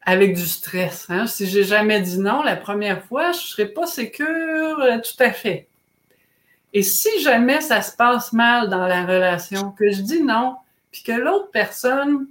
avec 0.03 0.35
du 0.35 0.47
stress. 0.47 1.07
Hein? 1.09 1.27
Si 1.27 1.47
j'ai 1.47 1.65
jamais 1.65 2.01
dit 2.01 2.19
non 2.19 2.43
la 2.43 2.57
première 2.57 3.03
fois, 3.05 3.33
je 3.33 3.41
serais 3.41 3.67
pas 3.67 3.87
sécure 3.87 4.81
euh, 4.81 4.99
tout 4.99 5.23
à 5.23 5.33
fait. 5.33 5.67
Et 6.73 6.83
si 6.83 7.21
jamais 7.21 7.61
ça 7.61 7.83
se 7.83 7.97
passe 7.97 8.33
mal 8.33 8.69
dans 8.69 8.87
la 8.87 9.05
relation, 9.05 9.73
que 9.73 9.91
je 9.91 10.03
dis 10.03 10.23
non, 10.23 10.57
puis 10.93 11.03
que 11.03 11.13
l'autre 11.13 11.51
personne, 11.51 12.27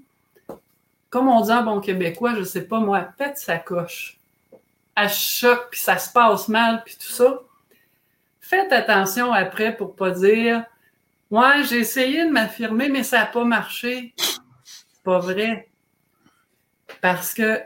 comme 1.09 1.27
on 1.27 1.41
dit 1.41 1.51
en 1.51 1.63
bon 1.63 1.81
québécois, 1.81 2.35
je 2.35 2.43
sais 2.43 2.61
pas 2.61 2.79
moi, 2.79 3.09
pète 3.17 3.37
sa 3.37 3.57
coche, 3.57 4.17
elle 4.95 5.09
choque, 5.09 5.69
puis 5.71 5.79
ça 5.79 5.97
se 5.97 6.11
passe 6.11 6.47
mal, 6.47 6.83
puis 6.85 6.95
tout 6.95 7.11
ça, 7.11 7.41
faites 8.39 8.71
attention 8.71 9.33
après 9.33 9.75
pour 9.75 9.95
pas 9.95 10.11
dire 10.11 10.63
Ouais, 11.31 11.63
j'ai 11.63 11.79
essayé 11.79 12.23
de 12.23 12.29
m'affirmer, 12.29 12.87
mais 12.87 13.03
ça 13.03 13.19
n'a 13.19 13.25
pas 13.25 13.43
marché. 13.43 14.13
Pas 15.03 15.19
vrai. 15.19 15.67
Parce 17.01 17.33
que 17.33 17.59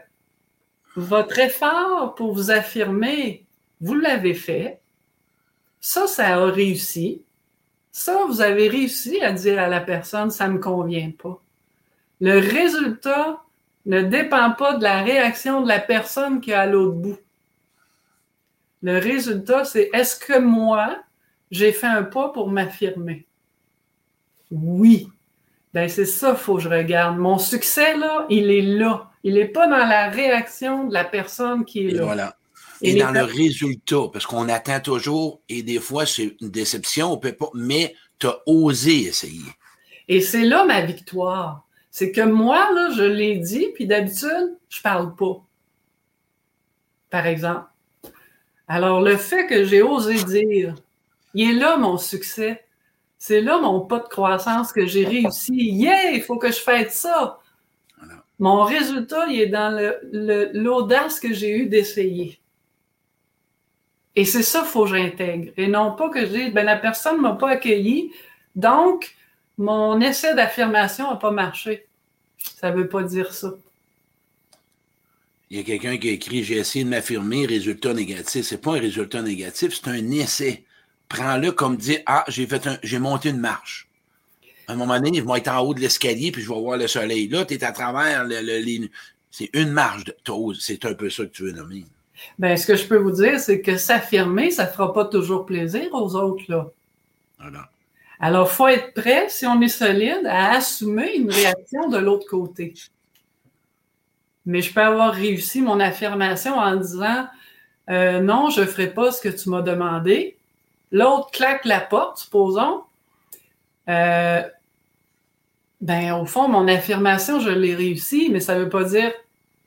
votre 0.95 1.39
effort 1.39 2.15
pour 2.15 2.33
vous 2.33 2.51
affirmer, 2.51 3.45
vous 3.81 3.95
l'avez 3.95 4.33
fait. 4.33 4.79
Ça, 5.79 6.07
ça 6.07 6.27
a 6.35 6.45
réussi. 6.45 7.21
Ça, 7.91 8.25
vous 8.27 8.41
avez 8.41 8.67
réussi 8.67 9.21
à 9.21 9.31
dire 9.31 9.59
à 9.59 9.67
la 9.67 9.81
personne, 9.81 10.31
ça 10.31 10.47
ne 10.47 10.53
me 10.53 10.59
convient 10.59 11.11
pas. 11.11 11.41
Le 12.21 12.39
résultat 12.39 13.41
ne 13.85 14.01
dépend 14.01 14.51
pas 14.51 14.75
de 14.75 14.83
la 14.83 15.01
réaction 15.01 15.61
de 15.61 15.67
la 15.67 15.79
personne 15.79 16.41
qui 16.41 16.51
est 16.51 16.55
à 16.55 16.65
l'autre 16.65 16.95
bout. 16.95 17.17
Le 18.81 18.97
résultat, 18.99 19.65
c'est 19.65 19.89
est-ce 19.93 20.17
que 20.17 20.37
moi, 20.37 20.97
j'ai 21.51 21.71
fait 21.71 21.87
un 21.87 22.03
pas 22.03 22.29
pour 22.29 22.49
m'affirmer? 22.49 23.25
Oui. 24.51 25.09
Ben, 25.73 25.87
c'est 25.87 26.05
ça, 26.05 26.35
faut 26.35 26.55
que 26.55 26.63
je 26.63 26.69
regarde. 26.69 27.17
Mon 27.17 27.37
succès, 27.37 27.95
là, 27.97 28.25
il 28.29 28.49
est 28.49 28.61
là. 28.61 29.11
Il 29.23 29.35
n'est 29.35 29.47
pas 29.47 29.67
dans 29.67 29.85
la 29.85 30.09
réaction 30.09 30.87
de 30.87 30.93
la 30.93 31.03
personne 31.03 31.65
qui 31.65 31.81
est 31.81 31.89
et 31.89 31.91
là. 31.91 32.05
Voilà. 32.05 32.35
Et, 32.81 32.95
dans 32.95 33.11
le 33.11 33.23
résultat, 33.23 34.07
parce 34.11 34.25
qu'on 34.25 34.47
attend 34.47 34.79
toujours, 34.79 35.41
et 35.49 35.63
des 35.63 35.79
fois, 35.79 36.05
c'est 36.05 36.37
une 36.41 36.49
déception, 36.49 37.11
on 37.11 37.17
peut 37.17 37.33
pas, 37.33 37.49
mais 37.53 37.93
tu 38.19 38.27
as 38.27 38.39
osé 38.45 39.01
essayer. 39.01 39.43
Et 40.07 40.21
c'est 40.21 40.45
là 40.45 40.65
ma 40.65 40.81
victoire. 40.81 41.65
C'est 41.91 42.11
que 42.11 42.21
moi, 42.21 42.71
là, 42.73 42.89
je 42.95 43.03
l'ai 43.03 43.35
dit, 43.37 43.67
puis 43.75 43.85
d'habitude, 43.85 44.57
je 44.69 44.81
parle 44.81 45.15
pas. 45.15 45.43
Par 47.09 47.27
exemple. 47.27 47.65
Alors, 48.67 49.01
le 49.01 49.17
fait 49.17 49.47
que 49.47 49.65
j'ai 49.65 49.81
osé 49.81 50.15
dire, 50.23 50.75
il 51.33 51.51
est 51.51 51.59
là 51.59 51.77
mon 51.77 51.97
succès. 51.97 52.63
C'est 53.19 53.41
là 53.41 53.59
mon 53.59 53.81
pas 53.81 53.99
de 53.99 54.07
croissance 54.07 54.71
que 54.71 54.85
j'ai 54.85 55.05
réussi. 55.05 55.53
Yeah, 55.53 56.11
il 56.11 56.21
faut 56.21 56.37
que 56.37 56.51
je 56.51 56.59
fasse 56.59 56.93
ça. 56.93 57.39
Mon 58.39 58.63
résultat, 58.63 59.27
il 59.27 59.41
est 59.41 59.47
dans 59.47 59.93
l'audace 60.53 61.19
que 61.19 61.33
j'ai 61.33 61.57
eu 61.57 61.65
d'essayer. 61.65 62.39
Et 64.15 64.23
c'est 64.23 64.43
ça 64.43 64.61
qu'il 64.61 64.69
faut 64.69 64.85
que 64.85 64.91
j'intègre. 64.91 65.51
Et 65.57 65.67
non 65.67 65.95
pas 65.95 66.09
que 66.09 66.25
j'ai, 66.25 66.49
ben 66.49 66.65
la 66.65 66.77
personne 66.77 67.17
ne 67.17 67.21
m'a 67.21 67.33
pas 67.33 67.51
accueilli, 67.51 68.11
donc 68.55 69.15
mon 69.57 69.99
essai 69.99 70.33
d'affirmation 70.33 71.09
n'a 71.09 71.17
pas 71.17 71.31
marché. 71.31 71.87
Ça 72.37 72.71
ne 72.71 72.77
veut 72.77 72.87
pas 72.87 73.03
dire 73.03 73.33
ça. 73.33 73.53
Il 75.49 75.57
y 75.57 75.59
a 75.59 75.63
quelqu'un 75.63 75.97
qui 75.97 76.09
a 76.09 76.11
écrit 76.13 76.43
J'ai 76.43 76.57
essayé 76.57 76.85
de 76.85 76.89
m'affirmer, 76.89 77.45
résultat 77.45 77.93
négatif. 77.93 78.45
C'est 78.45 78.61
pas 78.61 78.75
un 78.75 78.79
résultat 78.79 79.21
négatif, 79.21 79.73
c'est 79.73 79.89
un 79.89 80.11
essai. 80.11 80.63
Prends-le 81.09 81.51
comme 81.51 81.75
dire 81.75 81.99
Ah, 82.05 82.23
j'ai 82.27 82.47
fait 82.47 82.65
un, 82.67 82.77
j'ai 82.83 82.99
monté 82.99 83.29
une 83.29 83.39
marche. 83.39 83.87
À 84.67 84.73
un 84.73 84.75
moment 84.75 84.99
donné, 84.99 85.17
ils 85.17 85.23
vont 85.23 85.35
être 85.35 85.49
en 85.49 85.59
haut 85.61 85.73
de 85.73 85.79
l'escalier, 85.79 86.31
puis 86.31 86.43
je 86.43 86.49
vais 86.49 86.59
voir 86.59 86.77
le 86.77 86.87
soleil. 86.87 87.27
Là, 87.27 87.43
tu 87.43 87.55
es 87.55 87.63
à 87.63 87.71
travers 87.71 88.23
le, 88.25 88.87
C'est 89.31 89.49
une 89.53 89.71
marche 89.71 90.03
de 90.03 90.15
C'est 90.59 90.85
un 90.85 90.93
peu 90.93 91.09
ça 91.09 91.23
que 91.23 91.31
tu 91.31 91.43
veux 91.43 91.51
nommer. 91.51 91.85
Ben, 92.37 92.55
ce 92.55 92.67
que 92.67 92.75
je 92.75 92.85
peux 92.85 92.97
vous 92.97 93.11
dire, 93.11 93.39
c'est 93.39 93.61
que 93.61 93.77
s'affirmer, 93.77 94.51
ça 94.51 94.65
ne 94.65 94.69
fera 94.69 94.93
pas 94.93 95.05
toujours 95.05 95.45
plaisir 95.45 95.89
aux 95.93 96.15
autres, 96.15 96.43
là. 96.47 96.69
Voilà. 97.39 97.69
Alors, 98.19 98.49
il 98.51 98.55
faut 98.55 98.67
être 98.67 98.93
prêt, 98.93 99.27
si 99.29 99.45
on 99.45 99.59
est 99.61 99.69
solide, 99.69 100.25
à 100.25 100.57
assumer 100.57 101.15
une 101.15 101.31
réaction 101.31 101.87
de 101.87 101.97
l'autre 101.97 102.27
côté. 102.27 102.73
Mais 104.45 104.61
je 104.61 104.73
peux 104.73 104.81
avoir 104.81 105.13
réussi 105.13 105.61
mon 105.61 105.79
affirmation 105.79 106.55
en 106.57 106.75
disant 106.75 107.27
euh, 107.89 108.19
non, 108.19 108.49
je 108.49 108.61
ne 108.61 108.65
ferai 108.65 108.93
pas 108.93 109.11
ce 109.11 109.21
que 109.21 109.29
tu 109.29 109.49
m'as 109.49 109.61
demandé. 109.61 110.37
L'autre 110.91 111.31
claque 111.31 111.65
la 111.65 111.79
porte, 111.79 112.19
supposons. 112.19 112.83
Euh, 113.87 114.41
ben, 115.81 116.13
au 116.15 116.25
fond, 116.25 116.47
mon 116.47 116.67
affirmation, 116.67 117.39
je 117.39 117.49
l'ai 117.49 117.75
réussi, 117.75 118.29
mais 118.31 118.39
ça 118.39 118.55
ne 118.55 118.63
veut 118.63 118.69
pas 118.69 118.83
dire 118.83 119.11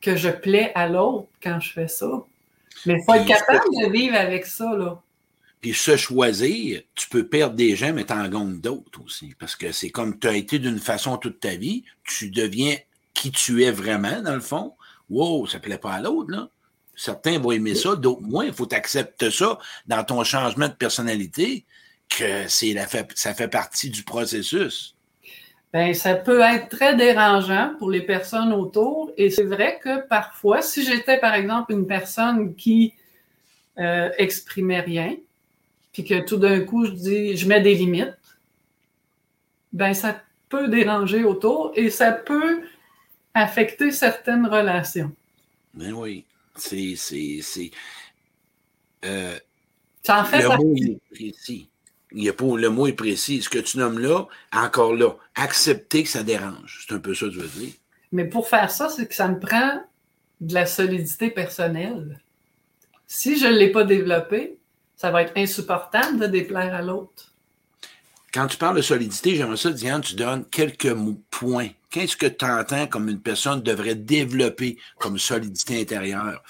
que 0.00 0.16
je 0.16 0.28
plais 0.28 0.72
à 0.74 0.88
l'autre 0.88 1.28
quand 1.42 1.60
je 1.60 1.72
fais 1.72 1.88
ça. 1.88 2.10
Mais 2.86 2.98
il 2.98 3.04
faut 3.04 3.14
être 3.14 3.26
capable 3.26 3.64
de 3.82 3.90
vivre 3.90 4.16
avec 4.16 4.46
ça, 4.46 4.76
là. 4.76 5.00
Puis 5.60 5.74
se 5.74 5.96
choisir, 5.96 6.82
tu 6.96 7.08
peux 7.08 7.24
perdre 7.24 7.54
des 7.54 7.76
gens, 7.76 7.92
mais 7.92 8.04
t'en 8.04 8.28
gagnes 8.28 8.60
d'autres 8.60 9.00
aussi. 9.04 9.34
Parce 9.38 9.54
que 9.54 9.70
c'est 9.70 9.90
comme 9.90 10.18
tu 10.18 10.26
as 10.26 10.34
été 10.34 10.58
d'une 10.58 10.80
façon 10.80 11.16
toute 11.16 11.38
ta 11.38 11.54
vie, 11.54 11.84
tu 12.02 12.30
deviens 12.30 12.76
qui 13.14 13.30
tu 13.30 13.62
es 13.62 13.70
vraiment, 13.70 14.20
dans 14.22 14.34
le 14.34 14.40
fond. 14.40 14.74
Wow, 15.08 15.46
ça 15.46 15.58
ne 15.58 15.62
plaît 15.62 15.78
pas 15.78 15.92
à 15.92 16.00
l'autre, 16.00 16.32
là. 16.32 16.48
Certains 16.95 17.38
vont 17.38 17.53
aimer 17.53 17.74
ça, 17.74 17.97
d'autres 17.97 18.22
moins. 18.22 18.45
Il 18.45 18.53
faut 18.53 18.72
accepter 18.72 19.30
ça 19.30 19.59
dans 19.86 20.05
ton 20.05 20.22
changement 20.24 20.68
de 20.68 20.74
personnalité, 20.74 21.64
que 22.09 22.47
c'est 22.49 22.74
la 22.74 22.86
ça 23.14 23.34
fait 23.34 23.49
partie 23.49 23.90
du 23.90 24.03
processus. 24.03 24.95
Bien, 25.72 25.95
ça 25.95 26.14
peut 26.14 26.40
être 26.40 26.68
très 26.68 26.95
dérangeant 26.95 27.74
pour 27.78 27.90
les 27.90 28.03
personnes 28.03 28.53
autour. 28.53 29.11
Et 29.16 29.30
c'est 29.30 29.45
vrai 29.45 29.80
que 29.82 30.07
parfois, 30.07 30.61
si 30.61 30.84
j'étais, 30.84 31.18
par 31.18 31.34
exemple, 31.34 31.72
une 31.72 31.86
personne 31.86 32.55
qui 32.55 32.93
euh, 33.78 34.11
exprimait 34.18 34.80
rien, 34.80 35.16
puis 35.93 36.05
que 36.05 36.20
tout 36.20 36.36
d'un 36.36 36.61
coup, 36.61 36.84
je 36.84 36.90
dis, 36.90 37.36
je 37.38 37.49
mets 37.49 37.62
des 37.62 37.74
limites, 37.74 38.16
ben 39.72 39.95
ça 39.95 40.20
peut 40.51 40.68
déranger 40.68 41.24
autour 41.24 41.72
et 41.74 41.88
ça 41.88 42.12
peut 42.12 42.62
affecter 43.32 43.90
certaines 43.90 44.47
relations. 44.47 45.11
Ben 45.72 45.95
oui, 45.95 46.26
c'est... 46.57 46.94
c'est, 46.96 47.70
euh, 49.05 49.38
ça 50.03 50.20
en 50.20 50.24
fait 50.24 50.42
le 50.42 50.48
mot 50.48 50.74
est 50.76 51.00
précis 51.12 51.68
il 52.14 52.24
y 52.24 52.28
a 52.28 52.32
pas, 52.32 52.57
le 52.57 52.70
mot 52.70 52.86
est 52.86 52.92
précis. 52.92 53.42
Ce 53.42 53.48
que 53.48 53.59
tu 53.59 53.78
nommes 53.78 53.98
là, 53.98 54.26
encore 54.53 54.94
là, 54.94 55.11
accepter 55.34 56.03
que 56.03 56.09
ça 56.09 56.22
dérange. 56.22 56.84
C'est 56.86 56.94
un 56.94 56.98
peu 56.98 57.14
ça 57.14 57.26
que 57.26 57.32
tu 57.32 57.38
veux 57.38 57.61
dire. 57.61 57.72
Mais 58.12 58.26
pour 58.26 58.48
faire 58.48 58.70
ça, 58.70 58.88
c'est 58.88 59.07
que 59.07 59.14
ça 59.14 59.28
me 59.28 59.38
prend 59.38 59.82
de 60.40 60.55
la 60.55 60.66
solidité 60.66 61.30
personnelle. 61.30 62.20
Si 63.07 63.38
je 63.38 63.46
ne 63.46 63.57
l'ai 63.57 63.72
pas 63.72 63.84
développé, 63.84 64.59
ça 64.96 65.11
va 65.11 65.22
être 65.22 65.32
insupportable 65.36 66.18
de 66.18 66.26
déplaire 66.26 66.74
à 66.74 66.82
l'autre. 66.82 67.32
Quand 68.32 68.46
tu 68.46 68.57
parles 68.57 68.76
de 68.76 68.82
solidité, 68.82 69.36
j'aimerais 69.36 69.57
ça, 69.57 69.70
Diane, 69.70 70.00
tu 70.00 70.14
donnes 70.14 70.44
quelques 70.46 70.94
points. 71.30 71.68
Qu'est-ce 71.93 72.16
que 72.16 72.26
tu 72.26 72.45
entends 72.45 72.86
comme 72.86 73.09
une 73.09 73.20
personne 73.20 73.62
devrait 73.62 73.95
développer 73.95 74.78
comme 74.99 75.18
solidité 75.18 75.80
intérieure? 75.80 76.43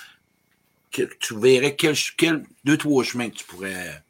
tu 1.20 1.38
verrais 1.38 1.74
quel, 1.74 2.45
deux, 2.64 2.76
trois 2.76 3.03
chemins 3.03 3.30
que 3.30 3.36
tu 3.36 3.45
pourrais 3.45 4.03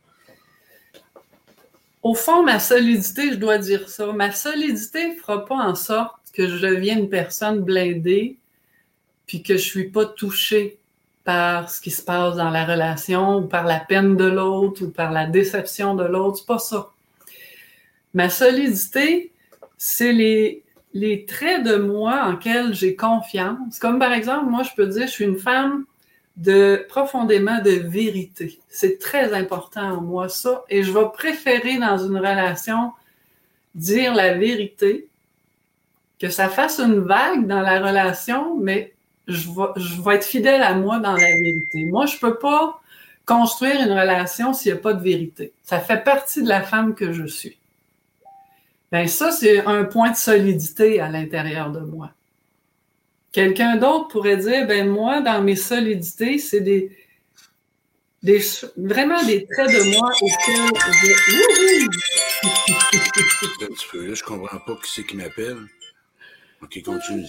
au 2.02 2.14
fond, 2.14 2.42
ma 2.42 2.58
solidité, 2.58 3.30
je 3.30 3.36
dois 3.36 3.58
dire 3.58 3.88
ça, 3.88 4.12
ma 4.12 4.32
solidité 4.32 5.10
ne 5.10 5.14
fera 5.14 5.44
pas 5.44 5.54
en 5.54 5.76
sorte 5.76 6.16
que 6.32 6.48
je 6.48 6.56
devienne 6.56 7.00
une 7.00 7.08
personne 7.08 7.60
blindée, 7.60 8.36
puis 9.26 9.42
que 9.42 9.56
je 9.56 9.62
suis 9.62 9.88
pas 9.88 10.06
touchée 10.06 10.78
par 11.22 11.70
ce 11.70 11.80
qui 11.80 11.92
se 11.92 12.02
passe 12.02 12.36
dans 12.36 12.50
la 12.50 12.64
relation, 12.64 13.36
ou 13.38 13.46
par 13.46 13.64
la 13.64 13.78
peine 13.78 14.16
de 14.16 14.24
l'autre, 14.24 14.84
ou 14.84 14.90
par 14.90 15.12
la 15.12 15.26
déception 15.26 15.94
de 15.94 16.02
l'autre. 16.02 16.38
C'est 16.38 16.46
pas 16.46 16.58
ça. 16.58 16.90
Ma 18.14 18.28
solidité, 18.28 19.30
c'est 19.78 20.12
les, 20.12 20.64
les 20.94 21.24
traits 21.24 21.64
de 21.64 21.76
moi 21.76 22.22
en 22.24 22.32
lesquels 22.32 22.74
j'ai 22.74 22.94
confiance. 22.94 23.78
Comme 23.78 23.98
par 23.98 24.12
exemple, 24.12 24.46
moi, 24.46 24.62
je 24.62 24.70
peux 24.76 24.86
dire, 24.86 25.06
je 25.06 25.12
suis 25.12 25.24
une 25.24 25.38
femme 25.38 25.84
de 26.36 26.84
profondément 26.88 27.60
de 27.60 27.70
vérité. 27.70 28.58
C'est 28.68 28.98
très 28.98 29.34
important 29.34 29.98
en 29.98 30.00
moi, 30.00 30.28
ça. 30.28 30.64
Et 30.68 30.82
je 30.82 30.92
vais 30.92 31.06
préférer 31.12 31.78
dans 31.78 31.98
une 31.98 32.16
relation 32.16 32.92
dire 33.74 34.14
la 34.14 34.34
vérité, 34.34 35.08
que 36.18 36.28
ça 36.28 36.48
fasse 36.48 36.78
une 36.78 37.00
vague 37.00 37.46
dans 37.46 37.60
la 37.60 37.80
relation, 37.80 38.56
mais 38.58 38.92
je 39.26 39.48
vais, 39.48 39.80
je 39.80 40.00
vais 40.02 40.16
être 40.16 40.24
fidèle 40.24 40.62
à 40.62 40.74
moi 40.74 40.98
dans 40.98 41.12
la 41.12 41.26
vérité. 41.26 41.86
Moi, 41.86 42.06
je 42.06 42.18
peux 42.18 42.38
pas 42.38 42.80
construire 43.26 43.80
une 43.80 43.92
relation 43.92 44.52
s'il 44.52 44.72
n'y 44.72 44.78
a 44.78 44.82
pas 44.82 44.94
de 44.94 45.02
vérité. 45.02 45.52
Ça 45.62 45.80
fait 45.80 46.02
partie 46.04 46.42
de 46.42 46.48
la 46.48 46.62
femme 46.62 46.94
que 46.94 47.12
je 47.12 47.24
suis. 47.26 47.56
Ben 48.92 49.08
ça, 49.08 49.32
c'est 49.32 49.64
un 49.64 49.84
point 49.84 50.10
de 50.10 50.16
solidité 50.16 51.00
à 51.00 51.08
l'intérieur 51.08 51.72
de 51.72 51.80
moi. 51.80 52.10
Quelqu'un 53.32 53.76
d'autre 53.76 54.08
pourrait 54.08 54.36
dire, 54.36 54.66
ben 54.66 54.86
moi, 54.86 55.22
dans 55.22 55.42
mes 55.42 55.56
solidités, 55.56 56.36
c'est 56.36 56.60
des, 56.60 56.94
des, 58.22 58.44
vraiment 58.76 59.24
des 59.24 59.46
traits 59.46 59.70
de 59.70 59.98
moi 59.98 60.10
auxquels 60.20 60.68
je... 61.02 61.86
Un 63.64 63.68
petit 63.68 63.86
peu, 63.90 64.06
là, 64.06 64.14
je 64.14 64.22
comprends 64.22 64.58
pas 64.58 64.74
qui 64.84 64.90
c'est 64.92 65.06
qui 65.06 65.16
m'appelle. 65.16 65.56
OK, 66.62 66.82
continue. 66.84 67.24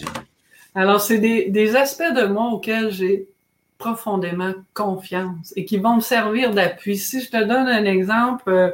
Alors, 0.75 0.99
c'est 0.99 1.19
des, 1.19 1.49
des 1.49 1.77
aspects 1.77 2.13
de 2.13 2.25
moi 2.25 2.47
auxquels 2.47 2.91
j'ai 2.91 3.29
profondément 3.77 4.53
confiance 4.73 5.53
et 5.55 5.63
qui 5.63 5.77
vont 5.77 5.95
me 5.95 6.01
servir 6.01 6.53
d'appui. 6.53 6.97
Si 6.97 7.21
je 7.21 7.29
te 7.29 7.41
donne 7.41 7.67
un 7.67 7.85
exemple, 7.85 8.49
euh, 8.49 8.71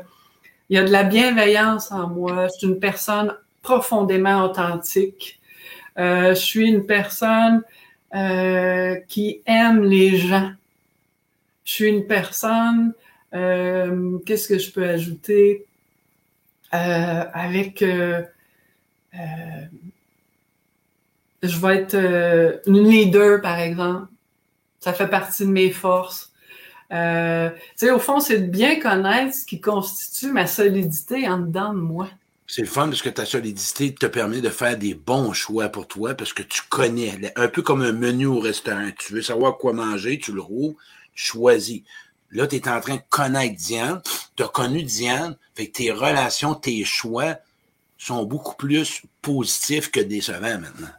il 0.70 0.76
y 0.76 0.78
a 0.78 0.84
de 0.84 0.92
la 0.92 1.04
bienveillance 1.04 1.92
en 1.92 2.08
moi. 2.08 2.48
Je 2.48 2.58
suis 2.60 2.68
une 2.68 2.80
personne 2.80 3.36
profondément 3.62 4.44
authentique. 4.46 5.40
Euh, 5.98 6.30
je 6.30 6.40
suis 6.40 6.68
une 6.68 6.86
personne 6.86 7.64
euh, 8.16 8.96
qui 9.08 9.42
aime 9.46 9.84
les 9.84 10.18
gens. 10.18 10.52
Je 11.66 11.74
suis 11.74 11.88
une 11.88 12.08
personne, 12.08 12.94
euh, 13.34 14.18
qu'est-ce 14.26 14.48
que 14.48 14.58
je 14.58 14.72
peux 14.72 14.88
ajouter? 14.88 15.66
avec 16.72 17.84
je 21.44 21.58
vais 21.60 21.78
être 21.78 21.96
euh, 21.96 22.58
une 22.66 22.88
leader, 22.88 23.42
par 23.42 23.60
exemple. 23.60 24.08
Ça 24.80 24.94
fait 24.94 25.08
partie 25.08 25.46
de 25.46 25.52
mes 25.52 25.72
forces. 25.72 26.29
Euh, 26.92 27.50
tu 27.52 27.86
sais, 27.86 27.92
au 27.92 28.00
fond, 28.00 28.20
c'est 28.20 28.40
de 28.40 28.48
bien 28.48 28.80
connaître 28.80 29.36
ce 29.36 29.46
qui 29.46 29.62
constitue 29.62 30.32
ma 30.32 30.48
solidité 30.48 31.28
en 31.28 31.40
dedans 31.40 31.74
de 31.74 31.80
moi. 31.80 32.10
C'est 32.48 32.64
le 32.64 32.68
fun 32.68 32.88
parce 32.88 33.04
que 33.04 33.10
ta 33.10 33.26
solidité 33.26 33.94
te 33.94 34.08
permet 34.08 34.42
de 34.42 34.50
faire 34.50 34.76
des 34.76 34.96
bons 34.96 35.34
choix 35.34 35.70
pour 35.70 35.88
toi 35.88 36.16
parce 36.16 36.34
que 36.34 36.42
tu 36.42 36.64
connais, 36.68 37.32
un 37.36 37.48
peu 37.48 37.62
comme 37.62 37.84
un 37.84 37.92
menu 37.92 38.26
au 38.26 38.40
restaurant. 38.40 38.90
Tu 38.98 39.14
veux 39.14 39.22
savoir 39.22 39.58
quoi 39.58 39.74
manger, 39.74 40.18
tu 40.18 40.32
le 40.32 40.42
roules, 40.42 40.74
tu 41.14 41.26
choisis. 41.26 41.84
Là, 42.32 42.48
tu 42.48 42.56
es 42.56 42.68
en 42.68 42.80
train 42.80 42.96
de 42.96 43.02
connaître 43.10 43.56
Diane, 43.56 44.02
tu 44.36 44.42
as 44.42 44.48
connu 44.48 44.82
Diane, 44.82 45.36
fait 45.54 45.68
que 45.68 45.74
tes 45.74 45.92
relations, 45.92 46.56
tes 46.56 46.84
choix 46.84 47.36
sont 48.00 48.24
beaucoup 48.24 48.56
plus 48.56 49.04
positifs 49.22 49.92
que 49.92 50.00
décevants 50.00 50.60
maintenant. 50.60 50.90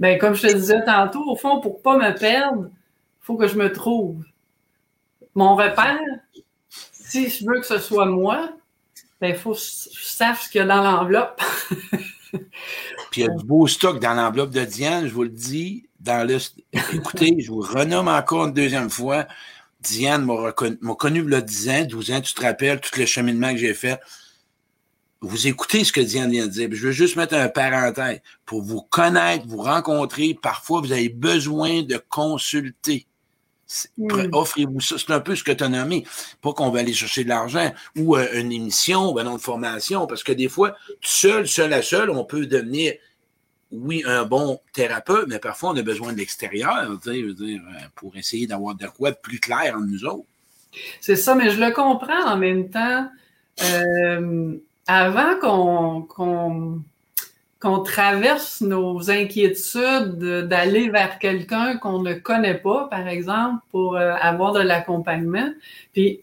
Ben, 0.00 0.18
comme 0.18 0.34
je 0.34 0.46
te 0.46 0.52
disais 0.54 0.82
tantôt, 0.84 1.24
au 1.30 1.36
fond, 1.36 1.60
pour 1.60 1.82
pas 1.82 1.96
me 1.96 2.16
perdre, 2.18 2.70
il 2.70 3.24
faut 3.24 3.36
que 3.36 3.48
je 3.48 3.56
me 3.56 3.70
trouve. 3.70 4.22
Mon 5.36 5.54
repère, 5.54 6.00
si 6.92 7.30
je 7.30 7.44
veux 7.46 7.60
que 7.60 7.66
ce 7.66 7.78
soit 7.78 8.06
moi, 8.06 8.50
ben, 9.20 9.28
il 9.28 9.36
faut 9.36 9.52
que 9.52 9.58
ce 9.58 10.50
qu'il 10.50 10.58
y 10.58 10.64
a 10.64 10.66
dans 10.66 10.82
l'enveloppe. 10.82 11.40
Puis 13.10 13.20
il 13.20 13.20
y 13.20 13.26
a 13.26 13.28
du 13.28 13.44
beau 13.44 13.66
stock 13.68 14.00
dans 14.00 14.14
l'enveloppe 14.14 14.50
de 14.50 14.64
Diane, 14.64 15.06
je 15.06 15.14
vous 15.14 15.22
le 15.22 15.28
dis. 15.28 15.84
Dans 16.00 16.26
le... 16.26 16.38
Écoutez, 16.92 17.36
je 17.38 17.50
vous 17.50 17.60
renomme 17.60 18.08
encore 18.08 18.46
une 18.46 18.52
deuxième 18.52 18.90
fois. 18.90 19.26
Diane 19.80 20.24
m'a 20.24 20.52
connu 20.94 21.22
il 21.24 21.30
y 21.30 21.34
a 21.34 21.40
10 21.40 21.70
ans, 21.70 21.84
12 21.84 22.10
ans, 22.10 22.20
tu 22.20 22.34
te 22.34 22.42
rappelles 22.42 22.80
tout 22.80 22.98
le 22.98 23.06
cheminement 23.06 23.52
que 23.52 23.58
j'ai 23.58 23.74
fait 23.74 24.00
vous 25.20 25.46
écoutez 25.46 25.84
ce 25.84 25.92
que 25.92 26.00
Diane 26.00 26.30
vient 26.30 26.46
de 26.46 26.52
dire. 26.52 26.68
Je 26.70 26.86
veux 26.86 26.92
juste 26.92 27.16
mettre 27.16 27.34
un 27.34 27.48
parenthèse. 27.48 28.20
Pour 28.44 28.62
vous 28.62 28.82
connaître, 28.82 29.46
vous 29.46 29.62
rencontrer, 29.62 30.38
parfois 30.40 30.80
vous 30.80 30.92
avez 30.92 31.08
besoin 31.08 31.82
de 31.82 32.00
consulter. 32.08 33.06
Offrez-vous 34.32 34.80
ça. 34.80 34.96
C'est 34.98 35.10
un 35.10 35.20
peu 35.20 35.34
ce 35.34 35.42
que 35.42 35.52
tu 35.52 35.64
as 35.64 35.68
nommé. 35.68 36.04
Pas 36.40 36.52
qu'on 36.52 36.70
va 36.70 36.80
aller 36.80 36.92
chercher 36.92 37.24
de 37.24 37.28
l'argent 37.28 37.72
ou 37.96 38.16
euh, 38.16 38.26
une 38.34 38.52
émission, 38.52 39.12
ben 39.12 39.24
non, 39.24 39.36
de 39.36 39.40
formation, 39.40 40.06
parce 40.06 40.22
que 40.22 40.32
des 40.32 40.48
fois, 40.48 40.76
seul, 41.00 41.48
seul 41.48 41.72
à 41.72 41.82
seul, 41.82 42.10
on 42.10 42.24
peut 42.24 42.46
devenir, 42.46 42.94
oui, 43.72 44.02
un 44.06 44.24
bon 44.24 44.60
thérapeute, 44.72 45.26
mais 45.28 45.38
parfois 45.38 45.70
on 45.70 45.76
a 45.76 45.82
besoin 45.82 46.12
de 46.12 46.18
l'extérieur 46.18 46.90
euh, 47.06 47.56
pour 47.96 48.16
essayer 48.16 48.46
d'avoir 48.46 48.76
de 48.76 48.86
quoi 48.86 49.10
de 49.10 49.18
plus 49.20 49.40
clair 49.40 49.74
en 49.76 49.80
nous 49.80 50.04
autres. 50.04 50.26
C'est 51.00 51.16
ça, 51.16 51.34
mais 51.34 51.50
je 51.50 51.60
le 51.60 51.72
comprends 51.72 52.24
en 52.26 52.36
même 52.36 52.70
temps. 52.70 53.08
Euh, 53.62 54.56
avant 54.86 55.36
qu'on 55.40 56.82
qu'on 57.60 57.80
traverse 57.80 58.60
nos 58.60 59.10
inquiétudes 59.10 60.18
d'aller 60.48 60.90
vers 60.90 61.18
quelqu'un 61.18 61.78
qu'on 61.78 62.02
ne 62.02 62.14
connaît 62.14 62.58
pas, 62.58 62.86
par 62.88 63.08
exemple, 63.08 63.62
pour 63.70 63.96
euh, 63.96 64.14
avoir 64.20 64.52
de 64.52 64.60
l'accompagnement. 64.60 65.50
Puis 65.92 66.20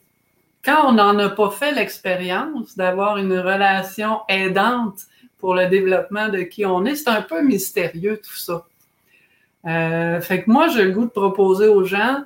quand 0.64 0.88
on 0.88 0.94
n'en 0.94 1.18
a 1.20 1.30
pas 1.30 1.50
fait 1.50 1.74
l'expérience 1.74 2.78
d'avoir 2.78 3.18
une 3.18 3.38
relation 3.38 4.22
aidante 4.30 5.02
pour 5.40 5.56
le 5.56 5.68
développement 5.68 6.30
de 6.30 6.40
qui 6.40 6.66
on 6.66 6.86
est, 6.86 6.96
c'est 6.96 7.10
un 7.10 7.22
peu 7.22 7.42
mystérieux 7.42 8.22
tout 8.24 8.38
ça. 8.38 8.66
Euh, 9.66 10.22
fait 10.22 10.44
que 10.44 10.52
moi, 10.52 10.68
j'ai 10.70 10.86
le 10.86 10.92
goût 10.92 11.06
de 11.06 11.10
proposer 11.10 11.68
aux 11.68 11.84
gens, 11.84 12.24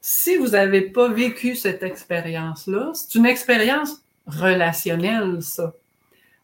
si 0.00 0.36
vous 0.36 0.48
n'avez 0.48 0.82
pas 0.82 1.08
vécu 1.08 1.54
cette 1.54 1.82
expérience-là, 1.82 2.90
c'est 2.92 3.14
une 3.14 3.24
expérience 3.24 4.02
relationnel, 4.26 5.42
ça. 5.42 5.72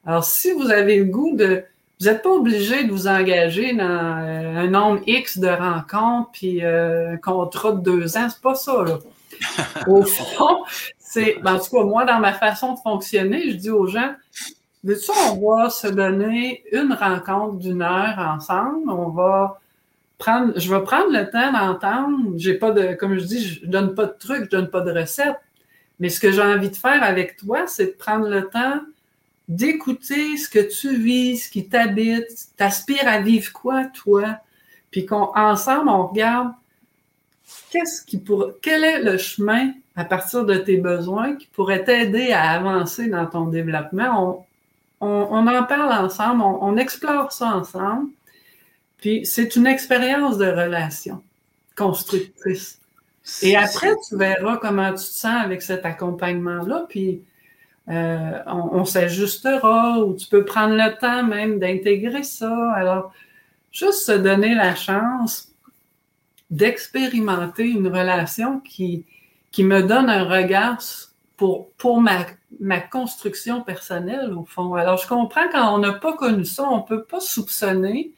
Alors, 0.06 0.24
si 0.24 0.52
vous 0.52 0.70
avez 0.70 0.98
le 0.98 1.04
goût 1.04 1.36
de... 1.36 1.64
Vous 2.00 2.06
n'êtes 2.06 2.22
pas 2.22 2.30
obligé 2.30 2.84
de 2.84 2.92
vous 2.92 3.06
engager 3.06 3.74
dans 3.74 3.84
euh, 3.84 4.56
un 4.56 4.68
nombre 4.68 5.02
X 5.06 5.36
de 5.38 5.48
rencontres 5.48 6.30
puis 6.32 6.64
euh, 6.64 7.12
un 7.12 7.16
contrat 7.18 7.72
de 7.72 7.80
deux 7.80 8.16
ans. 8.16 8.28
C'est 8.30 8.40
pas 8.40 8.54
ça, 8.54 8.84
là. 8.84 8.98
Au 9.86 10.02
fond, 10.02 10.64
c'est... 10.98 11.36
Ben, 11.42 11.54
en 11.54 11.58
tout 11.58 11.70
cas, 11.70 11.84
moi, 11.84 12.04
dans 12.04 12.18
ma 12.18 12.32
façon 12.32 12.74
de 12.74 12.78
fonctionner, 12.78 13.50
je 13.50 13.56
dis 13.56 13.70
aux 13.70 13.86
gens, 13.86 14.14
veux-tu, 14.82 15.10
on 15.30 15.56
va 15.56 15.68
se 15.68 15.88
donner 15.88 16.62
une 16.72 16.92
rencontre 16.92 17.56
d'une 17.56 17.82
heure 17.82 18.18
ensemble? 18.18 18.90
On 18.90 19.10
va 19.10 19.60
prendre... 20.16 20.54
Je 20.56 20.74
vais 20.74 20.82
prendre 20.82 21.10
le 21.10 21.28
temps 21.30 21.52
d'entendre. 21.52 22.18
J'ai 22.36 22.54
pas 22.54 22.70
de... 22.70 22.94
Comme 22.94 23.18
je 23.18 23.24
dis, 23.24 23.44
je 23.46 23.66
donne 23.66 23.94
pas 23.94 24.06
de 24.06 24.16
trucs, 24.18 24.44
je 24.44 24.50
donne 24.50 24.70
pas 24.70 24.80
de 24.80 24.92
recettes 24.92 25.36
mais 26.00 26.08
ce 26.08 26.18
que 26.18 26.32
j'ai 26.32 26.42
envie 26.42 26.70
de 26.70 26.76
faire 26.76 27.02
avec 27.02 27.36
toi, 27.36 27.66
c'est 27.66 27.86
de 27.86 27.90
prendre 27.90 28.26
le 28.26 28.48
temps 28.48 28.80
d'écouter 29.50 30.36
ce 30.36 30.48
que 30.48 30.60
tu 30.60 30.96
vis, 30.96 31.38
ce 31.38 31.50
qui 31.50 31.68
t'habite, 31.68 32.28
t'aspires 32.56 33.08
à 33.08 33.20
vivre 33.20 33.52
quoi, 33.52 33.86
toi, 33.86 34.38
puis 34.92 35.04
qu'ensemble, 35.06 35.88
on 35.88 36.06
regarde 36.06 36.52
qu'est-ce 37.70 38.04
qui 38.04 38.18
pour, 38.18 38.52
quel 38.62 38.84
est 38.84 39.02
le 39.02 39.18
chemin 39.18 39.72
à 39.96 40.04
partir 40.04 40.44
de 40.44 40.54
tes 40.54 40.76
besoins 40.76 41.34
qui 41.34 41.48
pourrait 41.48 41.82
t'aider 41.82 42.30
à 42.30 42.50
avancer 42.50 43.08
dans 43.08 43.26
ton 43.26 43.46
développement? 43.46 44.46
On, 45.00 45.06
on, 45.06 45.46
en 45.48 45.64
parle 45.64 45.92
ensemble, 45.92 46.42
on, 46.42 46.62
on 46.62 46.76
explore 46.76 47.32
ça 47.32 47.48
ensemble. 47.56 48.08
Puis 48.98 49.26
c'est 49.26 49.56
une 49.56 49.66
expérience 49.66 50.38
de 50.38 50.46
relation 50.46 51.22
constructrice. 51.76 52.78
Et 53.42 53.56
après, 53.56 53.90
tu 54.08 54.16
verras 54.16 54.58
comment 54.58 54.90
tu 54.90 54.98
te 54.98 55.00
sens 55.00 55.44
avec 55.44 55.62
cet 55.62 55.84
accompagnement-là, 55.84 56.86
puis 56.88 57.22
euh, 57.90 58.38
on, 58.46 58.84
s'ajustera 58.84 59.98
ou 59.98 60.14
tu 60.14 60.28
peux 60.28 60.44
prendre 60.44 60.74
le 60.74 60.96
temps 60.98 61.24
même 61.24 61.58
d'intégrer 61.58 62.22
ça. 62.22 62.72
Alors, 62.72 63.12
juste 63.72 64.04
se 64.04 64.12
donner 64.12 64.54
la 64.54 64.76
chance 64.76 65.48
d'expérimenter 66.50 67.64
une 67.64 67.88
relation 67.88 68.60
qui, 68.60 69.04
me 69.58 69.80
donne 69.82 70.08
un 70.08 70.24
regard 70.24 70.78
pour, 71.36 72.00
ma 72.00 72.80
construction 72.80 73.62
personnelle, 73.62 74.32
au 74.34 74.44
fond. 74.44 74.74
Alors, 74.74 74.98
je 74.98 75.08
comprends 75.08 75.48
quand 75.50 75.74
on 75.74 75.78
n'a 75.78 75.92
pas 75.92 76.12
connu 76.12 76.44
ça, 76.44 76.62
on 76.64 76.78
ne 76.78 76.86
peut 76.86 77.02
pas 77.02 77.20
soupçonner 77.20 78.12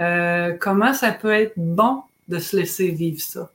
euh, 0.00 0.56
comment 0.58 0.94
ça 0.94 1.12
peut 1.12 1.32
être 1.32 1.54
bon 1.56 2.02
de 2.28 2.38
se 2.38 2.56
laisser 2.56 2.88
vivre 2.88 3.20
ça. 3.20 3.50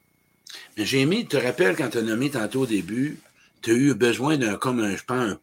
J'ai 0.77 1.01
aimé, 1.01 1.21
tu 1.21 1.37
te 1.37 1.37
rappelles 1.37 1.75
quand 1.75 1.89
tu 1.89 1.99
as 1.99 2.01
nommé 2.01 2.29
tantôt 2.29 2.61
au 2.61 2.65
début, 2.65 3.19
tu 3.63 3.71
as 3.71 3.73
eu 3.73 3.93
besoin 3.95 4.37
d'un, 4.37 4.55
comme 4.57 4.95
je 4.95 5.03
pense, 5.03 5.37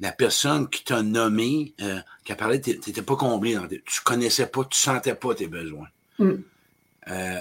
la 0.00 0.12
personne 0.12 0.68
qui 0.68 0.84
t'a 0.84 1.02
nommé, 1.02 1.74
euh, 1.80 1.98
qui 2.24 2.32
a 2.32 2.36
parlé, 2.36 2.60
tu 2.60 2.70
n'étais 2.70 3.02
pas 3.02 3.16
comblé. 3.16 3.54
Dans 3.54 3.66
tes, 3.66 3.82
tu 3.84 4.00
connaissais 4.00 4.46
pas, 4.46 4.64
tu 4.64 4.78
sentais 4.78 5.14
pas 5.14 5.34
tes 5.34 5.46
besoins. 5.46 5.88
Mm. 6.18 6.32
Euh, 7.08 7.40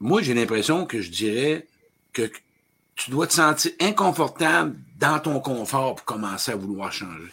moi, 0.00 0.22
j'ai 0.22 0.34
l'impression 0.34 0.86
que 0.86 1.00
je 1.00 1.10
dirais 1.10 1.66
que 2.12 2.30
tu 2.96 3.10
dois 3.10 3.26
te 3.26 3.34
sentir 3.34 3.72
inconfortable 3.80 4.76
dans 4.98 5.20
ton 5.20 5.40
confort 5.40 5.96
pour 5.96 6.04
commencer 6.04 6.52
à 6.52 6.56
vouloir 6.56 6.92
changer. 6.92 7.30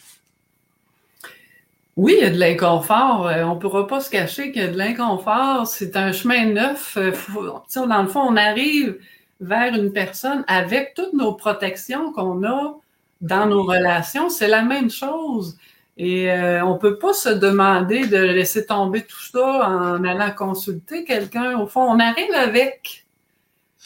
Oui, 1.96 2.16
il 2.20 2.24
y 2.24 2.28
a 2.28 2.30
de 2.30 2.38
l'inconfort. 2.38 3.28
Euh, 3.28 3.44
on 3.44 3.56
ne 3.56 3.60
pourra 3.60 3.88
pas 3.88 4.02
se 4.02 4.10
cacher 4.10 4.52
qu'il 4.52 4.62
y 4.62 4.66
a 4.66 4.68
de 4.68 4.78
l'inconfort. 4.78 5.66
C'est 5.66 5.96
un 5.96 6.12
chemin 6.12 6.46
neuf. 6.46 6.98
Dans 6.98 8.02
le 8.02 8.08
fond, 8.10 8.22
on 8.22 8.36
arrive 8.36 9.00
vers 9.40 9.74
une 9.74 9.92
personne 9.92 10.44
avec 10.48 10.94
toutes 10.96 11.14
nos 11.14 11.34
protections 11.34 12.12
qu'on 12.14 12.44
a 12.44 12.76
dans 13.22 13.46
nos 13.46 13.64
relations. 13.64 14.30
C'est 14.30 14.48
la 14.48 14.62
même 14.62 14.90
chose. 14.90 15.58
Et 15.98 16.32
euh, 16.32 16.64
on 16.66 16.74
ne 16.74 16.80
peut 16.80 16.98
pas 16.98 17.14
se 17.14 17.30
demander 17.30 18.06
de 18.06 18.18
laisser 18.18 18.66
tomber 18.66 19.04
tout 19.04 19.22
ça 19.32 19.70
en 19.70 20.04
allant 20.04 20.32
consulter 20.32 21.06
quelqu'un. 21.06 21.58
Au 21.60 21.68
fond, 21.68 21.84
on 21.84 22.00
arrive 22.00 22.34
avec, 22.34 23.06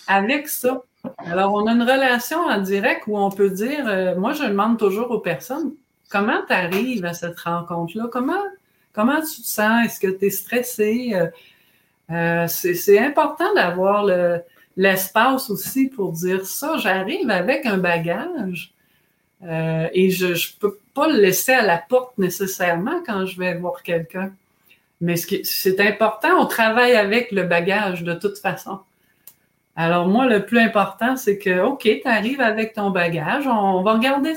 avec 0.08 0.48
ça. 0.48 0.82
Alors, 1.18 1.54
on 1.54 1.68
a 1.68 1.72
une 1.72 1.84
relation 1.84 2.40
en 2.40 2.60
direct 2.60 3.04
où 3.08 3.18
on 3.18 3.30
peut 3.30 3.50
dire, 3.50 4.16
moi, 4.18 4.34
je 4.34 4.44
demande 4.44 4.78
toujours 4.78 5.12
aux 5.12 5.20
personnes, 5.20 5.74
comment 6.10 6.42
tu 6.46 6.54
arrives 6.54 7.06
à 7.06 7.14
cette 7.14 7.40
rencontre-là? 7.40 8.08
Comment, 8.12 8.44
comment 8.94 9.22
tu 9.22 9.42
te 9.42 9.48
sens? 9.48 9.86
Est-ce 9.86 10.00
que 10.00 10.08
tu 10.08 10.26
es 10.26 10.30
stressé? 10.30 11.12
Euh, 11.14 11.28
euh, 12.12 12.48
c'est 12.48 13.00
important 13.00 13.54
d'avoir 13.54 14.06
l'espace 14.80 15.50
aussi 15.50 15.88
pour 15.88 16.14
dire 16.14 16.46
ça. 16.46 16.78
J'arrive 16.78 17.30
avec 17.30 17.66
un 17.66 17.78
bagage 17.78 18.72
euh, 19.44 19.90
et 19.94 20.10
je 20.10 20.28
ne 20.28 20.60
peux 20.60 20.80
pas 20.94 21.10
le 21.10 21.20
laisser 21.20 21.52
à 21.52 21.62
la 21.62 21.78
porte 21.78 22.18
nécessairement 22.18 23.04
quand 23.06 23.26
je 23.26 23.38
vais 23.38 23.56
voir 23.56 23.84
quelqu'un. 23.84 24.32
Mais 25.02 25.18
c'est 25.18 25.82
important, 25.82 26.30
on 26.40 26.46
travaille 26.46 26.94
avec 26.94 27.32
le 27.32 27.44
bagage 27.44 28.04
de 28.04 28.14
toute 28.14 28.38
façon. 28.38 28.80
Alors 29.76 30.08
moi, 30.08 30.28
le 30.28 30.46
plus 30.46 30.60
important, 30.60 31.18
c'est 31.18 31.38
que, 31.38 31.62
OK, 31.62 31.82
tu 31.84 32.02
arrives 32.06 32.42
avec 32.42 32.74
ton 32.74 32.90
bagage, 32.90 33.48
on 33.48 33.82
va 33.82 33.94
regarder 33.94 34.34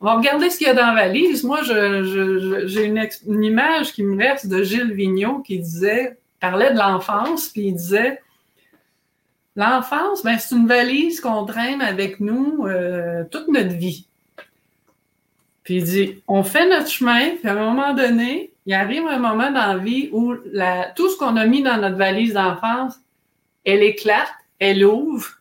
regarder 0.00 0.50
ce 0.50 0.58
qu'il 0.58 0.66
y 0.66 0.70
a 0.70 0.74
dans 0.74 0.86
la 0.86 0.94
valise. 0.94 1.44
Moi, 1.44 1.60
j'ai 1.62 2.84
une, 2.84 3.44
image 3.44 3.92
qui 3.92 4.02
me 4.02 4.16
reste 4.16 4.48
de 4.48 4.62
Gilles 4.62 4.92
Vigneault 4.92 5.40
qui 5.40 5.58
disait, 5.58 6.16
parlait 6.40 6.72
de 6.72 6.78
l'enfance, 6.78 7.48
puis 7.48 7.68
il 7.68 7.74
disait 7.74 8.20
L'enfance, 9.56 10.22
ben, 10.22 10.38
c'est 10.38 10.54
une 10.54 10.66
valise 10.66 11.20
qu'on 11.20 11.46
traîne 11.46 11.80
avec 11.80 12.20
nous 12.20 12.66
euh, 12.66 13.24
toute 13.30 13.48
notre 13.48 13.74
vie. 13.74 14.06
Puis 15.62 15.76
il 15.76 15.84
dit, 15.84 16.22
on 16.28 16.44
fait 16.44 16.68
notre 16.68 16.88
chemin, 16.88 17.36
puis 17.36 17.48
à 17.48 17.52
un 17.52 17.54
moment 17.54 17.94
donné, 17.94 18.52
il 18.66 18.74
arrive 18.74 19.06
un 19.06 19.18
moment 19.18 19.50
dans 19.50 19.74
la 19.74 19.78
vie 19.78 20.10
où 20.12 20.34
la, 20.52 20.90
tout 20.94 21.08
ce 21.08 21.16
qu'on 21.16 21.36
a 21.36 21.46
mis 21.46 21.62
dans 21.62 21.78
notre 21.80 21.96
valise 21.96 22.34
d'enfance, 22.34 23.00
elle 23.64 23.82
éclate, 23.82 24.30
elle 24.58 24.84
ouvre, 24.84 25.40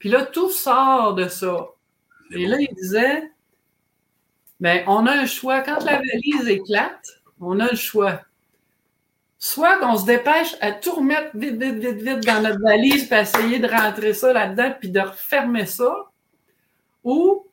puis 0.00 0.08
là, 0.08 0.24
tout 0.24 0.50
sort 0.50 1.14
de 1.14 1.28
ça. 1.28 1.68
Et 2.32 2.46
là, 2.46 2.56
il 2.58 2.74
disait, 2.74 3.30
ben, 4.58 4.82
on 4.86 5.06
a 5.06 5.12
un 5.12 5.26
choix. 5.26 5.60
Quand 5.60 5.84
la 5.84 5.98
valise 5.98 6.48
éclate, 6.48 7.20
on 7.38 7.60
a 7.60 7.70
le 7.70 7.76
choix. 7.76 8.20
Soit 9.42 9.78
qu'on 9.78 9.96
se 9.96 10.04
dépêche 10.04 10.54
à 10.60 10.70
tout 10.70 10.92
remettre 10.92 11.30
vite, 11.34 11.56
vite, 11.56 11.76
vite, 11.76 12.02
vite 12.02 12.26
dans 12.26 12.42
notre 12.42 12.60
valise, 12.60 13.06
puis 13.08 13.18
essayer 13.18 13.58
de 13.58 13.66
rentrer 13.66 14.12
ça 14.12 14.34
là-dedans, 14.34 14.74
puis 14.78 14.90
de 14.90 15.00
refermer 15.00 15.64
ça, 15.64 15.90
ou 17.02 17.46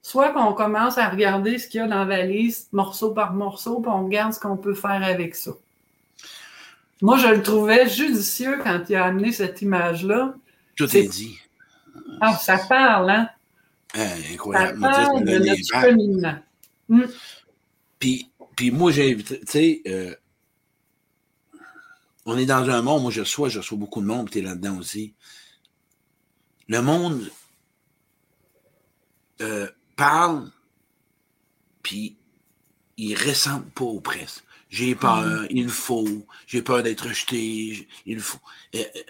soit 0.00 0.32
qu'on 0.32 0.52
commence 0.52 0.96
à 0.96 1.08
regarder 1.08 1.58
ce 1.58 1.66
qu'il 1.66 1.80
y 1.80 1.82
a 1.82 1.88
dans 1.88 2.04
la 2.04 2.18
valise, 2.18 2.68
morceau 2.70 3.10
par 3.10 3.34
morceau, 3.34 3.80
puis 3.80 3.90
on 3.92 4.04
regarde 4.04 4.32
ce 4.32 4.38
qu'on 4.38 4.56
peut 4.56 4.74
faire 4.74 5.02
avec 5.02 5.34
ça. 5.34 5.50
Moi, 7.02 7.18
je 7.18 7.26
le 7.26 7.42
trouvais 7.42 7.88
judicieux 7.88 8.60
quand 8.62 8.84
il 8.88 8.94
a 8.94 9.06
amené 9.06 9.32
cette 9.32 9.60
image-là. 9.60 10.34
Tout 10.76 10.96
est, 10.96 11.08
dit. 11.08 11.36
Ah, 12.20 12.36
ça 12.36 12.58
parle, 12.58 13.10
hein? 13.10 13.28
incroyable. 14.32 14.80
Ça 14.80 14.88
parle 14.88 15.24
de 15.24 15.38
notre 15.38 15.80
cheminement. 15.80 16.36
Hmm. 16.88 17.06
Puis, 17.98 18.30
puis 18.54 18.70
moi, 18.70 18.92
j'ai 18.92 19.16
tu 19.16 19.36
sais, 19.46 19.82
euh, 19.88 20.14
on 22.26 22.38
est 22.38 22.46
dans 22.46 22.68
un 22.70 22.82
monde, 22.82 23.02
moi 23.02 23.10
je 23.10 23.20
reçois, 23.20 23.48
je 23.48 23.58
reçois 23.58 23.78
beaucoup 23.78 24.00
de 24.00 24.06
monde, 24.06 24.30
tu 24.30 24.38
es 24.38 24.42
là-dedans 24.42 24.78
aussi. 24.78 25.14
Le 26.68 26.80
monde 26.80 27.30
euh, 29.40 29.68
parle, 29.96 30.50
puis 31.82 32.16
il 32.96 33.14
ressemble 33.14 33.66
pas 33.70 33.84
aux 33.84 34.00
presses. 34.00 34.42
J'ai 34.70 34.94
peur, 34.94 35.22
mm. 35.22 35.46
il 35.50 35.68
faut, 35.68 36.26
j'ai 36.46 36.62
peur 36.62 36.82
d'être 36.82 37.08
rejeté, 37.08 37.88
il 38.06 38.20
faut. 38.20 38.40
Euh, 38.74 38.78
euh, 38.96 39.00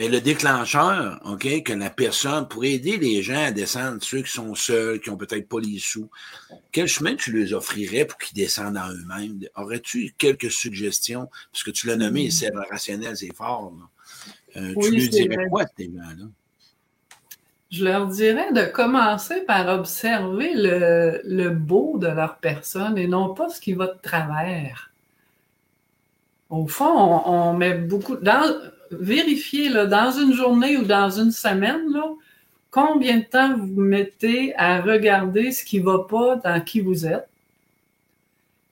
mais 0.00 0.08
le 0.08 0.22
déclencheur, 0.22 1.20
OK, 1.26 1.62
que 1.62 1.74
la 1.74 1.90
personne 1.90 2.48
pourrait 2.48 2.70
aider 2.70 2.96
les 2.96 3.22
gens 3.22 3.44
à 3.44 3.50
descendre, 3.50 3.98
ceux 4.00 4.22
qui 4.22 4.32
sont 4.32 4.54
seuls, 4.54 4.98
qui 4.98 5.10
ont 5.10 5.18
peut-être 5.18 5.46
pas 5.46 5.60
les 5.60 5.78
sous, 5.78 6.08
quel 6.72 6.86
chemin 6.86 7.16
tu 7.16 7.32
leur 7.32 7.58
offrirais 7.58 8.06
pour 8.06 8.16
qu'ils 8.16 8.34
descendent 8.34 8.78
en 8.78 8.88
eux-mêmes? 8.88 9.40
Aurais-tu 9.56 10.14
quelques 10.16 10.50
suggestions? 10.50 11.28
Parce 11.52 11.62
que 11.64 11.70
tu 11.70 11.86
l'as 11.86 11.96
nommé, 11.96 12.28
mm. 12.28 12.30
c'est 12.30 12.50
rationnel, 12.70 13.14
c'est 13.14 13.36
fort. 13.36 13.74
tu 14.54 14.90
lui 14.90 15.10
dirais 15.10 15.36
quoi, 15.50 15.66
tes 15.66 15.84
gens-là? 15.84 16.24
Je 17.70 17.84
leur 17.84 18.06
dirais 18.06 18.54
de 18.54 18.64
commencer 18.72 19.42
par 19.42 19.68
observer 19.68 20.52
le, 20.54 21.50
beau 21.50 21.98
de 21.98 22.08
leur 22.08 22.38
personne 22.38 22.96
et 22.96 23.06
non 23.06 23.34
pas 23.34 23.50
ce 23.50 23.60
qui 23.60 23.74
va 23.74 23.88
de 23.88 23.98
travers. 24.00 24.92
Au 26.48 26.66
fond, 26.66 27.20
on, 27.26 27.52
met 27.52 27.74
beaucoup. 27.74 28.16
Dans, 28.16 28.50
vérifiez 28.90 29.68
là, 29.68 29.86
dans 29.86 30.10
une 30.10 30.32
journée 30.32 30.76
ou 30.76 30.84
dans 30.84 31.10
une 31.10 31.30
semaine, 31.30 31.92
là, 31.92 32.04
combien 32.70 33.18
de 33.18 33.24
temps 33.24 33.56
vous 33.56 33.80
mettez 33.80 34.54
à 34.56 34.80
regarder 34.80 35.52
ce 35.52 35.64
qui 35.64 35.80
ne 35.80 35.84
va 35.84 36.00
pas 36.08 36.36
dans 36.36 36.60
qui 36.60 36.80
vous 36.80 37.06
êtes. 37.06 37.28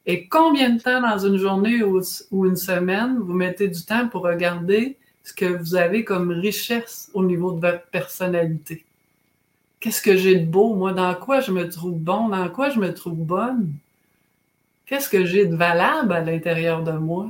Et 0.07 0.27
combien 0.27 0.71
de 0.71 0.81
temps 0.81 1.03
dans 1.03 1.19
une 1.19 1.37
journée 1.37 1.83
ou, 1.83 2.01
ou 2.31 2.47
une 2.47 2.57
semaine 2.57 3.19
vous 3.19 3.35
mettez 3.35 3.69
du 3.69 3.85
temps 3.85 4.09
pour 4.09 4.23
regarder 4.23 4.97
ce 5.23 5.35
que 5.35 5.45
vous 5.45 5.75
avez 5.75 6.05
comme 6.05 6.31
richesse 6.31 7.11
au 7.13 7.25
niveau 7.25 7.53
de 7.53 7.61
votre 7.61 7.85
personnalité 7.87 8.85
qu'est-ce 9.81 10.03
que 10.03 10.17
j'ai 10.17 10.37
de 10.37 10.47
beau, 10.47 10.75
moi, 10.75 10.93
dans 10.93 11.15
quoi 11.15 11.41
je 11.41 11.53
me 11.53 11.69
trouve 11.69 11.99
bon, 11.99 12.29
dans 12.29 12.49
quoi 12.49 12.71
je 12.71 12.81
me 12.81 12.93
trouve 12.93 13.19
bonne, 13.19 13.73
qu'est-ce 14.87 15.09
que 15.09 15.25
j'ai 15.25 15.47
de 15.47 15.57
valable 15.57 16.13
à 16.13 16.21
l'intérieur 16.21 16.83
de 16.83 16.93
moi? 16.93 17.29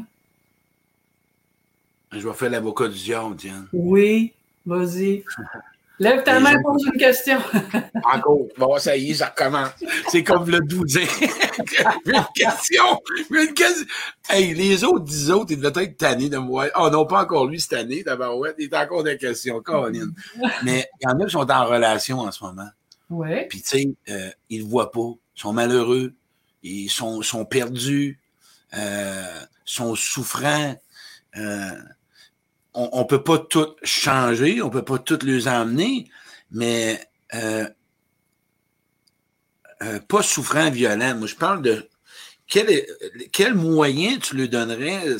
Je 2.13 2.27
vais 2.27 2.35
faire 2.35 2.51
l'avocat 2.51 2.89
du 2.89 2.99
diable, 2.99 3.37
Diane. 3.37 3.69
Oui, 3.73 4.33
vas-y. 4.65 5.25
Lève 6.01 6.23
ta 6.23 6.39
main, 6.39 6.55
pose 6.63 6.85
une 6.87 6.99
question. 6.99 7.39
Encore. 8.05 8.47
Bon, 8.57 8.79
ça 8.79 8.97
y 8.97 9.11
est, 9.11 9.15
ça 9.15 9.27
recommence. 9.27 9.71
C'est 10.09 10.23
comme 10.23 10.49
le 10.49 10.61
douzain. 10.61 11.01
une 12.07 12.25
question. 12.35 13.03
Une 13.31 13.53
question. 13.53 13.87
Hey, 14.29 14.55
les 14.55 14.85
autres, 14.85 15.05
dix 15.05 15.31
autres, 15.31 15.51
ils 15.51 15.61
devaient 15.61 15.85
être 15.85 15.97
tannés 15.97 16.29
de 16.29 16.39
moi. 16.39 16.67
Oh 16.79 16.89
non, 16.91 17.05
pas 17.05 17.23
encore 17.23 17.47
lui 17.47 17.61
cette 17.61 17.73
année, 17.73 18.05
d'abord. 18.05 18.39
Ouais, 18.39 18.55
il 18.59 18.67
est 18.67 18.77
encore 18.77 19.03
des 19.03 19.17
questions, 19.17 19.61
Caroline. 19.61 20.13
Mais 20.63 20.89
il 21.01 21.09
y 21.09 21.13
en 21.13 21.19
a 21.19 21.25
qui 21.25 21.33
sont 21.33 21.51
en 21.51 21.65
relation 21.65 22.21
en 22.21 22.31
ce 22.31 22.45
moment. 22.45 22.69
Oui. 23.11 23.47
Puis, 23.49 23.63
tu 23.63 23.69
sais, 23.69 23.89
euh, 24.11 24.31
ils 24.51 24.65
ne 24.65 24.71
voient 24.71 24.93
pas. 24.93 25.15
Ils 25.37 25.41
sont 25.41 25.53
malheureux. 25.53 26.13
Ils 26.63 26.91
sont, 26.91 27.23
sont 27.23 27.45
perdus. 27.45 28.21
Euh, 28.75 29.41
sont 29.65 29.97
souffrants. 29.97 30.77
Euh, 31.37 31.73
on 32.75 33.01
ne 33.01 33.05
peut 33.05 33.23
pas 33.23 33.39
tout 33.39 33.75
changer, 33.83 34.63
on 34.63 34.67
ne 34.67 34.73
peut 34.73 34.85
pas 34.85 34.99
tout 34.99 35.19
les 35.23 35.49
emmener, 35.49 36.09
mais 36.51 37.01
euh, 37.35 37.67
euh, 39.83 40.01
pas 40.01 40.23
souffrant, 40.23 40.71
violent. 40.71 41.17
Moi, 41.17 41.27
je 41.27 41.35
parle 41.35 41.63
de 41.63 41.89
quel, 42.47 43.55
moyen 43.55 44.19
tu 44.19 44.37
lui 44.37 44.49
donnerais 44.49 45.17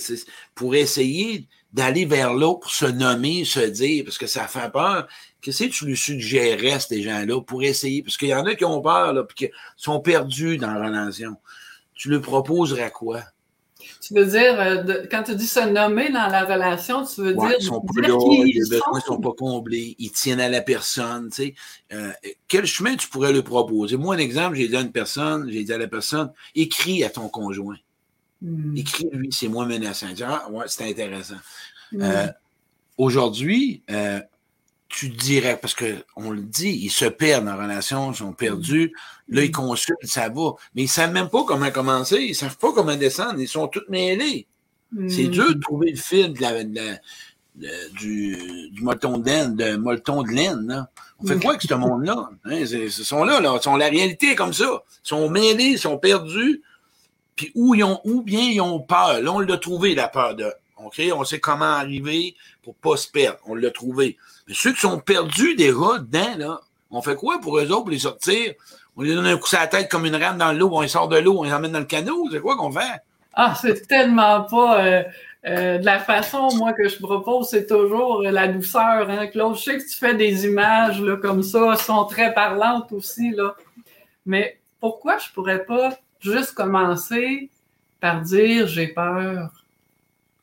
pour 0.55 0.75
essayer 0.75 1.47
d'aller 1.73 2.07
vers 2.07 2.33
l'autre, 2.33 2.61
pour 2.61 2.71
se 2.71 2.87
nommer, 2.87 3.45
se 3.45 3.61
dire, 3.61 4.05
parce 4.05 4.19
que 4.19 4.27
ça 4.27 4.49
fait 4.49 4.71
peur. 4.73 5.07
Qu'est-ce 5.41 5.65
que 5.65 5.71
tu 5.71 5.87
lui 5.87 5.97
suggérerais, 5.97 6.81
ces 6.81 7.03
gens-là, 7.03 7.41
pour 7.43 7.63
essayer? 7.63 8.03
Parce 8.03 8.17
qu'il 8.17 8.29
y 8.29 8.35
en 8.35 8.47
a 8.47 8.55
qui 8.55 8.65
ont 8.65 8.81
peur, 8.81 9.27
puis 9.27 9.49
qui 9.49 9.55
sont 9.77 10.01
perdus 10.01 10.57
dans 10.57 10.73
la 10.73 10.87
relation. 10.87 11.37
Tu 11.95 12.09
lui 12.09 12.21
proposerais 12.21 12.91
quoi? 12.91 13.23
Tu 14.01 14.15
veux 14.15 14.27
dire, 14.27 14.61
euh, 14.61 15.07
quand 15.11 15.25
tu 15.25 15.35
dis 15.35 15.47
se 15.47 15.61
nommer 15.61 16.11
dans 16.11 16.29
la 16.29 16.45
relation, 16.45 17.05
tu 17.05 17.23
veux 17.23 17.35
dire. 17.35 17.55
Ils 17.59 17.65
sont 17.65 17.81
pas 17.81 18.01
là, 18.01 18.09
les 18.09 18.61
besoins 18.61 18.81
ne 18.95 19.01
sont? 19.01 19.21
pas 19.21 19.33
comblés, 19.33 19.97
ils 19.99 20.13
tiennent 20.13 20.41
à 20.41 20.49
la 20.49 20.61
personne. 20.61 21.31
Tu 21.31 21.43
sais. 21.43 21.55
Euh, 21.93 22.13
quel 22.47 22.65
chemin 22.65 22.97
tu 22.97 23.09
pourrais 23.09 23.33
lui 23.33 23.43
proposer? 23.43 23.97
Moi, 23.97 24.15
un 24.15 24.19
exemple, 24.19 24.57
j'ai 24.57 24.69
dit 24.69 24.77
à 24.77 24.81
une 24.81 24.93
personne, 24.93 25.51
j'ai 25.51 25.65
dit 25.65 25.73
à 25.73 25.79
la 25.79 25.89
personne, 25.89 26.33
écris 26.55 27.03
à 27.03 27.11
ton 27.11 27.29
conjoint. 27.29 27.77
Hmm. 28.41 28.77
Écris-lui, 28.77 29.31
c'est 29.33 29.49
moins 29.49 29.67
menaçant. 29.67 30.07
ah, 30.25 30.49
ouais, 30.51 30.65
c'est 30.69 30.89
intéressant. 30.89 31.35
Hmm. 31.93 32.03
Euh, 32.03 32.27
aujourd'hui, 32.97 33.83
tu 34.89 35.11
dirais, 35.11 35.59
parce 35.61 35.75
qu'on 35.75 36.31
le 36.31 36.41
dit, 36.41 36.71
ils 36.71 36.91
se 36.91 37.05
perdent 37.05 37.49
en 37.49 37.57
relation, 37.57 38.13
ils 38.13 38.17
sont 38.17 38.33
perdus. 38.33 38.95
Là, 39.29 39.45
ils 39.45 39.53
consultent, 39.53 39.99
ça 40.05 40.29
va. 40.29 40.53
Mais 40.75 40.83
ils 40.83 40.87
ne 40.87 40.91
savent 40.91 41.13
même 41.13 41.29
pas 41.29 41.45
comment 41.45 41.71
commencer, 41.71 42.17
ils 42.21 42.31
ne 42.31 42.35
savent 42.35 42.57
pas 42.57 42.73
comment 42.73 42.97
descendre, 42.97 43.39
ils 43.39 43.49
sont 43.49 43.69
tous 43.69 43.85
mêlés. 43.89 44.47
C'est 45.09 45.29
dur 45.29 45.55
de 45.55 45.61
trouver 45.61 45.91
le 45.91 45.99
fil 45.99 46.33
du, 47.93 48.71
du 48.71 48.83
molleton 48.83 49.19
de 49.19 49.27
laine, 49.27 49.57
de 49.57 49.77
molleton 49.77 50.23
de 50.23 50.31
laine. 50.31 50.87
On 51.21 51.27
fait 51.27 51.39
quoi 51.39 51.51
avec 51.51 51.63
ce 51.63 51.75
monde-là? 51.75 52.31
Hein? 52.45 52.55
Ils 52.55 52.91
sont 52.91 53.25
là, 53.25 53.41
là. 53.41 53.61
Sont, 53.61 53.77
la 53.77 53.89
réalité 53.89 54.33
est 54.33 54.37
comme 54.37 54.53
ça. 54.55 54.83
Ils 55.05 55.09
sont 55.09 55.29
mêlés, 55.29 55.73
ils 55.73 55.79
sont 55.79 55.99
perdus. 55.99 56.63
Puis 57.37 57.53
où, 57.55 57.75
ils 57.75 57.85
ont, 57.85 58.01
où 58.05 58.23
bien 58.23 58.41
ils 58.41 58.61
ont 58.61 58.81
peur. 58.81 59.21
Là, 59.21 59.33
on 59.33 59.41
l'a 59.41 59.59
trouvé, 59.59 59.95
la 59.95 60.09
peur 60.09 60.37
de. 60.37 60.51
OK? 60.77 61.03
On 61.15 61.25
sait 61.25 61.41
comment 61.41 61.65
arriver 61.65 62.35
pour 62.63 62.75
pas 62.77 62.97
se 62.97 63.09
perdre. 63.09 63.39
On 63.47 63.55
l'a 63.55 63.71
trouvé. 63.71 64.17
Mais 64.49 64.55
ceux 64.55 64.73
qui 64.73 64.81
sont 64.81 64.99
perdus 64.99 65.55
des 65.55 65.71
rats 65.71 65.99
dedans, 65.99 66.37
là, 66.39 66.61
on 66.91 67.03
fait 67.03 67.15
quoi 67.15 67.39
pour 67.39 67.59
eux 67.59 67.71
autres, 67.71 67.83
pour 67.83 67.91
les 67.91 67.99
sortir? 67.99 68.55
On 68.97 69.03
lui 69.03 69.15
donne 69.15 69.27
un 69.27 69.37
coup 69.37 69.47
sur 69.47 69.59
la 69.59 69.67
tête 69.67 69.91
comme 69.91 70.07
une 70.07 70.17
rame 70.17 70.39
dans 70.39 70.53
l'eau, 70.53 70.71
on 70.73 70.81
les 70.81 70.89
sort 70.89 71.09
de 71.09 71.19
l'eau, 71.19 71.39
on 71.39 71.45
les 71.45 71.53
emmène 71.53 71.73
dans 71.73 71.79
le 71.79 71.85
canot. 71.85 72.29
C'est 72.33 72.41
quoi 72.41 72.57
qu'on 72.57 72.73
fait? 72.73 73.03
Ah, 73.35 73.55
c'est 73.61 73.87
tellement 73.87 74.43
pas 74.45 74.85
euh, 74.85 75.03
euh, 75.47 75.79
de 75.79 75.85
la 75.85 76.01
façon, 76.01 76.49
moi, 76.57 76.73
que 76.73 76.89
je 76.89 76.99
propose, 76.99 77.51
c'est 77.51 77.67
toujours 77.67 78.23
la 78.23 78.49
douceur, 78.49 79.09
hein, 79.09 79.27
Claude. 79.29 79.57
Je 79.57 79.63
sais 79.63 79.79
que 79.79 79.89
tu 79.89 79.97
fais 79.97 80.15
des 80.15 80.47
images 80.47 81.01
là, 81.01 81.17
comme 81.17 81.43
ça, 81.43 81.73
elles 81.73 81.79
sont 81.79 82.07
très 82.07 82.33
parlantes 82.35 82.91
aussi, 82.91 83.31
là. 83.31 83.55
Mais 84.27 84.59
pourquoi 84.81 85.19
je 85.19 85.31
pourrais 85.33 85.65
pas 85.65 85.97
juste 86.21 86.55
commencer 86.55 87.51
par 88.01 88.23
dire 88.23 88.67
j'ai 88.67 88.89
peur? 88.89 89.51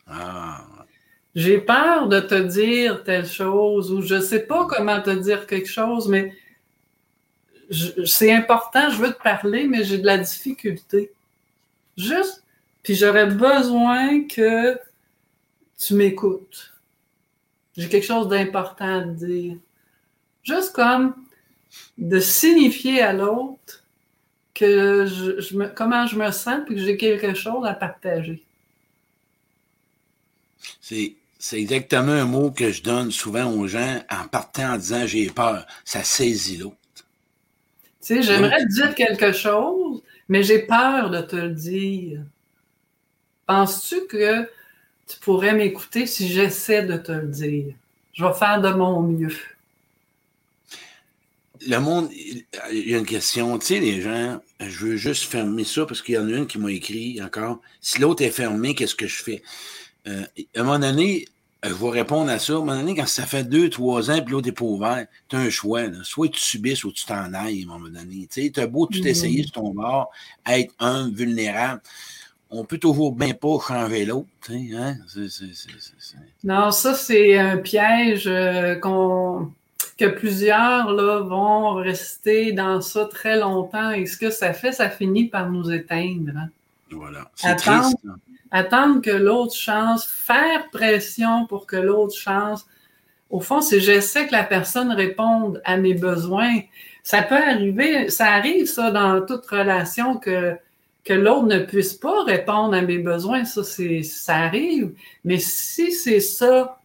Ah. 0.08 0.62
J'ai 1.36 1.60
peur 1.60 2.08
de 2.08 2.22
te 2.22 2.36
dire 2.36 3.04
telle 3.04 3.28
chose 3.28 3.92
ou 3.92 4.02
je 4.02 4.22
sais 4.22 4.40
pas 4.40 4.66
comment 4.68 5.02
te 5.02 5.10
dire 5.10 5.48
quelque 5.48 5.70
chose, 5.70 6.08
mais 6.08 6.34
c'est 8.06 8.32
important, 8.32 8.90
je 8.90 8.98
veux 8.98 9.14
te 9.14 9.22
parler, 9.22 9.68
mais 9.68 9.84
j'ai 9.84 9.98
de 9.98 10.06
la 10.06 10.18
difficulté. 10.18 11.12
Juste, 11.98 12.44
puis 12.84 12.96
j'aurais 12.96 13.26
besoin 13.26 14.24
que 14.28 14.80
tu 15.78 15.94
m'écoutes. 15.96 16.74
J'ai 17.76 17.90
quelque 17.90 18.06
chose 18.06 18.30
d'important 18.30 19.00
à 19.00 19.02
te 19.02 19.10
dire. 19.10 19.58
Juste 20.44 20.74
comme 20.74 21.16
de 21.98 22.20
signifier 22.20 23.02
à 23.02 23.12
l'autre 23.12 23.84
que 24.54 25.06
je, 25.06 25.58
me, 25.58 25.68
comment 25.68 26.08
je 26.08 26.18
me 26.18 26.32
sens 26.32 26.62
et 26.70 26.76
que 26.76 26.80
j'ai 26.80 26.96
quelque 26.96 27.34
chose 27.34 27.66
à 27.66 27.74
partager. 27.74 28.42
C'est 30.80 31.16
c'est 31.38 31.60
exactement 31.60 32.12
un 32.12 32.26
mot 32.26 32.52
que 32.52 32.72
je 32.72 32.82
donne 32.82 33.12
souvent 33.12 33.52
aux 33.52 33.68
gens 33.68 34.02
en 34.10 34.28
partant 34.28 34.74
en 34.74 34.78
disant 34.78 35.06
j'ai 35.06 35.30
peur. 35.30 35.66
Ça 35.84 36.04
saisit 36.04 36.58
l'autre. 36.58 36.78
Tu 38.02 38.16
sais, 38.16 38.22
j'aimerais 38.22 38.64
te 38.66 38.74
dire 38.74 38.96
quelque 38.96 39.32
chose, 39.32 40.02
mais 40.30 40.44
j'ai 40.44 40.60
peur 40.60 41.10
de 41.10 41.22
te 41.22 41.36
le 41.36 41.50
dire. 41.50 42.22
Penses-tu 43.48 44.08
que 44.08 44.44
tu 45.08 45.20
pourrais 45.20 45.54
m'écouter 45.54 46.06
si 46.06 46.28
j'essaie 46.28 46.84
de 46.84 46.98
te 46.98 47.12
le 47.12 47.28
dire? 47.28 47.74
Je 48.14 48.24
vais 48.24 48.34
faire 48.34 48.62
de 48.62 48.70
mon 48.70 49.02
mieux. 49.02 49.36
Le 51.68 51.78
monde, 51.80 52.10
il 52.12 52.90
y 52.90 52.96
a 52.96 52.98
une 52.98 53.06
question. 53.06 53.58
Tu 53.60 53.66
sais, 53.66 53.80
les 53.80 54.02
gens, 54.02 54.42
je 54.60 54.86
veux 54.86 54.96
juste 54.98 55.26
fermer 55.26 55.64
ça 55.64 55.86
parce 55.86 56.02
qu'il 56.02 56.16
y 56.16 56.18
en 56.18 56.28
a 56.28 56.32
une 56.32 56.48
qui 56.48 56.60
m'a 56.60 56.72
écrit 56.72 57.22
encore. 57.22 57.60
Si 57.82 58.00
l'autre 58.00 58.24
est 58.24 58.32
fermé, 58.32 58.76
qu'est-ce 58.76 58.96
que 58.96 59.08
je 59.08 59.24
fais? 59.24 59.44
Euh, 60.08 60.24
à 60.56 60.60
un 60.60 60.64
moment 60.64 60.80
donné, 60.80 61.26
je 61.64 61.74
vais 61.74 61.90
répondre 61.90 62.30
à 62.30 62.40
ça. 62.40 62.54
À 62.54 62.56
un 62.58 62.60
moment 62.60 62.76
donné, 62.76 62.96
quand 62.96 63.08
ça 63.08 63.26
fait 63.26 63.44
deux, 63.44 63.70
trois 63.70 64.12
ans, 64.12 64.22
puis 64.22 64.34
l'autre 64.34 64.48
n'est 64.48 64.54
pas 64.54 64.66
ouvert, 64.66 65.06
tu 65.30 65.36
as 65.36 65.40
un 65.40 65.50
choix. 65.50 65.82
Soit 66.04 66.30
tu 66.30 66.40
subisses 66.40 66.84
ou 66.84 66.92
tu 66.92 67.06
t'en 67.06 67.34
ailles, 67.34 67.64
à 67.64 67.74
un 67.74 67.78
moment 67.78 67.90
donné. 67.90 68.28
Tu 68.32 68.52
as 68.56 68.68
beau 68.68 68.86
tout 68.86 69.06
essayer 69.06 69.44
sur 69.44 69.54
ton 69.54 69.74
bord, 69.74 70.12
être 70.48 70.74
un 70.80 71.10
vulnérable. 71.10 71.82
On 72.52 72.64
peut 72.64 72.78
toujours 72.78 73.14
bien 73.14 73.34
pas 73.34 73.58
changer 73.68 74.06
l'autre. 74.06 74.28
Hein? 74.50 74.96
Non, 76.44 76.72
ça, 76.72 76.94
c'est 76.94 77.38
un 77.38 77.58
piège 77.58 78.28
euh, 78.28 78.76
qu'on 78.76 79.52
que 79.98 80.06
plusieurs 80.06 80.92
là, 80.92 81.22
vont 81.22 81.76
rester 81.76 82.52
dans 82.52 82.82
ça 82.82 83.06
très 83.06 83.40
longtemps. 83.40 83.92
Et 83.92 84.06
ce 84.06 84.18
que 84.18 84.30
ça 84.30 84.54
fait, 84.54 84.74
ça 84.74 84.90
finit 84.90 85.26
par 85.30 85.50
nous 85.50 85.72
éteindre. 85.72 86.32
Hein. 86.36 86.50
Voilà. 86.92 87.30
C'est 87.36 87.56
triste. 87.56 87.98
Hein 88.08 88.18
attendre 88.52 89.02
que 89.02 89.12
l'autre 89.12 89.56
chance, 89.56 90.06
faire 90.06 90.70
pression 90.72 91.46
pour 91.48 91.66
que 91.66 91.76
l'autre 91.76 92.16
chance. 92.16 92.66
Au 93.30 93.40
fond, 93.40 93.62
c'est 93.62 93.80
j'essaie 93.80 94.28
que 94.28 94.32
la 94.32 94.44
personne 94.44 94.92
réponde 94.92 95.62
à 95.66 95.78
mes 95.78 95.94
besoins. 95.94 96.60
Ça 97.04 97.22
peut 97.22 97.36
arriver, 97.36 98.10
ça 98.10 98.32
arrive 98.32 98.66
ça 98.68 98.92
dans 98.92 99.26
toute 99.26 99.46
relation 99.46 100.18
que 100.18 100.56
que 101.06 101.14
l'autre 101.14 101.46
ne 101.46 101.60
puisse 101.60 101.94
pas 101.94 102.24
répondre 102.24 102.74
à 102.74 102.82
mes 102.82 102.98
besoins, 102.98 103.46
ça 103.46 103.64
c'est 103.64 104.02
ça 104.02 104.38
arrive. 104.38 104.92
Mais 105.24 105.38
si 105.38 105.92
c'est 105.92 106.20
ça 106.20 106.80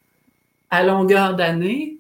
à 0.71 0.85
longueur 0.85 1.35
d'année, 1.35 1.97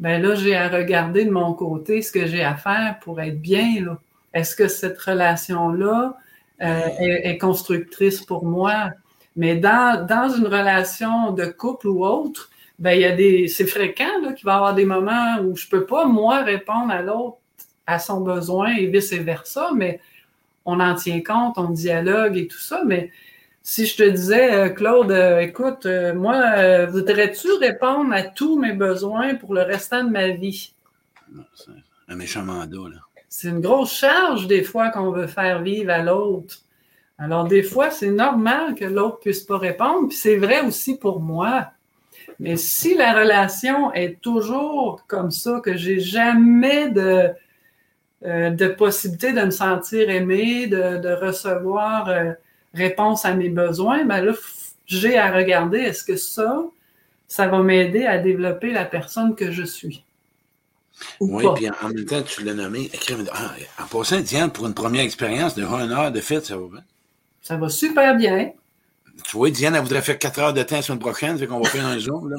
ben 0.00 0.20
là 0.20 0.34
j'ai 0.34 0.56
à 0.56 0.68
regarder 0.68 1.24
de 1.24 1.30
mon 1.30 1.54
côté 1.54 2.02
ce 2.02 2.10
que 2.10 2.26
j'ai 2.26 2.42
à 2.42 2.56
faire 2.56 2.98
pour 3.02 3.20
être 3.20 3.40
bien 3.40 3.84
là. 3.84 3.98
Est-ce 4.34 4.56
que 4.56 4.66
cette 4.66 4.98
relation 5.00 5.70
là 5.70 6.16
euh, 6.62 6.88
est, 6.98 7.38
constructrice 7.38 8.20
pour 8.20 8.44
moi. 8.44 8.90
Mais 9.36 9.56
dans, 9.56 10.06
dans 10.06 10.28
une 10.28 10.46
relation 10.46 11.32
de 11.32 11.46
couple 11.46 11.88
ou 11.88 12.04
autre, 12.04 12.50
ben 12.78 12.92
il 12.92 13.00
y 13.00 13.04
a 13.04 13.12
des 13.12 13.48
c'est 13.48 13.66
fréquent 13.66 14.32
qu'il 14.34 14.44
va 14.44 14.52
y 14.52 14.56
avoir 14.56 14.74
des 14.74 14.84
moments 14.84 15.38
où 15.42 15.56
je 15.56 15.68
peux 15.68 15.86
pas 15.86 16.06
moi 16.06 16.42
répondre 16.42 16.90
à 16.90 17.02
l'autre 17.02 17.38
à 17.86 17.98
son 17.98 18.20
besoin 18.20 18.76
et 18.76 18.86
vice 18.86 19.12
versa, 19.12 19.70
mais 19.74 20.00
on 20.64 20.80
en 20.80 20.94
tient 20.94 21.22
compte, 21.22 21.54
on 21.56 21.70
dialogue 21.70 22.36
et 22.36 22.46
tout 22.46 22.58
ça. 22.58 22.82
Mais 22.84 23.10
si 23.62 23.86
je 23.86 23.96
te 23.96 24.08
disais, 24.08 24.52
euh, 24.52 24.68
Claude, 24.68 25.10
euh, 25.10 25.40
écoute, 25.40 25.86
moi, 26.14 26.86
voudrais-tu 26.86 27.52
répondre 27.54 28.12
à 28.12 28.22
tous 28.22 28.58
mes 28.58 28.72
besoins 28.72 29.34
pour 29.34 29.54
le 29.54 29.62
restant 29.62 30.04
de 30.04 30.10
ma 30.10 30.28
vie? 30.28 30.72
Un 32.08 32.16
méchant 32.16 32.42
mandat, 32.42 32.88
là 32.92 33.09
c'est 33.30 33.48
une 33.48 33.60
grosse 33.60 33.94
charge 33.94 34.48
des 34.48 34.64
fois 34.64 34.90
qu'on 34.90 35.12
veut 35.12 35.28
faire 35.28 35.62
vivre 35.62 35.90
à 35.90 36.02
l'autre. 36.02 36.58
Alors 37.16 37.44
des 37.44 37.62
fois, 37.62 37.90
c'est 37.90 38.10
normal 38.10 38.74
que 38.74 38.84
l'autre 38.84 39.20
puisse 39.20 39.44
pas 39.44 39.56
répondre, 39.56 40.08
puis 40.08 40.16
c'est 40.16 40.36
vrai 40.36 40.60
aussi 40.62 40.98
pour 40.98 41.20
moi. 41.20 41.68
Mais 42.40 42.56
si 42.56 42.96
la 42.96 43.14
relation 43.14 43.92
est 43.94 44.20
toujours 44.20 45.04
comme 45.06 45.30
ça, 45.30 45.60
que 45.64 45.76
j'ai 45.76 46.00
jamais 46.00 46.90
de, 46.90 47.28
euh, 48.24 48.50
de 48.50 48.66
possibilité 48.66 49.32
de 49.32 49.42
me 49.42 49.50
sentir 49.50 50.10
aimé, 50.10 50.66
de, 50.66 51.14
recevoir 51.14 52.08
euh, 52.08 52.32
réponse 52.74 53.24
à 53.24 53.34
mes 53.34 53.48
besoins, 53.48 54.04
ben 54.04 54.22
là, 54.22 54.32
j'ai 54.86 55.18
à 55.18 55.30
regarder 55.30 55.78
est-ce 55.78 56.02
que 56.02 56.16
ça, 56.16 56.64
ça 57.28 57.46
va 57.46 57.62
m'aider 57.62 58.06
à 58.06 58.18
développer 58.18 58.72
la 58.72 58.84
personne 58.84 59.36
que 59.36 59.52
je 59.52 59.62
suis? 59.62 60.04
Oui, 61.20 61.44
puis 61.54 61.68
en, 61.68 61.88
même 61.88 62.04
temps, 62.04 62.22
tu 62.22 62.44
l'as 62.44 62.54
nommé. 62.54 62.90
Ah, 63.32 63.54
en 63.82 63.86
passant, 63.86 64.20
Diane, 64.20 64.50
pour 64.50 64.66
une 64.66 64.74
première 64.74 65.02
expérience 65.02 65.54
de 65.54 65.64
1 65.64 65.90
heure 65.90 66.12
de 66.12 66.20
fête, 66.20 66.46
ça 66.46 66.56
va 66.56 66.66
bien? 66.70 66.82
Ça 67.42 67.56
va 67.56 67.68
super 67.68 68.16
bien. 68.16 68.52
Tu 69.24 69.36
vois, 69.36 69.50
Diane, 69.50 69.74
elle 69.74 69.82
voudrait 69.82 70.02
faire 70.02 70.18
4 70.18 70.38
heures 70.38 70.52
de 70.54 70.62
temps 70.62 70.76
la 70.76 70.82
semaine 70.82 70.98
prochaine, 70.98 71.38
fait 71.38 71.46
qu'on 71.46 71.60
va 71.60 71.68
faire 71.68 71.86
un 71.86 71.98
zoom. 71.98 72.34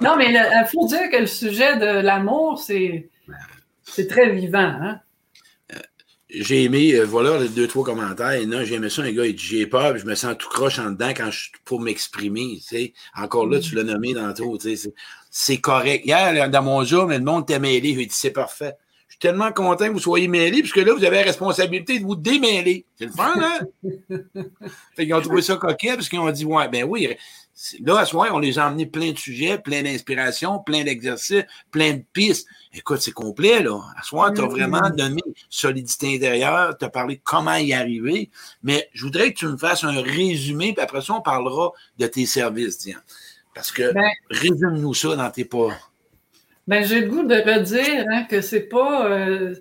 non, 0.00 0.16
mais 0.16 0.32
il 0.32 0.66
faut 0.70 0.86
dire 0.86 1.10
que 1.10 1.18
le 1.18 1.26
sujet 1.26 1.76
de 1.76 2.00
l'amour, 2.00 2.58
c'est, 2.58 3.08
c'est 3.82 4.08
très 4.08 4.30
vivant. 4.30 4.58
Hein? 4.58 5.00
J'ai 6.34 6.64
aimé, 6.64 6.94
euh, 6.94 7.04
voilà, 7.04 7.38
les 7.38 7.48
deux, 7.48 7.66
trois 7.66 7.84
commentaires. 7.84 8.32
Et 8.32 8.46
non, 8.46 8.64
j'ai 8.64 8.74
aimé 8.74 8.88
ça, 8.88 9.02
un 9.02 9.12
gars, 9.12 9.26
il 9.26 9.34
dit, 9.34 9.44
j'ai 9.44 9.66
peur, 9.66 9.96
je 9.98 10.06
me 10.06 10.14
sens 10.14 10.34
tout 10.38 10.48
croche 10.48 10.78
en 10.78 10.90
dedans 10.90 11.12
quand 11.16 11.30
je, 11.30 11.50
pour 11.64 11.80
m'exprimer, 11.80 12.58
tu 12.58 12.76
sais. 12.76 12.92
Encore 13.16 13.46
là, 13.46 13.60
tu 13.60 13.74
l'as 13.74 13.84
nommé 13.84 14.14
dans 14.14 14.32
tout, 14.32 14.56
tu 14.58 14.76
sais. 14.76 14.92
C'est 15.30 15.58
correct. 15.58 16.04
Hier, 16.04 16.50
dans 16.50 16.62
mon 16.62 16.84
jour, 16.84 17.06
le 17.06 17.18
monde 17.20 17.46
t'a 17.46 17.58
mêlé. 17.58 17.94
J'ai 17.94 18.06
dit, 18.06 18.14
c'est 18.14 18.30
parfait. 18.30 18.74
Je 19.08 19.14
suis 19.14 19.18
tellement 19.18 19.52
content 19.52 19.86
que 19.86 19.92
vous 19.92 19.98
soyez 19.98 20.28
mêlés, 20.28 20.60
puisque 20.60 20.76
là, 20.76 20.94
vous 20.94 21.04
avez 21.04 21.16
la 21.16 21.24
responsabilité 21.24 21.98
de 21.98 22.04
vous 22.04 22.16
démêler. 22.16 22.86
C'est 22.98 23.06
le 23.06 23.12
fun, 23.12 23.34
hein? 23.36 23.58
fait 24.96 25.04
qu'ils 25.04 25.14
ont 25.14 25.20
trouvé 25.20 25.42
ça 25.42 25.56
coquet, 25.56 25.94
parce 25.94 26.08
qu'ils 26.08 26.18
ont 26.18 26.30
dit, 26.30 26.44
ouais, 26.44 26.68
ben 26.68 26.84
oui, 26.84 27.08
Là, 27.84 27.98
à 27.98 28.06
ce 28.06 28.16
moment 28.16 28.30
on 28.32 28.38
les 28.38 28.58
a 28.58 28.66
emmenés 28.66 28.86
plein 28.86 29.12
de 29.12 29.18
sujets, 29.18 29.58
plein 29.58 29.82
d'inspiration, 29.82 30.58
plein 30.58 30.84
d'exercices, 30.84 31.44
plein 31.70 31.94
de 31.94 32.02
pistes. 32.12 32.48
Écoute, 32.72 33.00
c'est 33.00 33.12
complet, 33.12 33.62
là. 33.62 33.78
À 33.96 34.02
ce 34.02 34.14
moment 34.14 34.32
tu 34.32 34.40
as 34.40 34.46
vraiment 34.46 34.90
donné 34.90 35.20
solidité 35.50 36.16
intérieure, 36.16 36.76
tu 36.78 36.84
as 36.84 36.88
parlé 36.88 37.20
comment 37.22 37.56
y 37.56 37.72
arriver. 37.72 38.30
Mais 38.62 38.88
je 38.94 39.04
voudrais 39.04 39.32
que 39.32 39.38
tu 39.38 39.46
me 39.46 39.56
fasses 39.56 39.84
un 39.84 40.00
résumé, 40.00 40.72
puis 40.72 40.82
après 40.82 41.02
ça, 41.02 41.14
on 41.14 41.20
parlera 41.20 41.72
de 41.98 42.06
tes 42.06 42.26
services, 42.26 42.78
Diane. 42.78 43.02
Parce 43.54 43.70
que 43.70 43.92
ben, 43.92 44.10
résume-nous 44.30 44.94
ça 44.94 45.14
dans 45.14 45.30
tes 45.30 45.44
pas. 45.44 45.78
Ben, 46.66 46.84
j'ai 46.84 47.02
le 47.02 47.08
goût 47.08 47.24
de 47.24 47.34
redire 47.34 48.06
hein, 48.10 48.24
que 48.24 48.40
c'est 48.40 48.68
pas. 48.68 49.10
Euh, 49.10 49.54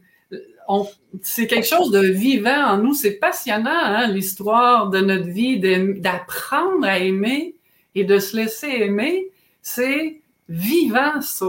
c'est 1.21 1.47
quelque 1.47 1.67
chose 1.67 1.91
de 1.91 1.99
vivant 1.99 2.67
en 2.67 2.77
nous. 2.77 2.93
C'est 2.93 3.15
passionnant, 3.15 3.69
hein, 3.69 4.07
l'histoire 4.07 4.89
de 4.89 4.99
notre 4.99 5.27
vie, 5.27 5.59
d'apprendre 5.59 6.85
à 6.85 6.99
aimer 6.99 7.55
et 7.95 8.03
de 8.03 8.19
se 8.19 8.35
laisser 8.35 8.67
aimer, 8.67 9.27
c'est 9.61 10.21
vivant 10.49 11.21
ça. 11.21 11.45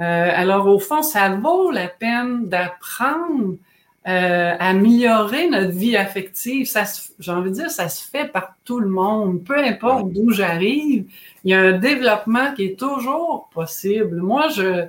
Euh, 0.00 0.30
alors 0.34 0.66
au 0.66 0.78
fond, 0.78 1.02
ça 1.02 1.28
vaut 1.30 1.70
la 1.70 1.88
peine 1.88 2.48
d'apprendre 2.48 3.56
euh, 4.08 4.52
à 4.58 4.70
améliorer 4.70 5.48
notre 5.48 5.72
vie 5.72 5.96
affective. 5.96 6.66
Ça, 6.66 6.84
j'ai 7.18 7.32
envie 7.32 7.50
de 7.50 7.56
dire, 7.56 7.70
ça 7.70 7.88
se 7.88 8.08
fait 8.08 8.26
par 8.26 8.54
tout 8.64 8.80
le 8.80 8.88
monde, 8.88 9.44
peu 9.44 9.58
importe 9.58 10.10
d'où 10.12 10.30
j'arrive. 10.30 11.04
Il 11.44 11.50
y 11.50 11.54
a 11.54 11.60
un 11.60 11.78
développement 11.78 12.54
qui 12.54 12.64
est 12.64 12.78
toujours 12.78 13.50
possible. 13.52 14.16
Moi, 14.22 14.48
je 14.48 14.88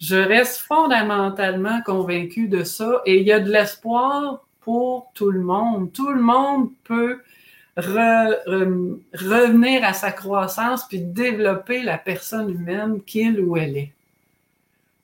je 0.00 0.16
reste 0.16 0.58
fondamentalement 0.58 1.82
convaincu 1.82 2.48
de 2.48 2.62
ça 2.62 3.02
et 3.04 3.18
il 3.18 3.26
y 3.26 3.32
a 3.32 3.40
de 3.40 3.50
l'espoir 3.50 4.46
pour 4.60 5.10
tout 5.14 5.30
le 5.30 5.40
monde. 5.40 5.92
Tout 5.92 6.12
le 6.12 6.22
monde 6.22 6.68
peut 6.84 7.20
revenir 7.82 9.84
à 9.84 9.92
sa 9.92 10.10
croissance 10.10 10.86
puis 10.88 11.00
développer 11.00 11.82
la 11.82 11.98
personne 11.98 12.50
humaine 12.50 13.02
qu'il 13.02 13.40
ou 13.40 13.56
elle 13.56 13.76
est. 13.76 13.92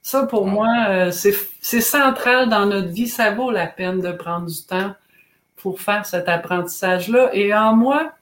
Ça, 0.02 0.26
pour 0.26 0.46
moi, 0.46 0.68
euh, 0.88 1.10
c'est 1.10 1.80
central 1.80 2.48
dans 2.48 2.66
notre 2.66 2.88
vie. 2.88 3.08
Ça 3.08 3.30
vaut 3.30 3.50
la 3.50 3.66
peine 3.66 4.00
de 4.00 4.12
prendre 4.12 4.46
du 4.46 4.62
temps 4.62 4.94
pour 5.56 5.80
faire 5.80 6.04
cet 6.04 6.28
apprentissage-là. 6.28 7.30
Et 7.32 7.54
en 7.54 7.74
moi, 7.74 8.12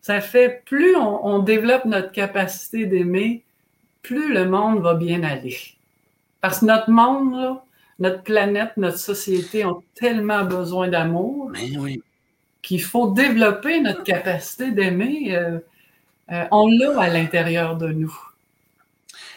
ça 0.00 0.20
fait 0.20 0.62
plus 0.64 0.96
on, 0.96 1.38
développe 1.38 1.84
notre 1.84 2.10
capacité 2.10 2.86
d'aimer, 2.86 3.44
plus 4.02 4.32
le 4.32 4.46
monde 4.46 4.80
va 4.80 4.94
bien 4.94 5.22
aller. 5.22 5.56
Parce 6.40 6.60
que 6.60 6.64
notre 6.64 6.90
monde, 6.90 7.58
notre 7.98 8.22
planète, 8.22 8.72
notre 8.76 8.98
société 8.98 9.64
ont 9.64 9.82
tellement 9.94 10.44
besoin 10.44 10.88
d'amour. 10.88 11.52
oui 11.78 12.02
qu'il 12.62 12.82
faut 12.82 13.10
développer 13.12 13.80
notre 13.80 14.02
capacité 14.02 14.70
d'aimer. 14.70 15.36
Euh, 15.36 15.58
euh, 16.30 16.44
on 16.50 16.68
l'a 16.68 17.00
à 17.00 17.08
l'intérieur 17.08 17.76
de 17.76 17.88
nous. 17.88 18.16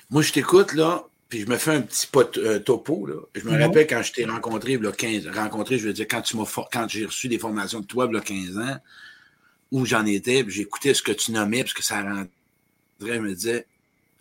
Moi, 0.10 0.22
je 0.22 0.34
t'écoute, 0.34 0.74
là, 0.74 1.06
puis 1.30 1.42
je 1.42 1.48
me 1.48 1.56
fais 1.56 1.72
un 1.72 1.82
petit 1.82 2.08
pot, 2.08 2.38
euh, 2.38 2.60
topo. 2.60 3.06
Là. 3.06 3.16
Je 3.34 3.46
me 3.46 3.58
rappelle 3.58 3.88
quand 3.88 4.02
je 4.02 4.12
t'ai 4.12 4.26
rencontré, 4.26 4.78
là, 4.78 4.92
15, 4.92 5.28
rencontré, 5.34 5.78
je 5.78 5.88
veux 5.88 5.94
dire, 5.94 6.08
quand 6.10 6.22
tu 6.22 6.36
m'as 6.36 6.46
quand 6.72 6.88
j'ai 6.90 7.06
reçu 7.06 7.30
des 7.30 7.40
formations 7.40 7.80
de 7.80 7.86
toi, 7.86 8.08
il 8.10 8.16
y 8.16 8.18
a 8.18 8.22
15 8.22 8.58
ans, 8.58 8.78
où 9.72 9.86
j'en 9.86 10.06
étais, 10.06 10.44
puis 10.44 10.54
j'écoutais 10.54 10.94
ce 10.94 11.02
que 11.02 11.14
tu 11.14 11.32
nommais, 11.32 11.64
parce 11.64 11.74
que 11.74 11.84
ça 11.84 12.02
rendrait, 12.02 12.28
je 13.00 13.20
me 13.20 13.34
disais, 13.34 13.66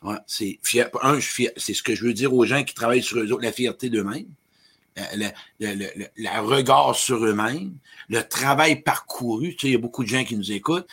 ouais, 0.02 0.16
c'est 0.28 0.60
fier. 0.62 0.88
Un, 1.02 1.18
je 1.18 1.28
fier, 1.28 1.50
c'est 1.56 1.74
ce 1.74 1.82
que 1.82 1.96
je 1.96 2.04
veux 2.04 2.12
dire 2.12 2.32
aux 2.32 2.44
gens 2.44 2.62
qui 2.62 2.74
travaillent 2.74 3.02
sur 3.02 3.18
eux 3.18 3.32
autres, 3.32 3.42
la 3.42 3.52
fierté 3.52 3.90
d'eux-mêmes 3.90 4.28
le, 5.14 6.40
regard 6.40 6.94
sur 6.94 7.24
eux-mêmes, 7.24 7.74
le 8.08 8.22
travail 8.22 8.82
parcouru. 8.82 9.50
Tu 9.50 9.60
sais, 9.60 9.66
il 9.68 9.72
y 9.72 9.76
a 9.76 9.78
beaucoup 9.78 10.04
de 10.04 10.08
gens 10.08 10.24
qui 10.24 10.36
nous 10.36 10.52
écoutent. 10.52 10.88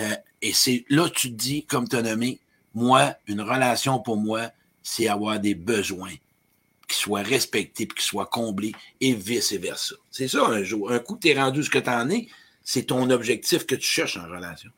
Euh, 0.00 0.14
et 0.42 0.52
c'est 0.52 0.84
là, 0.88 1.08
tu 1.08 1.30
te 1.30 1.34
dis, 1.34 1.64
comme 1.64 1.88
tu 1.88 1.96
as 1.96 2.02
nommé, 2.02 2.40
moi, 2.74 3.14
une 3.26 3.40
relation 3.40 3.98
pour 3.98 4.16
moi, 4.16 4.50
c'est 4.82 5.08
avoir 5.08 5.40
des 5.40 5.54
besoins 5.54 6.12
qui 6.86 6.96
soit 6.96 7.22
respecté, 7.22 7.86
puis 7.86 7.96
qu'il 7.96 8.04
soit 8.04 8.26
comblé, 8.26 8.72
et 9.00 9.12
vice-versa. 9.12 9.96
C'est 10.10 10.28
ça, 10.28 10.46
un 10.46 10.62
jour. 10.62 10.92
Un 10.92 10.98
coup 10.98 11.18
tu 11.20 11.28
es 11.28 11.34
rendu 11.34 11.64
ce 11.64 11.70
que 11.70 11.78
tu 11.78 11.90
en 11.90 12.08
es, 12.10 12.28
c'est 12.62 12.84
ton 12.84 13.10
objectif 13.10 13.66
que 13.66 13.74
tu 13.74 13.86
cherches 13.86 14.16
en 14.16 14.26
relation. 14.28 14.70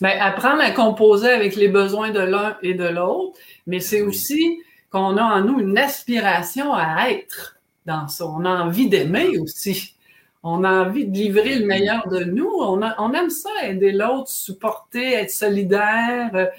Bien, 0.00 0.20
apprendre 0.20 0.60
à 0.60 0.70
composer 0.70 1.30
avec 1.30 1.56
les 1.56 1.68
besoins 1.68 2.10
de 2.10 2.20
l'un 2.20 2.56
et 2.62 2.74
de 2.74 2.84
l'autre, 2.84 3.38
mais 3.66 3.80
c'est 3.80 4.02
aussi 4.02 4.60
qu'on 4.90 5.16
a 5.16 5.22
en 5.22 5.42
nous 5.42 5.60
une 5.60 5.78
aspiration 5.78 6.74
à 6.74 7.10
être 7.10 7.56
dans 7.86 8.08
ça. 8.08 8.26
On 8.26 8.44
a 8.44 8.62
envie 8.62 8.88
d'aimer 8.88 9.38
aussi. 9.38 9.94
On 10.42 10.64
a 10.64 10.84
envie 10.84 11.06
de 11.06 11.12
livrer 11.12 11.58
le 11.58 11.66
meilleur 11.66 12.08
de 12.08 12.24
nous. 12.24 12.48
On, 12.48 13.12
aime 13.12 13.30
ça, 13.30 13.50
aider 13.64 13.92
l'autre, 13.92 14.28
supporter, 14.28 15.12
être 15.12 15.30
solidaire. 15.30 16.50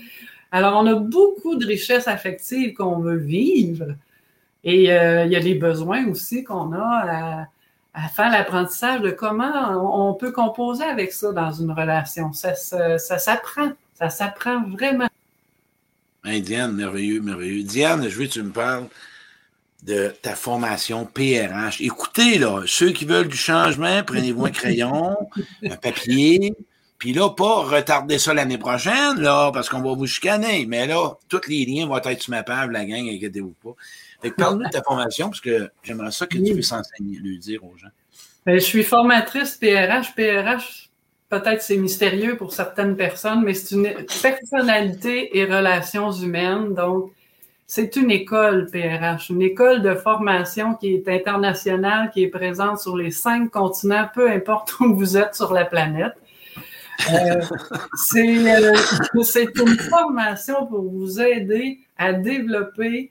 Alors, 0.52 0.82
on 0.82 0.86
a 0.86 0.96
beaucoup 0.96 1.56
de 1.56 1.66
richesses 1.66 2.08
affectives 2.08 2.74
qu'on 2.74 3.00
veut 3.00 3.18
vivre. 3.18 3.96
Et 4.64 4.92
euh, 4.92 5.26
il 5.26 5.32
y 5.32 5.36
a 5.36 5.40
des 5.40 5.56
besoins 5.56 6.08
aussi 6.08 6.44
qu'on 6.44 6.74
a 6.74 7.48
à, 7.94 8.08
faire 8.10 8.30
l'apprentissage 8.30 9.02
de 9.02 9.10
comment 9.10 10.10
on 10.10 10.14
peut 10.14 10.32
composer 10.32 10.84
avec 10.84 11.12
ça 11.12 11.32
dans 11.32 11.52
une 11.52 11.72
relation. 11.72 12.34
Ça, 12.34 12.54
ça, 12.54 13.00
s'apprend. 13.00 13.72
Ça 13.96 14.10
s'apprend 14.10 14.64
vraiment. 14.64 15.08
Diane, 16.24 16.74
merveilleux, 16.74 17.20
merveilleux. 17.20 17.64
Diane, 17.64 18.08
je 18.08 18.16
veux 18.16 18.26
que 18.26 18.32
tu 18.32 18.44
me 18.44 18.52
parles 18.52 18.86
de 19.84 20.14
ta 20.22 20.36
formation 20.36 21.06
PRH. 21.06 21.82
Écoutez, 21.82 22.38
là, 22.38 22.62
ceux 22.66 22.92
qui 22.92 23.06
veulent 23.06 23.28
du 23.28 23.38
changement, 23.38 24.04
prenez-vous 24.04 24.46
un 24.46 24.52
crayon, 24.52 25.18
un 25.64 25.76
papier, 25.76 26.54
puis 27.02 27.14
là, 27.14 27.30
pas 27.30 27.64
retarder 27.64 28.20
ça 28.20 28.32
l'année 28.32 28.60
prochaine, 28.60 29.20
là, 29.20 29.50
parce 29.52 29.70
qu'on 29.70 29.82
va 29.82 29.96
vous 29.96 30.06
chicaner. 30.06 30.68
Mais 30.68 30.86
là, 30.86 31.14
tous 31.30 31.48
les 31.48 31.66
liens 31.66 31.88
vont 31.88 31.98
être 31.98 32.22
sur 32.22 32.30
ma 32.30 32.44
page, 32.44 32.70
la 32.70 32.86
gang, 32.86 33.10
inquiétez-vous 33.10 33.56
pas. 33.64 33.76
Fait 34.22 34.30
que 34.30 34.36
parle-nous 34.36 34.66
de 34.66 34.70
ta 34.70 34.84
formation, 34.84 35.30
parce 35.30 35.42
que 35.42 35.72
j'aimerais 35.82 36.12
ça 36.12 36.28
que 36.28 36.38
tu 36.38 36.54
puisses 36.54 36.72
enseigner, 36.72 37.18
lui 37.18 37.40
dire 37.40 37.64
aux 37.64 37.76
gens. 37.76 37.88
Ben, 38.46 38.54
je 38.54 38.66
suis 38.66 38.84
formatrice 38.84 39.56
PRH. 39.56 40.14
PRH, 40.16 40.92
peut-être 41.30 41.64
c'est 41.64 41.78
mystérieux 41.78 42.38
pour 42.38 42.54
certaines 42.54 42.96
personnes, 42.96 43.44
mais 43.44 43.56
c'est 43.56 43.74
une 43.74 44.06
personnalité 44.22 45.36
et 45.40 45.46
relations 45.46 46.12
humaines. 46.12 46.76
Donc, 46.76 47.12
c'est 47.74 47.96
une 47.96 48.12
école 48.12 48.68
PRH, 48.70 49.30
une 49.30 49.42
école 49.42 49.82
de 49.82 49.96
formation 49.96 50.74
qui 50.76 50.94
est 50.94 51.08
internationale, 51.08 52.12
qui 52.14 52.24
est 52.24 52.28
présente 52.28 52.82
sur 52.82 52.98
les 52.98 53.12
cinq 53.12 53.50
continents, 53.50 54.10
peu 54.14 54.30
importe 54.30 54.78
où 54.82 54.94
vous 54.94 55.16
êtes 55.16 55.36
sur 55.36 55.54
la 55.54 55.64
planète. 55.64 56.12
Euh, 57.10 57.40
euh, 58.18 58.76
c'est 59.24 59.58
une 59.58 59.78
formation 59.90 60.66
pour 60.66 60.82
vous 60.82 61.22
aider 61.22 61.80
à 61.98 62.12
développer 62.12 63.10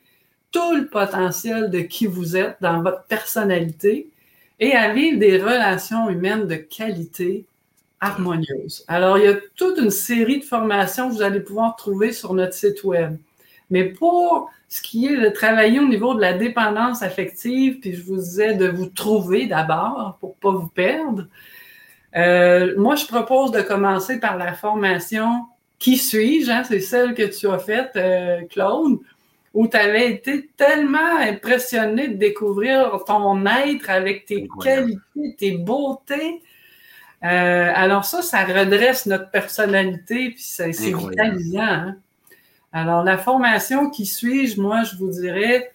tout 0.53 0.75
le 0.75 0.89
potentiel 0.89 1.71
de 1.71 1.81
qui 1.81 2.07
vous 2.07 2.37
êtes 2.37 2.59
dans 2.61 2.83
votre 2.83 3.05
personnalité 3.05 4.11
et 4.59 4.73
à 4.73 4.93
vivre 4.93 5.19
des 5.19 5.39
relations 5.39 6.11
humaines 6.11 6.47
de 6.47 6.57
qualité 6.57 7.47
harmonieuses. 7.99 8.85
Alors, 8.89 9.17
il 9.17 9.25
y 9.25 9.29
a 9.29 9.37
toute 9.57 9.79
une 9.79 9.91
série 9.91 10.41
de 10.41 10.45
formations 10.45 11.09
que 11.09 11.15
vous 11.15 11.23
allez 11.23 11.41
pouvoir 11.41 11.77
trouver 11.77 12.13
sur 12.13 12.35
notre 12.35 12.53
site 12.53 12.85
web. 12.85 13.17
Mais 13.71 13.85
pour 13.85 14.51
ce 14.69 14.83
qui 14.83 15.07
est 15.07 15.17
de 15.17 15.29
travailler 15.29 15.81
au 15.81 15.89
niveau 15.89 16.15
de 16.15 16.21
la 16.21 16.33
dépendance 16.35 17.03
affective, 17.03 17.81
puis 17.81 17.95
je 17.95 18.03
vous 18.03 18.17
disais 18.17 18.55
de 18.55 18.69
vous 18.69 18.87
trouver 18.87 19.47
d'abord 19.47 20.17
pour 20.21 20.37
pas 20.37 20.51
vous 20.51 20.69
perdre, 20.69 21.27
euh, 22.17 22.75
moi, 22.77 22.97
je 22.97 23.07
propose 23.07 23.53
de 23.53 23.63
commencer 23.63 24.19
par 24.19 24.37
la 24.37 24.53
formation 24.53 25.47
Qui 25.79 25.97
suis-je? 25.97 26.51
Hein? 26.51 26.65
C'est 26.65 26.81
celle 26.81 27.15
que 27.15 27.23
tu 27.23 27.49
as 27.49 27.59
faite, 27.59 27.93
euh, 27.97 28.43
Claude, 28.51 28.99
où 29.55 29.67
tu 29.67 29.77
avais 29.77 30.11
été 30.11 30.51
tellement 30.57 31.19
impressionné 31.19 32.09
de 32.09 32.15
découvrir 32.15 33.03
ton 33.07 33.47
être 33.47 33.91
avec 33.91 34.27
tes 34.27 34.49
qualités, 34.63 35.37
tes 35.39 35.53
beautés. 35.53 36.43
Euh, 37.23 37.73
alors 37.75 38.05
ça, 38.05 38.23
ça 38.23 38.45
redresse 38.45 39.07
notre 39.07 39.31
personnalité, 39.31 40.31
puis 40.31 40.43
c'est 40.43 40.71
vitalisant. 40.71 41.61
Hein? 41.61 41.97
Alors, 42.73 43.03
la 43.03 43.19
formation 43.19 43.91
Qui 43.91 44.07
suis-je? 44.07 44.61
Moi, 44.61 44.85
je 44.85 44.97
vous 44.97 45.11
dirais, 45.11 45.73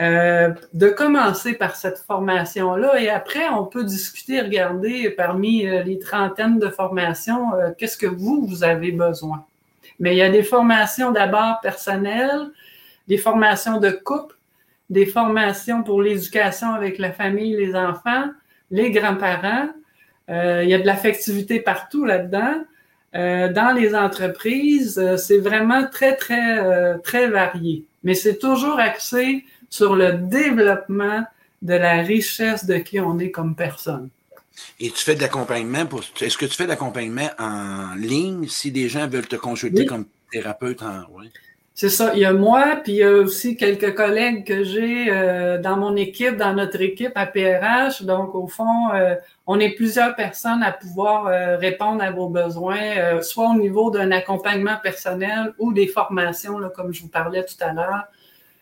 euh, 0.00 0.54
de 0.72 0.88
commencer 0.88 1.52
par 1.52 1.76
cette 1.76 1.98
formation-là 1.98 2.98
et 3.02 3.10
après, 3.10 3.50
on 3.50 3.66
peut 3.66 3.84
discuter, 3.84 4.40
regarder 4.40 5.10
parmi 5.10 5.66
euh, 5.66 5.82
les 5.82 5.98
trentaines 5.98 6.58
de 6.58 6.68
formations, 6.68 7.52
euh, 7.54 7.70
qu'est-ce 7.76 7.98
que 7.98 8.06
vous, 8.06 8.46
vous 8.46 8.64
avez 8.64 8.92
besoin. 8.92 9.44
Mais 9.98 10.14
il 10.14 10.18
y 10.18 10.22
a 10.22 10.30
des 10.30 10.42
formations 10.42 11.10
d'abord 11.10 11.60
personnelles, 11.60 12.50
des 13.08 13.18
formations 13.18 13.78
de 13.78 13.90
couple, 13.90 14.36
des 14.88 15.04
formations 15.04 15.82
pour 15.82 16.00
l'éducation 16.00 16.72
avec 16.72 16.96
la 16.96 17.12
famille, 17.12 17.54
les 17.54 17.76
enfants, 17.76 18.30
les 18.70 18.90
grands-parents. 18.90 19.68
il 20.28 20.68
y 20.68 20.74
a 20.74 20.78
de 20.78 20.86
l'affectivité 20.86 21.60
partout 21.60 22.06
là-dedans. 22.06 22.64
Dans 23.12 23.74
les 23.76 23.94
entreprises, 23.94 25.16
c'est 25.16 25.38
vraiment 25.38 25.86
très, 25.86 26.16
très, 26.16 26.98
très 27.00 27.28
varié. 27.28 27.84
Mais 28.04 28.14
c'est 28.14 28.38
toujours 28.38 28.78
axé 28.78 29.44
sur 29.68 29.94
le 29.94 30.12
développement 30.12 31.24
de 31.62 31.74
la 31.74 32.02
richesse 32.02 32.64
de 32.64 32.76
qui 32.76 33.00
on 33.00 33.18
est 33.18 33.30
comme 33.30 33.54
personne. 33.54 34.08
Et 34.78 34.90
tu 34.90 35.04
fais 35.04 35.14
de 35.14 35.20
l'accompagnement 35.20 35.86
pour. 35.86 36.02
Est-ce 36.20 36.36
que 36.36 36.46
tu 36.46 36.54
fais 36.54 36.64
de 36.64 36.70
l'accompagnement 36.70 37.30
en 37.38 37.94
ligne 37.94 38.46
si 38.48 38.72
des 38.72 38.88
gens 38.88 39.06
veulent 39.08 39.28
te 39.28 39.36
consulter 39.36 39.86
comme 39.86 40.06
thérapeute 40.30 40.82
en. 40.82 41.04
C'est 41.74 41.88
ça. 41.88 42.12
Il 42.14 42.20
y 42.20 42.24
a 42.26 42.32
moi, 42.32 42.80
puis 42.82 42.92
il 42.92 42.98
y 42.98 43.02
a 43.02 43.12
aussi 43.12 43.56
quelques 43.56 43.94
collègues 43.94 44.46
que 44.46 44.64
j'ai 44.64 45.06
euh, 45.10 45.58
dans 45.58 45.76
mon 45.76 45.96
équipe, 45.96 46.36
dans 46.36 46.52
notre 46.52 46.80
équipe 46.80 47.12
à 47.14 47.26
PRH. 47.26 48.02
Donc, 48.02 48.34
au 48.34 48.46
fond, 48.48 48.92
euh, 48.92 49.14
on 49.46 49.58
est 49.58 49.70
plusieurs 49.70 50.14
personnes 50.14 50.62
à 50.62 50.72
pouvoir 50.72 51.26
euh, 51.26 51.56
répondre 51.56 52.02
à 52.02 52.10
vos 52.10 52.28
besoins, 52.28 53.22
soit 53.22 53.50
au 53.50 53.54
niveau 53.54 53.90
d'un 53.90 54.10
accompagnement 54.10 54.76
personnel 54.82 55.54
ou 55.58 55.72
des 55.72 55.86
formations, 55.86 56.58
là, 56.58 56.68
comme 56.68 56.92
je 56.92 57.02
vous 57.02 57.08
parlais 57.08 57.44
tout 57.44 57.64
à 57.64 57.72
l'heure. 57.72 58.04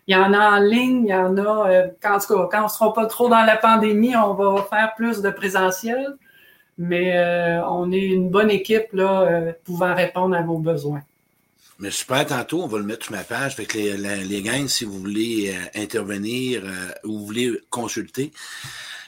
Il 0.08 0.12
y 0.12 0.16
en 0.16 0.32
a 0.32 0.56
en 0.56 0.60
ligne, 0.60 1.04
il 1.04 1.10
y 1.10 1.14
en 1.14 1.36
a, 1.36 1.70
euh, 1.70 1.88
quand, 2.00 2.16
quand 2.26 2.60
on 2.60 2.62
ne 2.64 2.68
sera 2.68 2.94
pas 2.94 3.04
trop 3.04 3.28
dans 3.28 3.44
la 3.44 3.58
pandémie, 3.58 4.16
on 4.16 4.32
va 4.32 4.62
faire 4.62 4.94
plus 4.96 5.20
de 5.20 5.28
présentiel. 5.28 6.16
Mais 6.78 7.18
euh, 7.18 7.62
on 7.68 7.92
est 7.92 8.06
une 8.06 8.30
bonne 8.30 8.50
équipe 8.50 8.92
là, 8.94 9.22
euh, 9.22 9.52
pouvant 9.64 9.94
répondre 9.94 10.34
à 10.34 10.40
vos 10.40 10.58
besoins. 10.58 11.02
Mais 11.78 11.90
super, 11.90 12.26
tantôt, 12.26 12.62
on 12.62 12.66
va 12.66 12.78
le 12.78 12.84
mettre 12.84 13.06
sur 13.06 13.12
ma 13.14 13.22
page. 13.22 13.56
Fait 13.56 13.66
que 13.66 13.78
les, 13.78 13.96
les, 13.96 14.24
les 14.24 14.68
si 14.68 14.84
vous 14.84 14.98
voulez 14.98 15.54
intervenir 15.74 16.62
ou 17.04 17.18
vous 17.18 17.26
voulez 17.26 17.60
consulter. 17.70 18.32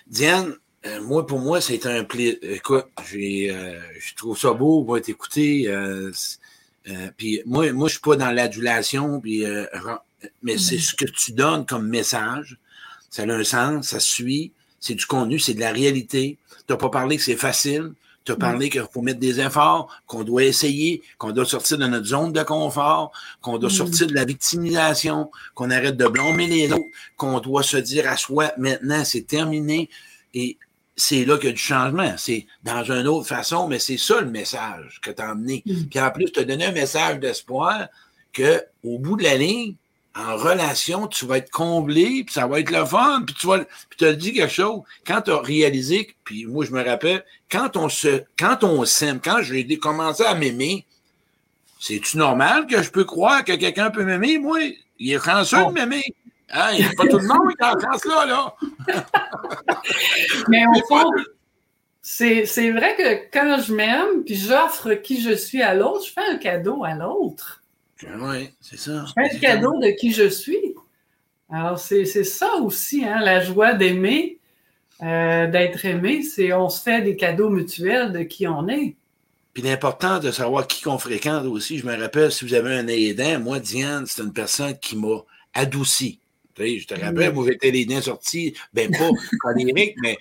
Diane, 0.07 0.55
moi, 1.03 1.27
pour 1.27 1.41
moi, 1.41 1.61
c'est 1.61 1.85
un 1.87 2.05
plaisir. 2.05 2.39
Écoute, 2.43 2.87
j'ai, 3.11 3.53
je 3.99 4.15
trouve 4.15 4.39
ça 4.39 4.53
beau, 4.53 4.85
va 4.85 5.01
t'écouter. 5.01 5.69
puis 7.17 7.43
moi, 7.45 7.73
moi, 7.73 7.89
je 7.89 7.95
suis 7.95 8.01
pas 8.01 8.17
dans 8.17 8.31
l'adulation, 8.31 9.21
puis 9.21 9.45
mais 10.43 10.59
c'est 10.59 10.79
ce 10.79 10.95
que 10.95 11.05
tu 11.05 11.33
donnes 11.33 11.67
comme 11.67 11.89
message. 11.89 12.59
Ça 13.11 13.23
a 13.23 13.27
un 13.27 13.45
sens, 13.45 13.89
ça 13.89 14.01
suit, 14.01 14.53
c'est 14.79 14.95
du 14.95 15.07
contenu, 15.07 15.39
c'est 15.39 15.55
de 15.55 15.61
la 15.61 15.73
réalité. 15.73 16.39
Tu 16.67 16.73
n'as 16.73 16.77
pas 16.77 16.91
parlé 16.91 17.17
que 17.17 17.23
c'est 17.23 17.37
facile. 17.37 17.93
Tu 18.31 18.35
as 18.35 18.39
parlé 18.39 18.71
qu'il 18.71 18.85
faut 18.93 19.03
mettre 19.03 19.19
des 19.19 19.41
efforts, 19.41 19.93
qu'on 20.07 20.23
doit 20.23 20.45
essayer, 20.45 21.03
qu'on 21.19 21.33
doit 21.33 21.45
sortir 21.45 21.79
de 21.79 21.87
notre 21.87 22.07
zone 22.07 22.33
de 22.33 22.43
confort, 22.45 23.11
qu'on 23.41 23.59
doit 23.59 23.71
sortir 23.71 24.07
de 24.07 24.15
la 24.15 24.25
victimisation, 24.25 25.33
qu'on 25.55 25.71
arrête 25.71 25.97
de 25.97 26.07
blâmer 26.07 26.47
les 26.47 26.73
autres, 26.73 26.85
qu'on 27.17 27.41
doit 27.41 27.65
se 27.65 27.77
dire 27.77 28.09
à 28.09 28.17
soi, 28.17 28.53
maintenant, 28.57 29.05
c'est 29.05 29.27
terminé. 29.27 29.91
Et 30.33 30.59
c'est 30.95 31.25
là 31.25 31.39
qu'il 31.39 31.47
y 31.47 31.51
a 31.51 31.55
du 31.55 31.61
changement. 31.61 32.15
C'est 32.19 32.47
dans 32.63 32.85
une 32.85 33.09
autre 33.09 33.27
façon, 33.27 33.67
mais 33.67 33.81
c'est 33.81 33.99
ça 33.99 34.21
le 34.21 34.31
message 34.31 35.01
que 35.03 35.11
tu 35.11 35.21
as 35.21 35.33
emmené. 35.33 35.65
Mm. 35.67 35.85
Puis 35.91 36.01
en 36.01 36.11
plus, 36.13 36.27
tu 36.27 36.39
as 36.39 36.45
donné 36.45 36.67
un 36.67 36.73
message 36.73 37.19
d'espoir 37.19 37.89
qu'au 38.33 38.99
bout 38.99 39.17
de 39.17 39.25
la 39.25 39.37
ligne, 39.37 39.75
en 40.17 40.37
relation, 40.37 41.07
tu 41.07 41.25
vas 41.25 41.39
être 41.39 41.51
comblé, 41.51 42.25
puis 42.25 42.35
ça 42.35 42.47
va 42.47 42.61
être 42.61 42.71
le 42.71 42.85
fun, 42.85 43.23
puis 43.25 43.35
tu 43.39 43.47
vas, 43.47 43.59
puis 43.59 43.99
tu 43.99 44.05
as 44.05 44.13
dit 44.13 44.33
quelque 44.33 44.53
chose. 44.53 44.83
Quand 45.07 45.23
tu 45.23 45.31
as 45.31 45.39
réalisé, 45.39 46.15
puis 46.25 46.47
moi 46.47 46.65
je 46.65 46.73
me 46.73 46.83
rappelle, 46.85 47.25
quand 47.51 47.77
on 47.77 47.89
se, 47.89 48.23
quand 48.39 48.65
on 48.65 48.85
s'aime, 48.85 49.21
quand 49.23 49.43
j'ai 49.43 49.79
commencé 49.79 50.25
à 50.25 50.35
m'aimer, 50.35 50.85
c'est-tu 51.79 52.19
normal 52.19 52.67
que 52.67 52.83
je 52.83 52.91
peux 52.91 53.05
croire 53.05 53.45
que 53.45 53.53
quelqu'un 53.53 53.91
peut 53.91 54.05
m'aimer? 54.05 54.39
Moi, 54.39 54.59
il 54.99 55.13
est 55.13 55.25
chanceux 55.25 55.65
de 55.65 55.71
m'aimer. 55.71 56.05
Hein? 56.51 56.71
Il 56.73 56.85
n'y 56.85 56.85
a 56.85 56.93
pas 56.95 57.07
tout 57.07 57.19
le 57.19 57.27
monde 57.27 57.55
qui 57.57 57.65
a 57.65 57.73
chance 57.73 58.05
là, 58.05 58.27
là. 58.27 58.55
Mais 60.49 60.65
au 60.67 60.87
fond, 60.89 61.11
c'est 62.03 62.71
vrai 62.71 62.97
que 62.97 63.33
quand 63.33 63.63
je 63.63 63.73
m'aime, 63.73 64.25
puis 64.25 64.35
j'offre 64.35 64.95
qui 64.95 65.23
je 65.23 65.35
suis 65.35 65.63
à 65.63 65.75
l'autre, 65.75 66.05
je 66.07 66.13
fais 66.13 66.29
un 66.29 66.37
cadeau 66.37 66.85
à 66.85 66.95
l'autre. 66.95 67.60
Oui, 68.03 68.51
c'est 68.61 68.79
ça. 68.79 69.05
un 69.17 69.29
cadeau 69.41 69.79
de 69.79 69.91
qui 69.91 70.13
je 70.13 70.29
suis. 70.29 70.75
Alors, 71.51 71.79
c'est 71.79 72.05
ça 72.05 72.55
aussi, 72.57 73.05
hein, 73.05 73.21
la 73.21 73.41
joie 73.41 73.75
d'aimer, 73.75 74.39
euh, 75.03 75.47
d'être 75.51 75.85
aimé, 75.85 76.23
c'est 76.23 76.53
on 76.53 76.69
se 76.69 76.83
fait 76.83 77.03
des 77.03 77.17
cadeaux 77.17 77.51
mutuels 77.51 78.13
de 78.13 78.21
qui 78.21 78.47
on 78.47 78.69
est. 78.69 78.97
Puis 79.53 79.63
l'important 79.65 80.21
de 80.21 80.31
savoir 80.31 80.67
qui 80.67 80.83
qu'on 80.83 80.99
fréquente 80.99 81.45
aussi. 81.47 81.79
Je 81.79 81.87
me 81.87 81.97
rappelle, 81.97 82.31
si 82.31 82.45
vous 82.45 82.55
avez 82.55 82.75
un 82.75 82.87
aidant, 82.87 83.41
moi, 83.41 83.59
Diane, 83.59 84.05
c'est 84.07 84.23
une 84.23 84.33
personne 84.33 84.79
qui 84.79 84.97
m'a 84.97 85.25
adouci. 85.55 86.21
je 86.57 86.87
te 86.87 86.95
rappelle, 86.95 87.33
moi, 87.33 87.47
j'étais 87.49 87.73
les 87.73 87.85
dents 87.85 88.01
sortis, 88.01 88.55
ben 88.73 88.91
pas 88.91 89.11
colérique, 89.41 89.97
mais. 90.01 90.19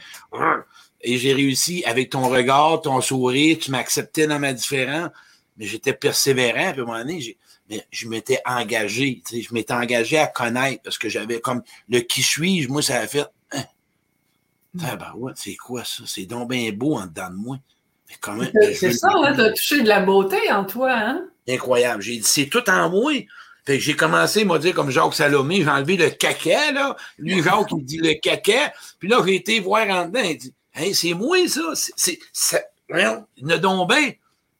Et 1.01 1.17
j'ai 1.17 1.33
réussi 1.33 1.83
avec 1.85 2.09
ton 2.09 2.27
regard, 2.27 2.81
ton 2.81 2.99
sourire, 3.01 3.57
tu 3.59 3.71
m'acceptais 3.71 4.27
dans 4.27 4.39
ma 4.39 4.51
différence, 4.51 5.11
mais 5.57 5.65
j'étais 5.65 5.93
persévérant. 5.93 6.71
Puis 6.71 6.81
à 6.81 6.83
un 6.83 6.87
moment 6.87 6.99
donné, 6.99 7.37
mais 7.69 7.85
je 7.91 8.07
m'étais 8.07 8.41
engagé, 8.45 9.21
tu 9.25 9.35
sais, 9.35 9.41
je 9.41 9.53
m'étais 9.53 9.73
engagé 9.73 10.17
à 10.17 10.27
connaître 10.27 10.81
parce 10.83 10.97
que 10.97 11.07
j'avais 11.07 11.39
comme 11.39 11.61
le 11.87 11.99
qui 11.99 12.23
suis-je, 12.23 12.67
moi, 12.67 12.81
ça 12.81 12.99
a 12.99 13.07
fait. 13.07 13.27
Hein? 13.51 13.63
Ah, 14.81 15.15
ouais, 15.15 15.33
c'est 15.35 15.55
quoi 15.55 15.83
ça? 15.83 16.03
C'est 16.05 16.25
donc 16.25 16.49
bien 16.49 16.71
beau 16.71 16.95
en 16.95 17.05
dedans 17.05 17.29
de 17.29 17.35
moi. 17.35 17.57
C'est 18.73 18.93
ça, 18.93 19.09
hein? 19.13 19.33
T'as 19.35 19.51
touché 19.51 19.81
de 19.81 19.87
la 19.87 20.01
beauté 20.01 20.51
en 20.51 20.65
toi, 20.65 20.91
hein? 20.91 21.25
Incroyable. 21.47 22.01
J'ai 22.01 22.17
dit, 22.17 22.23
c'est 22.23 22.47
tout 22.47 22.67
en 22.69 22.89
moi. 22.89 23.13
Fait 23.65 23.77
que 23.77 23.83
j'ai 23.83 23.95
commencé, 23.95 24.47
à 24.49 24.57
dire, 24.57 24.73
comme 24.73 24.89
Jacques 24.89 25.13
Salomé, 25.13 25.57
j'ai 25.57 25.69
enlevé 25.69 25.95
le 25.95 26.09
caca, 26.09 26.71
là. 26.71 26.95
Lui, 27.17 27.43
Jacques, 27.43 27.71
il 27.71 27.85
dit 27.85 27.97
le 27.97 28.13
caca. 28.19 28.73
Puis 28.97 29.07
là, 29.07 29.21
j'ai 29.25 29.35
été 29.35 29.59
voir 29.59 29.87
en 29.89 30.07
dedans. 30.07 30.21
Il 30.23 30.37
dit, 30.37 30.53
hey, 30.73 30.95
c'est 30.95 31.13
moi, 31.13 31.47
ça. 31.47 31.61
C'est, 31.73 32.19
c'est, 32.33 32.65
ne 32.89 33.57
donc 33.57 33.89
bien. 33.89 34.11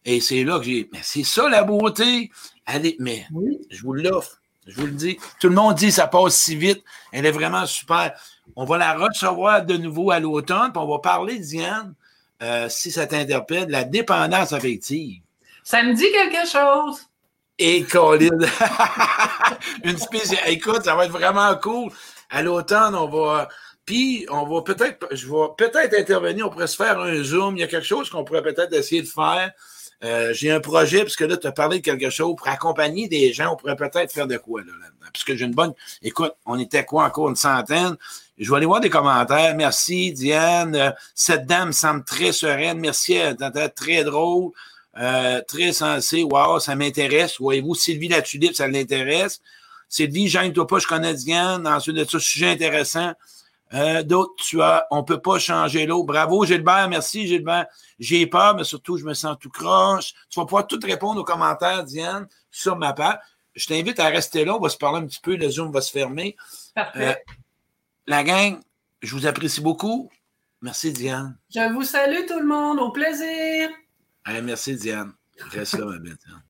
Et 0.05 0.22
c'est 0.22 0.43
là 0.43 0.60
que 0.60 0.66
j'ai, 0.66 0.89
mais 0.91 0.99
c'est 1.03 1.24
ça 1.24 1.49
la 1.49 1.64
beauté. 1.64 2.32
Allez, 2.72 2.96
mais 3.00 3.26
je 3.72 3.82
vous 3.82 3.94
l'offre. 3.94 4.40
Je 4.68 4.76
vous 4.80 4.86
le 4.86 4.92
dis. 4.92 5.18
Tout 5.40 5.50
le 5.50 5.56
monde 5.56 5.74
dit 5.74 5.92
ça 5.92 6.06
passe 6.06 6.36
si 6.36 6.56
vite. 6.56 6.84
Elle 7.12 7.26
est 7.26 7.32
vraiment 7.32 7.66
super. 7.66 8.14
On 8.56 8.64
va 8.64 8.78
la 8.78 8.94
recevoir 8.94 9.66
de 9.66 9.76
nouveau 9.76 10.12
à 10.12 10.20
l'automne, 10.20 10.72
puis 10.72 10.80
on 10.80 10.88
va 10.88 11.00
parler, 11.00 11.40
Diane, 11.40 11.96
euh, 12.44 12.70
si 12.70 12.92
ça 12.92 13.08
t'interpelle, 13.08 13.66
de 13.66 13.72
la 13.72 13.86
dépendance 13.86 14.54
affective. 14.54 15.20
Ça 15.64 15.82
me 15.82 15.94
dit 15.96 16.12
quelque 16.12 16.48
chose. 16.48 17.08
Et 17.58 17.84
Colin, 17.84 18.38
une 19.84 19.98
spéciale. 19.98 20.48
Écoute, 20.48 20.84
ça 20.84 20.96
va 20.96 21.06
être 21.06 21.12
vraiment 21.12 21.56
cool. 21.56 21.92
À 22.30 22.44
l'automne, 22.44 22.94
on 22.94 23.08
va. 23.08 23.50
Puis, 23.84 24.28
on 24.30 24.46
va 24.46 24.62
peut-être, 24.62 25.08
je 25.12 25.26
vais 25.26 25.48
peut-être 25.58 25.96
intervenir, 25.96 26.46
on 26.46 26.50
pourrait 26.52 26.68
se 26.68 26.76
faire 26.76 27.00
un 27.00 27.24
Zoom. 27.24 27.58
Il 27.58 27.62
y 27.62 27.64
a 27.64 27.68
quelque 27.68 27.88
chose 27.88 28.12
qu'on 28.12 28.24
pourrait 28.24 28.44
peut-être 28.44 28.74
essayer 28.74 29.02
de 29.02 29.08
faire. 29.08 29.52
Euh, 30.04 30.34
j'ai 30.34 30.52
un 30.52 30.60
projet, 30.60 31.04
puisque 31.04 31.22
là, 31.22 31.36
tu 31.36 31.47
as 31.47 31.52
parlé 31.52 31.80
de 31.80 31.84
quelque 31.84 32.10
chose 32.10 32.36
pour 32.38 32.47
accompagner 32.47 33.08
des 33.08 33.34
gens. 33.34 33.54
On 33.54 33.56
pourrait 33.58 33.76
peut-être 33.76 34.12
faire 34.12 34.28
de 34.28 34.38
quoi 34.38 34.62
là, 34.62 34.72
là 34.80 34.88
Puisque 35.12 35.36
j'ai 35.36 35.45
une 35.45 35.54
bonne. 35.54 35.74
Écoute, 36.02 36.34
on 36.45 36.60
était 36.60 36.86
quoi 36.86 37.06
encore 37.06 37.30
une 37.30 37.36
centaine? 37.36 37.97
Je 38.38 38.50
vais 38.50 38.58
aller 38.58 38.66
voir 38.66 38.80
des 38.80 38.89
commentaires. 38.89 39.56
Merci, 39.56 40.14
Diane. 40.14 40.76
Euh, 40.76 40.91
cette 41.16 41.45
dame 41.45 41.74
semble 41.74 42.04
très 42.04 42.32
sereine. 42.32 42.80
Merci, 42.80 43.16
elle 43.16 43.34
était 43.34 43.70
très 43.70 44.04
drôle. 44.04 44.52
Euh, 44.97 45.41
très 45.47 45.72
sensé. 45.74 46.24
Wow, 46.24 46.60
ça 46.60 46.76
m'intéresse. 46.76 47.39
Voyez-vous, 47.39 47.76
Sylvie 47.76 48.08
la 48.08 48.22
tulipe, 48.22 48.56
ça 48.56 48.68
l'intéresse. 48.68 49.41
Sylvie, 49.88 50.28
gêne-toi 50.28 50.68
pas, 50.68 50.80
je 50.80 50.88
connais 50.88 51.14
Diane. 51.14 51.68
Ensuite 51.68 51.95
de 51.95 52.06
ça, 52.06 52.20
sujet 52.20 52.52
intéressant. 52.52 53.14
Euh, 53.74 54.04
D'autres, 54.04 54.34
tu 54.38 54.62
as, 54.62 54.88
on 54.92 55.04
peut 55.04 55.22
pas 55.22 55.38
changer 55.40 55.86
l'eau. 55.86 56.04
Bravo, 56.04 56.46
Gilbert, 56.46 56.90
merci, 56.90 57.28
Gilbert. 57.28 57.68
J'ai 58.00 58.26
peur, 58.28 58.56
mais 58.56 58.64
surtout, 58.64 58.98
je 58.98 59.06
me 59.06 59.14
sens 59.14 59.38
tout 59.40 59.50
croche. 59.50 60.14
Tu 60.30 60.40
vas 60.40 60.46
pouvoir 60.46 60.68
tout 60.68 60.80
répondre 60.84 61.22
aux 61.22 61.26
commentaires, 61.26 61.84
Diane, 61.84 62.28
sur 62.50 62.76
ma 62.78 62.94
part. 62.94 63.20
Je 63.56 63.68
t'invite 63.68 64.00
à 64.00 64.08
rester 64.08 64.46
là, 64.46 64.56
on 64.56 64.60
va 64.60 64.70
se 64.70 64.78
parler 64.78 65.00
un 65.00 65.06
petit 65.06 65.20
peu, 65.22 65.36
le 65.36 65.50
Zoom 65.50 65.72
va 65.72 65.82
se 65.82 65.92
fermer. 65.92 66.36
Parfait. 66.74 67.20
Euh, 67.28 67.34
la 68.08 68.24
gang, 68.24 68.60
je 69.02 69.16
vous 69.16 69.28
apprécie 69.28 69.62
beaucoup. 69.62 70.10
Merci, 70.62 70.92
Diane. 70.92 71.38
Je 71.54 71.72
vous 71.74 71.84
salue 71.84 72.26
tout 72.28 72.40
le 72.40 72.46
monde, 72.46 72.80
au 72.80 72.92
plaisir. 72.92 73.70
Allez, 74.26 74.42
merci, 74.42 74.76
Diane. 74.76 75.14
Reste 75.52 75.78
là, 75.78 75.86
ma 75.86 75.98
bête. 76.00 76.20